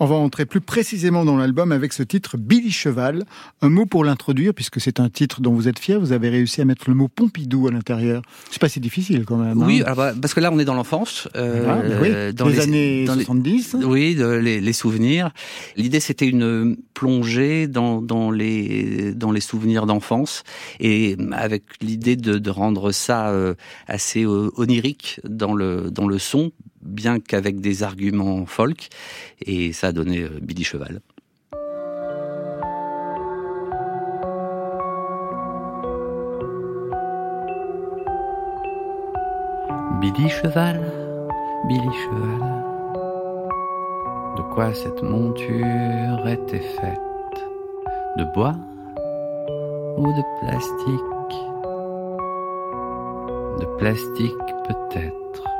On 0.00 0.06
va 0.06 0.14
entrer 0.16 0.46
plus 0.46 0.60
précisément 0.60 1.24
dans 1.24 1.36
l'album 1.36 1.72
avec 1.72 1.92
ce 1.92 2.02
titre 2.02 2.36
Billy 2.36 2.70
Cheval. 2.72 3.24
Un 3.62 3.68
mot 3.68 3.86
pour 3.86 4.04
l'introduire, 4.04 4.54
puisque 4.54 4.80
c'est 4.80 5.00
un 5.00 5.08
titre 5.08 5.40
dont 5.40 5.52
vous 5.52 5.68
êtes 5.68 5.78
fier. 5.78 6.00
Vous 6.00 6.12
avez 6.12 6.28
réussi 6.30 6.60
à 6.60 6.64
mettre 6.64 6.88
le 6.88 6.94
mot 6.94 7.08
Pompidou 7.08 7.68
à 7.68 7.70
l'intérieur. 7.70 8.22
C'est 8.50 8.60
pas 8.60 8.68
si 8.68 8.80
difficile 8.80 9.24
quand 9.24 9.36
même. 9.36 9.62
Oui, 9.62 9.80
hein. 9.80 9.84
alors, 9.86 9.96
bah, 9.96 10.12
parce 10.20 10.34
que 10.34 10.40
là 10.40 10.50
on 10.52 10.58
est 10.58 10.64
dans 10.64 10.74
l'enfance, 10.74 11.28
euh, 11.36 11.64
Ah, 11.68 11.88
bah 11.88 11.94
oui, 12.02 12.34
dans 12.34 12.48
les, 12.48 12.60
années 12.60 13.04
dans 13.04 13.14
les- 13.14 13.24
70. 13.24 13.76
oui, 13.84 14.14
de- 14.14 14.26
les, 14.26 14.60
les 14.60 14.72
souvenirs. 14.72 15.30
L'idée 15.76 16.00
c'était 16.00 16.26
une 16.28 16.76
plongée 16.94 17.66
dans, 17.68 18.00
dans 18.02 18.30
les 18.30 19.12
dans 19.14 19.30
les 19.32 19.40
souvenirs 19.40 19.86
d'enfance 19.86 20.42
et 20.80 21.16
avec 21.32 21.64
l'idée 21.80 22.16
de, 22.16 22.38
de 22.38 22.50
rendre 22.50 22.92
ça 22.92 23.28
euh, 23.30 23.54
assez 23.86 24.24
euh, 24.24 24.50
onirique 24.56 25.20
dans 25.28 25.54
le 25.54 25.90
dans 25.90 26.06
le 26.08 26.18
son, 26.18 26.52
bien 26.84 27.20
qu'avec 27.20 27.60
des 27.60 27.82
arguments 27.82 28.46
folk. 28.46 28.88
Et 29.44 29.72
ça 29.72 29.88
a 29.88 29.92
donné 29.92 30.22
euh, 30.22 30.38
Billy 30.40 30.64
Cheval. 30.64 31.00
Billy 40.00 40.28
Cheval, 40.28 40.80
Billy 41.66 41.80
Cheval. 42.04 42.64
De 44.36 44.42
quoi 44.52 44.74
cette 44.74 45.02
monture 45.02 46.28
était 46.28 46.58
faite? 46.58 47.00
De 48.18 48.24
bois 48.34 48.54
ou 49.96 50.06
de 50.06 50.22
plastique? 50.40 51.34
De 53.60 53.66
plastique 53.78 54.54
peut-être. 54.68 55.53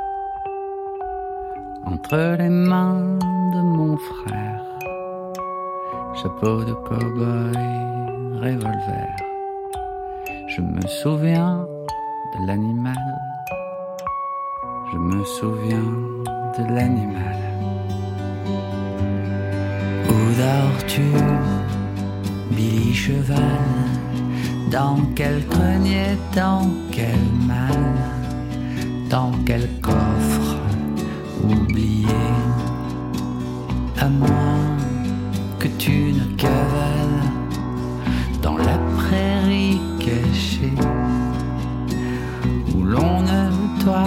Entre 1.85 2.35
les 2.39 2.49
mains 2.49 3.17
de 3.53 3.61
mon 3.61 3.95
frère, 3.97 4.63
chapeau 6.15 6.63
de 6.63 6.73
cow-boy, 6.73 7.57
revolver. 8.41 9.09
Je 10.47 10.61
me 10.61 10.81
souviens 10.87 11.67
de 12.33 12.47
l'animal. 12.47 13.05
Je 14.91 14.97
me 14.97 15.23
souviens 15.25 15.91
de 16.57 16.63
l'animal. 16.73 17.39
Où 20.09 20.19
dors-tu, 20.41 21.11
Billy 22.51 22.93
Cheval 22.93 23.39
Dans 24.71 24.97
quel 25.15 25.45
grenier, 25.45 26.17
dans 26.35 26.67
quel 26.91 27.21
mal 27.47 27.93
Dans 29.09 29.31
quel 29.45 29.69
coffre 29.81 30.54
oublié. 31.49 32.07
À 33.99 34.09
moins 34.09 34.77
que 35.59 35.67
tu 35.79 36.13
ne 36.13 36.25
cavales 36.35 37.23
dans 38.41 38.57
la 38.57 38.77
prairie 38.97 39.79
cachée 39.99 40.73
où 42.75 42.83
l'on 42.83 43.21
ne 43.21 43.83
toi. 43.83 44.05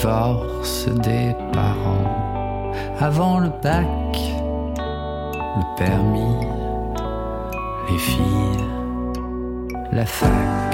Divorce 0.00 0.86
des 1.02 1.34
parents, 1.52 2.72
avant 3.00 3.38
le 3.38 3.50
bac, 3.62 3.84
le 4.78 5.76
permis, 5.76 6.46
les 7.90 7.98
filles, 7.98 8.64
la 9.92 10.06
fac. 10.06 10.69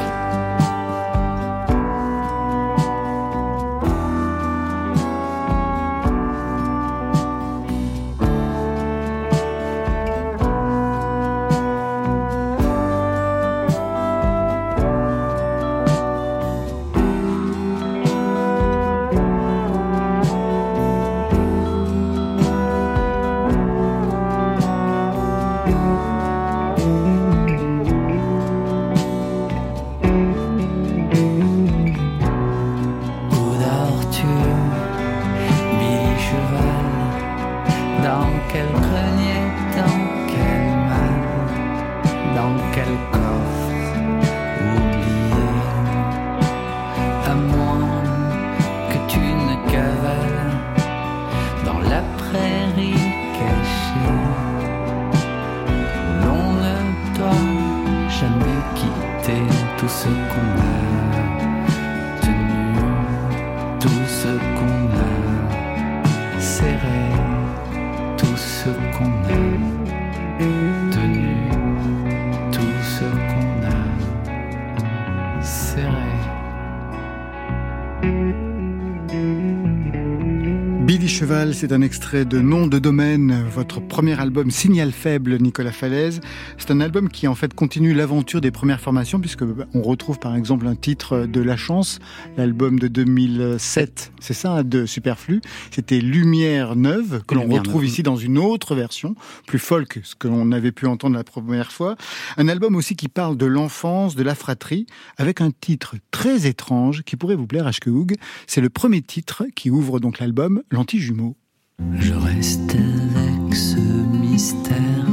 C'est 81.53 81.73
un 81.73 81.83
extrait 81.83 82.25
de 82.25 82.41
Nom 82.41 82.67
de 82.67 82.79
domaine, 82.79 83.45
votre 83.51 83.81
premier 83.81 84.19
album 84.19 84.51
Signal 84.51 84.93
faible, 84.93 85.37
Nicolas 85.39 85.73
Falaise. 85.73 86.21
C'est 86.59 86.71
un 86.71 86.81
album 86.81 87.09
qui 87.09 87.29
en 87.29 87.35
fait 87.35 87.55
continue 87.55 87.95
l'aventure 87.95 88.41
des 88.41 88.51
premières 88.51 88.81
formations 88.81 89.21
puisque 89.21 89.45
bah, 89.45 89.67
on 89.75 89.83
retrouve 89.83 90.19
par 90.19 90.35
exemple 90.35 90.67
un 90.67 90.75
titre 90.75 91.27
de 91.27 91.41
La 91.41 91.57
Chance, 91.57 91.99
l'album 92.37 92.79
de 92.79 92.89
2007, 92.89 94.13
c'est 94.21 94.35
ça, 94.35 94.63
de 94.63 94.87
Superflu. 94.87 95.41
C'était 95.71 96.01
Lumière 96.01 96.75
neuve 96.75 97.23
que 97.27 97.35
l'on 97.35 97.49
retrouve 97.49 97.83
neuve. 97.83 97.91
ici 97.91 98.03
dans 98.03 98.17
une 98.17 98.39
autre 98.39 98.75
version, 98.75 99.15
plus 99.47 99.59
folk, 99.59 100.01
ce 100.03 100.15
que 100.15 100.29
l'on 100.29 100.53
avait 100.53 100.73
pu 100.73 100.87
entendre 100.87 101.17
la 101.17 101.25
première 101.25 101.71
fois. 101.71 101.97
Un 102.39 102.49
album 102.49 102.75
aussi 102.75 102.97
qui 102.97 103.09
parle 103.09 103.37
de 103.37 103.47
l'enfance, 103.47 104.15
de 104.17 104.23
la 104.23 104.35
fratrie, 104.35 104.87
avec 105.17 105.41
un 105.41 105.51
titre 105.51 105.97
très 106.11 106.47
étrange 106.47 107.03
qui 107.03 107.17
pourrait 107.17 107.37
vous 107.37 107.47
plaire, 107.47 107.69
H.K. 107.69 107.87
Hoog. 107.89 108.15
C'est 108.47 108.61
le 108.61 108.71
premier 108.71 109.03
titre 109.03 109.45
qui 109.55 109.71
ouvre 109.71 110.01
donc 110.01 110.19
l'album, 110.19 110.63
L'Anti-Jumeau. 110.71 111.36
Je 111.79 112.15
reste 112.15 112.75
avec 112.75 113.55
ce 113.55 113.77
mystère, 113.77 115.07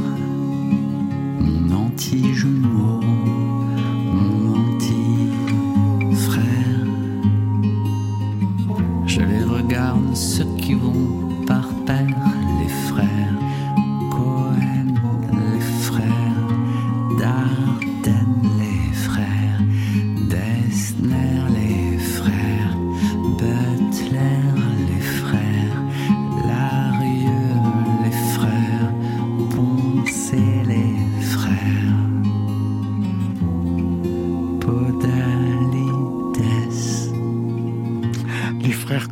mon 1.38 1.70
anti-jumeau, 1.70 3.00
mon 4.14 4.54
anti-frère. 4.54 6.42
Je 9.06 9.20
les 9.20 9.44
regarde, 9.44 10.16
ceux 10.16 10.46
qui 10.56 10.72
vont 10.72 11.44
par 11.46 11.68
paire, 11.84 12.23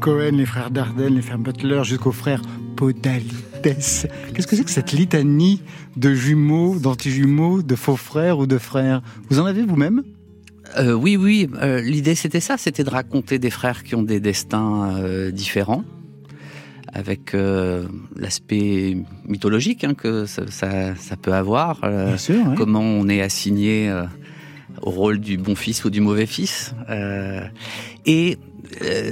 Cohen, 0.03 0.33
les 0.33 0.47
frères 0.47 0.71
Dardenne, 0.73 1.15
les 1.15 1.23
frères 1.23 1.39
Butler, 1.39 1.83
jusqu'aux 1.85 2.11
frères 2.13 2.43
Podalides. 2.77 3.33
Qu'est-ce 3.63 4.07
que 4.49 4.57
c'est 4.57 4.65
que 4.65 4.71
cette 4.71 4.91
litanie 4.93 5.63
de 5.97 6.13
jumeaux, 6.13 6.77
d'anti-jumeaux, 6.79 7.63
de 7.63 7.77
faux 7.77 7.95
frères 7.97 8.39
ou 8.41 8.47
de 8.49 8.59
frères? 8.59 9.01
Vous 9.31 9.39
en 9.39 9.45
avez 9.47 9.63
vous-même? 9.63 10.03
Euh, 10.79 10.93
oui, 10.95 11.17
oui. 11.17 11.49
euh, 11.63 11.81
L'idée, 11.81 12.17
c'était 12.17 12.41
ça, 12.41 12.57
c'était 12.59 12.83
de 12.83 12.91
raconter 12.91 13.39
des 13.39 13.51
frères 13.51 13.85
qui 13.85 13.95
ont 13.95 14.03
des 14.03 14.19
destins 14.19 14.97
euh, 14.97 15.31
différents, 15.31 15.85
avec 16.93 17.35
l'aspect 18.17 18.97
mythologique 19.29 19.85
hein, 19.85 19.95
que 19.95 20.27
ça, 20.27 20.43
ça- 20.51 20.97
ça 20.97 21.17
peut 21.17 21.33
avoir. 21.35 21.81
Bien 21.83 22.17
sûr, 22.19 22.45
ouais. 22.49 22.55
Comment 22.57 22.81
on 22.81 23.09
est 23.09 23.23
assigné 23.23 23.91
au 24.83 24.91
rôle 24.91 25.21
du 25.21 25.37
bon 25.39 25.55
fils 25.55 25.85
ou 25.85 25.91
du 25.91 26.01
mauvais 26.01 26.27
fils. 26.27 26.75
et 28.05 28.39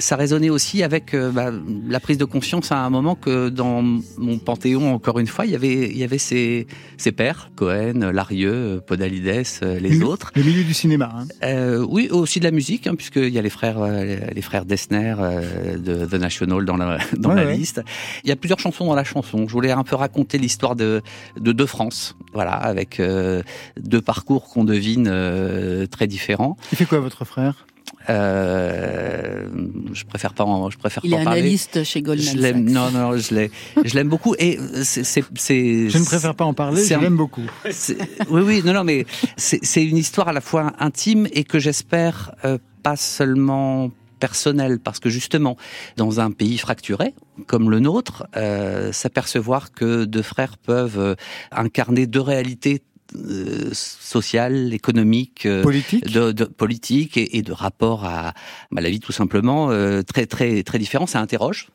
ça 0.01 0.17
résonnait 0.17 0.51
aussi 0.51 0.83
avec 0.83 1.15
euh, 1.15 1.31
bah, 1.31 1.51
la 1.89 2.01
prise 2.01 2.19
de 2.19 2.25
conscience 2.25 2.73
à 2.73 2.79
un 2.79 2.91
moment 2.91 3.15
que 3.15 3.49
dans 3.49 3.83
mon 4.19 4.39
panthéon, 4.39 4.93
encore 4.95 5.19
une 5.19 5.27
fois, 5.27 5.47
il 5.47 5.53
y 5.53 5.55
avait, 5.55 5.89
il 5.91 5.97
y 5.99 6.05
avait 6.05 6.19
ces, 6.19 6.67
ces 6.97 7.13
pères, 7.13 7.51
Cohen, 7.57 8.11
Larieux, 8.13 8.81
Podalides, 8.87 9.45
euh, 9.63 9.79
les 9.79 9.91
Le- 9.91 10.07
autres. 10.07 10.33
Le 10.35 10.43
milieu 10.43 10.65
du 10.65 10.75
cinéma. 10.75 11.11
hein. 11.15 11.27
Euh, 11.43 11.85
oui, 11.89 12.09
aussi 12.11 12.39
de 12.41 12.45
la 12.45 12.51
musique, 12.51 12.87
hein, 12.87 12.95
puisqu'il 12.95 13.29
y 13.29 13.39
a 13.39 13.43
les 13.43 13.51
frères, 13.51 13.81
euh, 13.81 14.17
les- 14.35 14.43
frères 14.43 14.65
Dessner 14.65 15.15
euh, 15.19 15.77
de 15.77 16.07
The 16.07 16.15
National 16.21 16.65
dans 16.65 16.77
la, 16.77 16.99
dans 17.17 17.31
Ouais, 17.31 17.37
la 17.37 17.47
ouais. 17.47 17.57
liste. 17.57 17.83
Il 18.25 18.29
y 18.29 18.33
a 18.33 18.37
plusieurs 18.37 18.59
chansons 18.59 18.87
dans 18.87 18.95
la 18.95 19.05
chanson. 19.05 19.47
Je 19.47 19.53
voulais 19.53 19.71
un 19.71 19.85
peu 19.85 19.97
raconter 19.97 20.39
l'histoire 20.39 20.77
de, 20.77 21.03
de 21.39 21.53
deux 21.53 21.67
France, 21.67 22.17
voilà, 22.33 22.53
avec 22.53 23.01
euh, 23.01 23.43
deux 23.79 24.01
parcours 24.01 24.49
qu'on 24.49 24.65
devine 24.65 25.09
euh, 25.11 25.87
très 25.87 26.07
différents. 26.07 26.57
Il 26.73 26.79
fait 26.79 26.87
quoi 26.87 27.01
votre 27.01 27.25
frère? 27.25 27.67
Euh, 28.09 29.49
je 29.93 30.05
préfère 30.05 30.33
pas, 30.35 30.45
en, 30.45 30.71
je 30.71 30.79
préfère 30.79 31.03
Il 31.05 31.11
pas 31.11 31.17
est 31.17 31.21
en 31.21 31.25
parler. 31.25 31.41
analyste 31.41 31.85
chez 31.85 32.03
Goldman 32.03 32.35
Je 32.35 32.39
l'aime, 32.41 32.69
Sachs. 32.69 32.75
non, 32.75 32.91
non, 32.91 33.17
je 33.17 33.35
l'ai, 33.35 33.51
je 33.85 33.95
l'aime 33.95 34.09
beaucoup 34.09 34.35
et 34.39 34.59
c'est, 34.83 35.05
c'est, 35.05 35.25
c'est- 35.37 35.89
Je 35.91 35.99
ne 35.99 36.05
préfère 36.05 36.35
pas 36.35 36.45
en 36.45 36.55
parler, 36.55 36.83
c'est 36.83 36.95
je 36.95 36.99
un- 36.99 37.03
l'aime 37.03 37.17
beaucoup. 37.17 37.43
c'est- 37.71 37.99
Oui, 38.31 38.43
oui, 38.43 38.63
non, 38.65 38.73
non, 38.73 38.85
mais 38.85 39.05
c'est 39.37 39.61
c'est 39.63 39.85
une 39.85 39.97
histoire 39.97 40.29
à 40.29 40.33
la 40.33 40.41
fois 40.41 40.73
intime 40.79 41.27
et 41.33 41.45
que 41.45 41.59
j'espère 41.59 42.33
euh, 42.45 42.59
pas 42.83 42.97
seulement 42.97 43.91
personnelle, 44.19 44.79
parce 44.81 45.01
que 45.01 45.09
justement, 45.09 45.57
dans 45.97 46.21
un 46.21 46.31
pays 46.31 46.59
fracturé 46.59 47.15
comme 47.47 47.71
le 47.71 47.81
nôtre, 47.81 48.27
euh, 48.37 48.93
s'apercevoir 48.93 49.73
que 49.73 50.05
deux 50.05 50.21
frères 50.23 50.59
peuvent 50.59 50.99
euh, 50.99 51.15
incarner 51.53 52.07
deux 52.07 52.21
réalités 52.21 52.83
euh, 53.15 53.71
social, 53.73 54.73
économique, 54.75 55.47
euh, 55.47 55.63
Politique 55.63 56.05
de, 56.11 56.33
de 56.33 56.45
politique 56.45 57.17
et, 57.17 57.39
et 57.39 57.43
de 57.43 57.53
rapport 57.53 58.05
à, 58.05 58.29
à 58.77 58.81
la 58.81 58.91
vie 58.91 59.01
tout 59.01 59.13
simplement 59.13 59.71
euh, 59.71 60.03
très 60.03 60.27
très 60.27 60.63
très 60.63 60.79
différent. 60.79 61.07
Ça 61.07 61.21
interroge. 61.21 61.69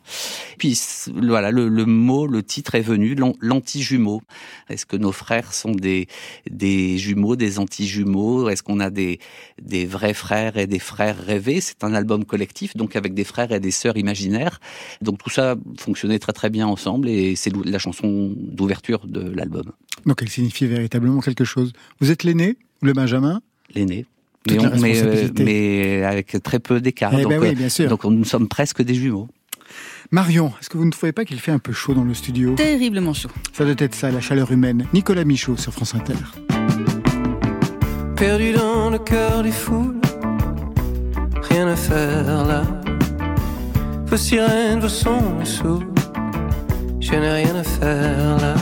Puis 0.58 0.78
voilà, 1.14 1.52
le, 1.52 1.68
le 1.68 1.86
mot, 1.86 2.28
le 2.28 2.44
titre 2.44 2.76
est 2.76 2.82
venu 2.82 3.16
l'an- 3.16 3.36
l'anti-jumeau. 3.40 4.22
Est-ce 4.70 4.86
que 4.86 4.98
nos 4.98 5.12
frères 5.12 5.54
sont 5.54 5.72
des 5.72 6.08
des 6.50 6.98
jumeaux, 6.98 7.36
des 7.36 7.60
anti-jumeaux? 7.60 8.50
Est-ce 8.50 8.64
qu'on 8.64 8.80
a 8.80 8.90
des 8.90 9.20
des 9.62 9.86
vrais 9.86 10.14
frères 10.14 10.58
et 10.58 10.68
des 10.68 10.80
frères 10.80 11.18
rêvés? 11.18 11.62
C'est 11.62 11.84
un 11.84 11.94
album 11.94 12.26
collectif, 12.26 12.76
donc 12.76 12.96
avec 12.96 13.14
des 13.14 13.24
frères 13.24 13.52
et 13.52 13.60
des 13.60 13.72
sœurs 13.72 13.98
imaginaires. 13.98 14.60
Donc 15.02 15.22
tout 15.24 15.30
ça 15.30 15.56
fonctionnait 15.78 16.20
très 16.20 16.34
très 16.34 16.50
bien 16.50 16.68
ensemble 16.68 17.10
et 17.10 17.36
c'est 17.36 17.52
la 17.66 17.80
chanson 17.80 18.34
d'ouverture 18.38 19.08
de 19.08 19.22
l'album. 19.22 19.72
Donc 20.06 20.22
elle 20.22 20.30
signifie 20.30 20.68
véritablement 20.68 21.20
quelque 21.26 21.44
chose. 21.44 21.74
Vous 22.00 22.12
êtes 22.12 22.24
l'aîné, 22.24 22.58
le 22.82 22.94
Benjamin? 22.94 23.42
L'aîné. 23.74 24.06
Mais, 24.48 24.58
la 24.58 24.70
on- 24.70 24.80
mais, 24.80 25.02
euh, 25.04 25.28
mais 25.40 26.04
avec 26.04 26.38
très 26.44 26.60
peu 26.60 26.80
d'écart. 26.80 27.12
Eh 27.18 27.24
donc, 27.24 27.32
ben 27.32 27.40
oui, 27.42 27.48
euh, 27.50 27.54
bien 27.54 27.70
sûr. 27.70 27.90
donc 27.90 28.04
nous 28.06 28.24
sommes 28.26 28.48
presque 28.48 28.82
des 28.84 28.94
jumeaux. 28.94 29.28
Marion, 30.12 30.54
est-ce 30.62 30.70
que 30.70 30.78
vous 30.78 30.86
ne 30.86 30.92
trouvez 30.92 31.12
pas 31.12 31.26
qu'il 31.26 31.40
fait 31.40 31.52
un 31.52 31.58
peu 31.60 31.74
chaud 31.74 31.96
dans 31.96 32.04
le 32.04 32.14
studio? 32.14 32.54
Terriblement 32.54 33.14
chaud. 33.14 33.30
Ça 33.54 33.66
doit 33.66 33.74
être 33.80 33.96
ça, 33.96 34.12
la 34.12 34.22
chaleur 34.22 34.52
humaine. 34.52 34.86
Nicolas 34.94 35.26
Michaud 35.26 35.58
sur 35.58 35.74
France 35.74 35.96
Inter. 35.96 36.14
Perdu 38.16 38.54
dans 38.54 38.92
le 38.92 39.00
cœur 39.00 39.42
des 39.44 39.52
foules, 39.52 40.00
rien 41.50 41.68
à 41.68 41.76
faire 41.76 42.46
là. 42.46 42.64
Vos 44.06 44.18
sirènes, 44.18 44.80
vos 44.80 44.88
sons 44.88 45.44
saoulent, 45.44 45.88
je 47.02 47.12
n'ai 47.12 47.32
rien 47.44 47.56
à 47.56 47.64
faire 47.64 48.38
là. 48.38 48.56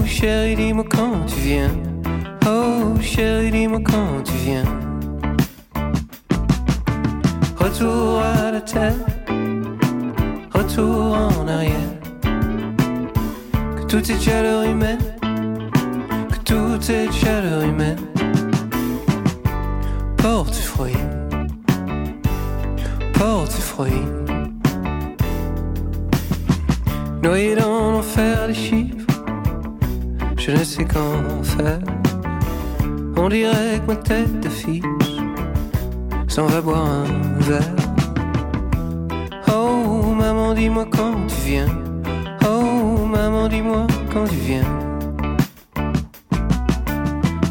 Oh 0.00 0.06
chérie, 0.06 0.56
dis-moi 0.56 0.84
quand 0.88 1.26
tu 1.26 1.40
viens. 1.40 1.70
Oh 2.46 2.98
chérie, 3.00 3.50
dis-moi 3.50 3.80
quand 3.84 4.22
tu 4.24 4.32
viens. 4.32 4.64
Retour 7.56 8.22
à 8.22 8.50
la 8.50 8.60
terre, 8.62 8.94
retour 10.54 11.12
en 11.12 11.46
arrière. 11.46 11.92
Que 13.76 13.82
tout 13.86 14.10
est 14.10 14.20
chaleur 14.20 14.64
humaine 14.64 14.98
que 16.30 16.38
tout 16.44 16.90
est 16.90 17.12
chaleur 17.12 17.62
humaine 17.62 17.98
porte 20.16 20.54
fruit, 20.54 20.96
porte 23.12 23.52
fruit. 23.52 24.06
Noyé 27.22 27.54
dans 27.54 27.92
l'enfer 27.92 28.48
des 28.48 28.54
chiffres, 28.54 28.99
je 30.40 30.52
ne 30.52 30.64
sais 30.64 30.84
qu'en 30.84 31.42
faire. 31.42 31.80
On 33.16 33.28
dirait 33.28 33.78
que 33.80 33.86
ma 33.88 33.96
tête 33.96 34.40
d'affiche 34.40 34.82
s'en 36.28 36.46
va 36.46 36.60
boire 36.62 36.86
un 36.86 37.38
verre. 37.40 37.76
Oh 39.48 40.14
maman, 40.16 40.54
dis-moi 40.54 40.86
quand 40.90 41.26
tu 41.28 41.36
viens. 41.46 41.68
Oh 42.48 43.04
maman, 43.04 43.48
dis-moi 43.48 43.86
quand 44.12 44.24
tu 44.24 44.36
viens. 44.36 44.70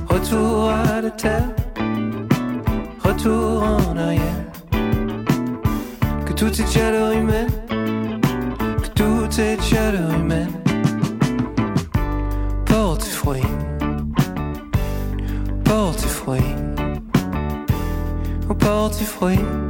Retour 0.07 0.71
à 0.71 1.01
la 1.01 1.11
terre, 1.11 1.49
retour 3.03 3.63
en 3.63 3.97
arrière. 3.97 4.41
Que 6.25 6.33
tout 6.33 6.49
est 6.61 6.73
chaleur 6.73 7.11
humaine, 7.11 7.51
que 8.83 8.89
tout 8.95 9.39
est 9.39 9.61
chaleur 9.61 10.11
humaine. 10.11 10.28
Oh, 19.01 19.05
porte 19.05 19.05
fruit. 19.05 19.68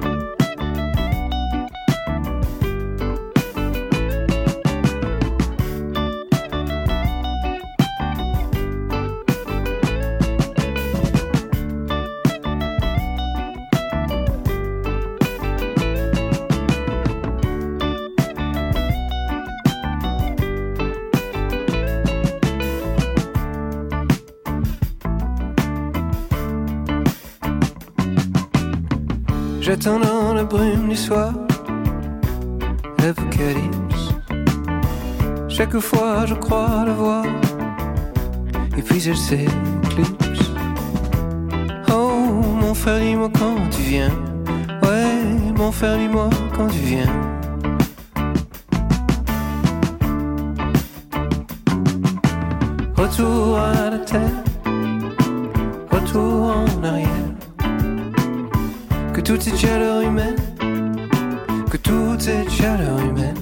J'attends 29.82 29.99
dans 29.99 30.34
la 30.34 30.43
brume 30.43 30.89
du 30.89 30.95
soir 30.97 31.32
l'apocalypse. 32.97 34.13
Chaque 35.47 35.80
fois 35.80 36.25
je 36.25 36.34
crois 36.34 36.84
le 36.86 36.91
voir, 36.91 37.23
et 38.77 38.82
puis 38.82 39.07
elle 39.07 39.15
s'éclipse. 39.15 40.51
Oh 41.89 42.11
mon 42.59 42.73
frère, 42.73 42.99
dis-moi 42.99 43.30
quand 43.39 43.55
tu 43.69 43.82
viens. 43.84 44.11
Ouais, 44.84 45.23
mon 45.55 45.71
frère, 45.71 45.97
dis-moi 45.97 46.30
quand 46.57 46.67
tu 46.67 46.80
viens. 46.80 47.13
Retour 52.97 53.57
à 53.57 53.89
la 53.91 53.99
terre, 53.99 54.43
retour 55.89 56.53
en 56.57 56.84
arrière. 56.84 57.38
Que 59.30 59.36
tout 59.36 59.49
est 59.49 59.57
chaleur 59.57 60.01
humaine, 60.01 60.36
que 61.69 61.77
tout 61.77 62.17
est 62.27 62.49
chaleur 62.49 62.97
humaine. 62.99 63.38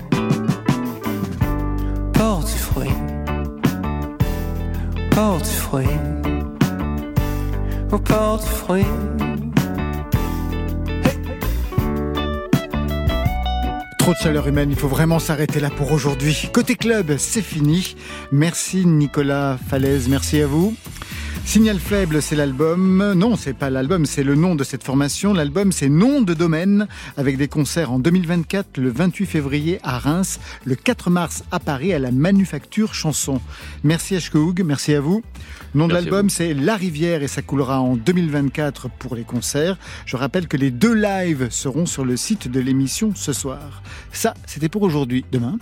Porte 2.11 2.49
fruit, 2.49 2.91
porte 5.11 5.45
fruit, 5.45 5.85
oh 7.93 7.99
porte 7.99 8.43
fruit. 8.43 8.83
Trop 13.97 14.11
de 14.11 14.17
chaleur 14.17 14.45
humaine, 14.45 14.71
il 14.71 14.75
faut 14.75 14.89
vraiment 14.89 15.19
s'arrêter 15.19 15.61
là 15.61 15.69
pour 15.69 15.93
aujourd'hui. 15.93 16.49
Côté 16.51 16.75
club, 16.75 17.15
c'est 17.17 17.41
fini. 17.41 17.95
Merci 18.33 18.85
Nicolas 18.85 19.57
Falaise, 19.69 20.09
merci 20.09 20.41
à 20.41 20.47
vous. 20.47 20.75
Signal 21.47 21.79
faible, 21.79 22.21
c'est 22.21 22.35
l'album. 22.35 23.13
Non, 23.13 23.37
c'est 23.37 23.53
pas 23.53 23.69
l'album, 23.69 24.05
c'est 24.05 24.23
le 24.23 24.35
nom 24.35 24.53
de 24.53 24.65
cette 24.65 24.83
formation. 24.83 25.33
L'album, 25.33 25.71
c'est 25.71 25.87
Nom 25.87 26.21
de 26.21 26.33
domaine, 26.33 26.89
avec 27.15 27.37
des 27.37 27.47
concerts 27.47 27.89
en 27.89 27.99
2024, 27.99 28.77
le 28.77 28.89
28 28.89 29.25
février 29.25 29.79
à 29.81 29.97
Reims, 29.97 30.41
le 30.65 30.75
4 30.75 31.09
mars 31.09 31.45
à 31.51 31.61
Paris, 31.61 31.93
à 31.93 31.99
la 31.99 32.11
Manufacture 32.11 32.93
Chanson. 32.93 33.39
Merci 33.85 34.17
Ashkoug, 34.17 34.61
merci 34.65 34.93
à 34.93 34.99
vous. 34.99 35.23
Nom 35.73 35.87
de 35.87 35.93
Merci 35.93 36.05
l'album, 36.05 36.29
c'est 36.29 36.53
La 36.53 36.75
Rivière 36.75 37.23
et 37.23 37.29
ça 37.29 37.41
coulera 37.41 37.79
en 37.79 37.95
2024 37.95 38.89
pour 38.99 39.15
les 39.15 39.23
concerts. 39.23 39.77
Je 40.05 40.17
rappelle 40.17 40.49
que 40.49 40.57
les 40.57 40.69
deux 40.69 40.93
lives 40.93 41.47
seront 41.49 41.85
sur 41.85 42.03
le 42.03 42.17
site 42.17 42.51
de 42.51 42.59
l'émission 42.59 43.13
ce 43.15 43.31
soir. 43.31 43.81
Ça, 44.11 44.33
c'était 44.45 44.69
pour 44.69 44.81
aujourd'hui. 44.81 45.23
Demain. 45.31 45.57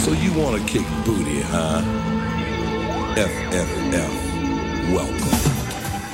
So 0.00 0.10
you 0.10 0.32
want 0.36 0.58
to 0.58 0.64
kick 0.66 0.82
booty, 1.06 1.40
huh? 1.52 1.82
FFF. 3.14 4.29
Welcome. 4.88 5.28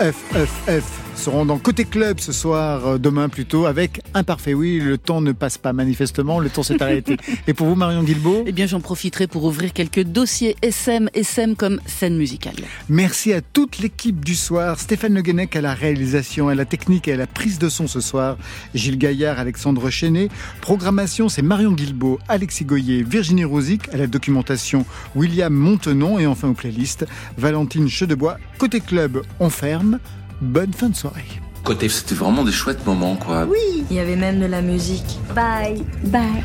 FFF 0.00 1.05
seront 1.16 1.46
dans 1.46 1.58
Côté 1.58 1.84
Club 1.84 2.20
ce 2.20 2.32
soir, 2.32 2.86
euh, 2.86 2.98
demain 2.98 3.28
plutôt, 3.28 3.66
avec 3.66 4.00
Imparfait. 4.14 4.54
Oui, 4.54 4.78
le 4.78 4.98
temps 4.98 5.20
ne 5.20 5.32
passe 5.32 5.58
pas 5.58 5.72
manifestement, 5.72 6.38
le 6.38 6.50
temps 6.50 6.62
s'est 6.62 6.82
arrêté. 6.82 7.16
Et 7.46 7.54
pour 7.54 7.66
vous, 7.66 7.74
Marion 7.74 8.02
Guilbeault 8.02 8.44
Eh 8.46 8.52
bien, 8.52 8.66
j'en 8.66 8.80
profiterai 8.80 9.26
pour 9.26 9.44
ouvrir 9.44 9.72
quelques 9.72 10.02
dossiers 10.02 10.56
SM, 10.62 11.08
SM 11.14 11.56
comme 11.56 11.80
scène 11.86 12.16
musicale. 12.16 12.54
Merci 12.88 13.32
à 13.32 13.40
toute 13.40 13.78
l'équipe 13.78 14.24
du 14.24 14.34
soir. 14.34 14.78
Stéphane 14.78 15.14
Le 15.14 15.22
Guenec 15.22 15.56
à 15.56 15.60
la 15.60 15.74
réalisation, 15.74 16.48
à 16.48 16.54
la 16.54 16.64
technique 16.64 17.08
et 17.08 17.14
à 17.14 17.16
la 17.16 17.26
prise 17.26 17.58
de 17.58 17.68
son 17.68 17.86
ce 17.86 18.00
soir. 18.00 18.36
Gilles 18.74 18.98
Gaillard, 18.98 19.38
Alexandre 19.38 19.90
Chenet. 19.90 20.28
Programmation, 20.60 21.28
c'est 21.28 21.42
Marion 21.42 21.72
Guilbeault, 21.72 22.18
Alexis 22.28 22.64
Goyer, 22.64 23.02
Virginie 23.02 23.44
Rosic. 23.44 23.88
À 23.92 23.96
la 23.96 24.06
documentation, 24.06 24.84
William 25.14 25.52
Montenon. 25.52 26.18
Et 26.18 26.26
enfin 26.26 26.48
aux 26.48 26.54
playlists, 26.54 27.06
Valentine 27.38 27.88
Chedebois. 27.88 28.38
Côté 28.58 28.80
club, 28.80 29.22
on 29.40 29.50
ferme. 29.50 29.98
Bonne 30.40 30.72
fin 30.72 30.88
de 30.90 30.94
soirée. 30.94 31.24
Côté, 31.64 31.88
c'était 31.88 32.14
vraiment 32.14 32.44
des 32.44 32.52
chouettes 32.52 32.86
moments, 32.86 33.16
quoi. 33.16 33.44
Oui, 33.44 33.84
il 33.90 33.96
y 33.96 34.00
avait 34.00 34.16
même 34.16 34.38
de 34.38 34.46
la 34.46 34.62
musique. 34.62 35.18
Bye. 35.34 35.82
Bye. 36.04 36.42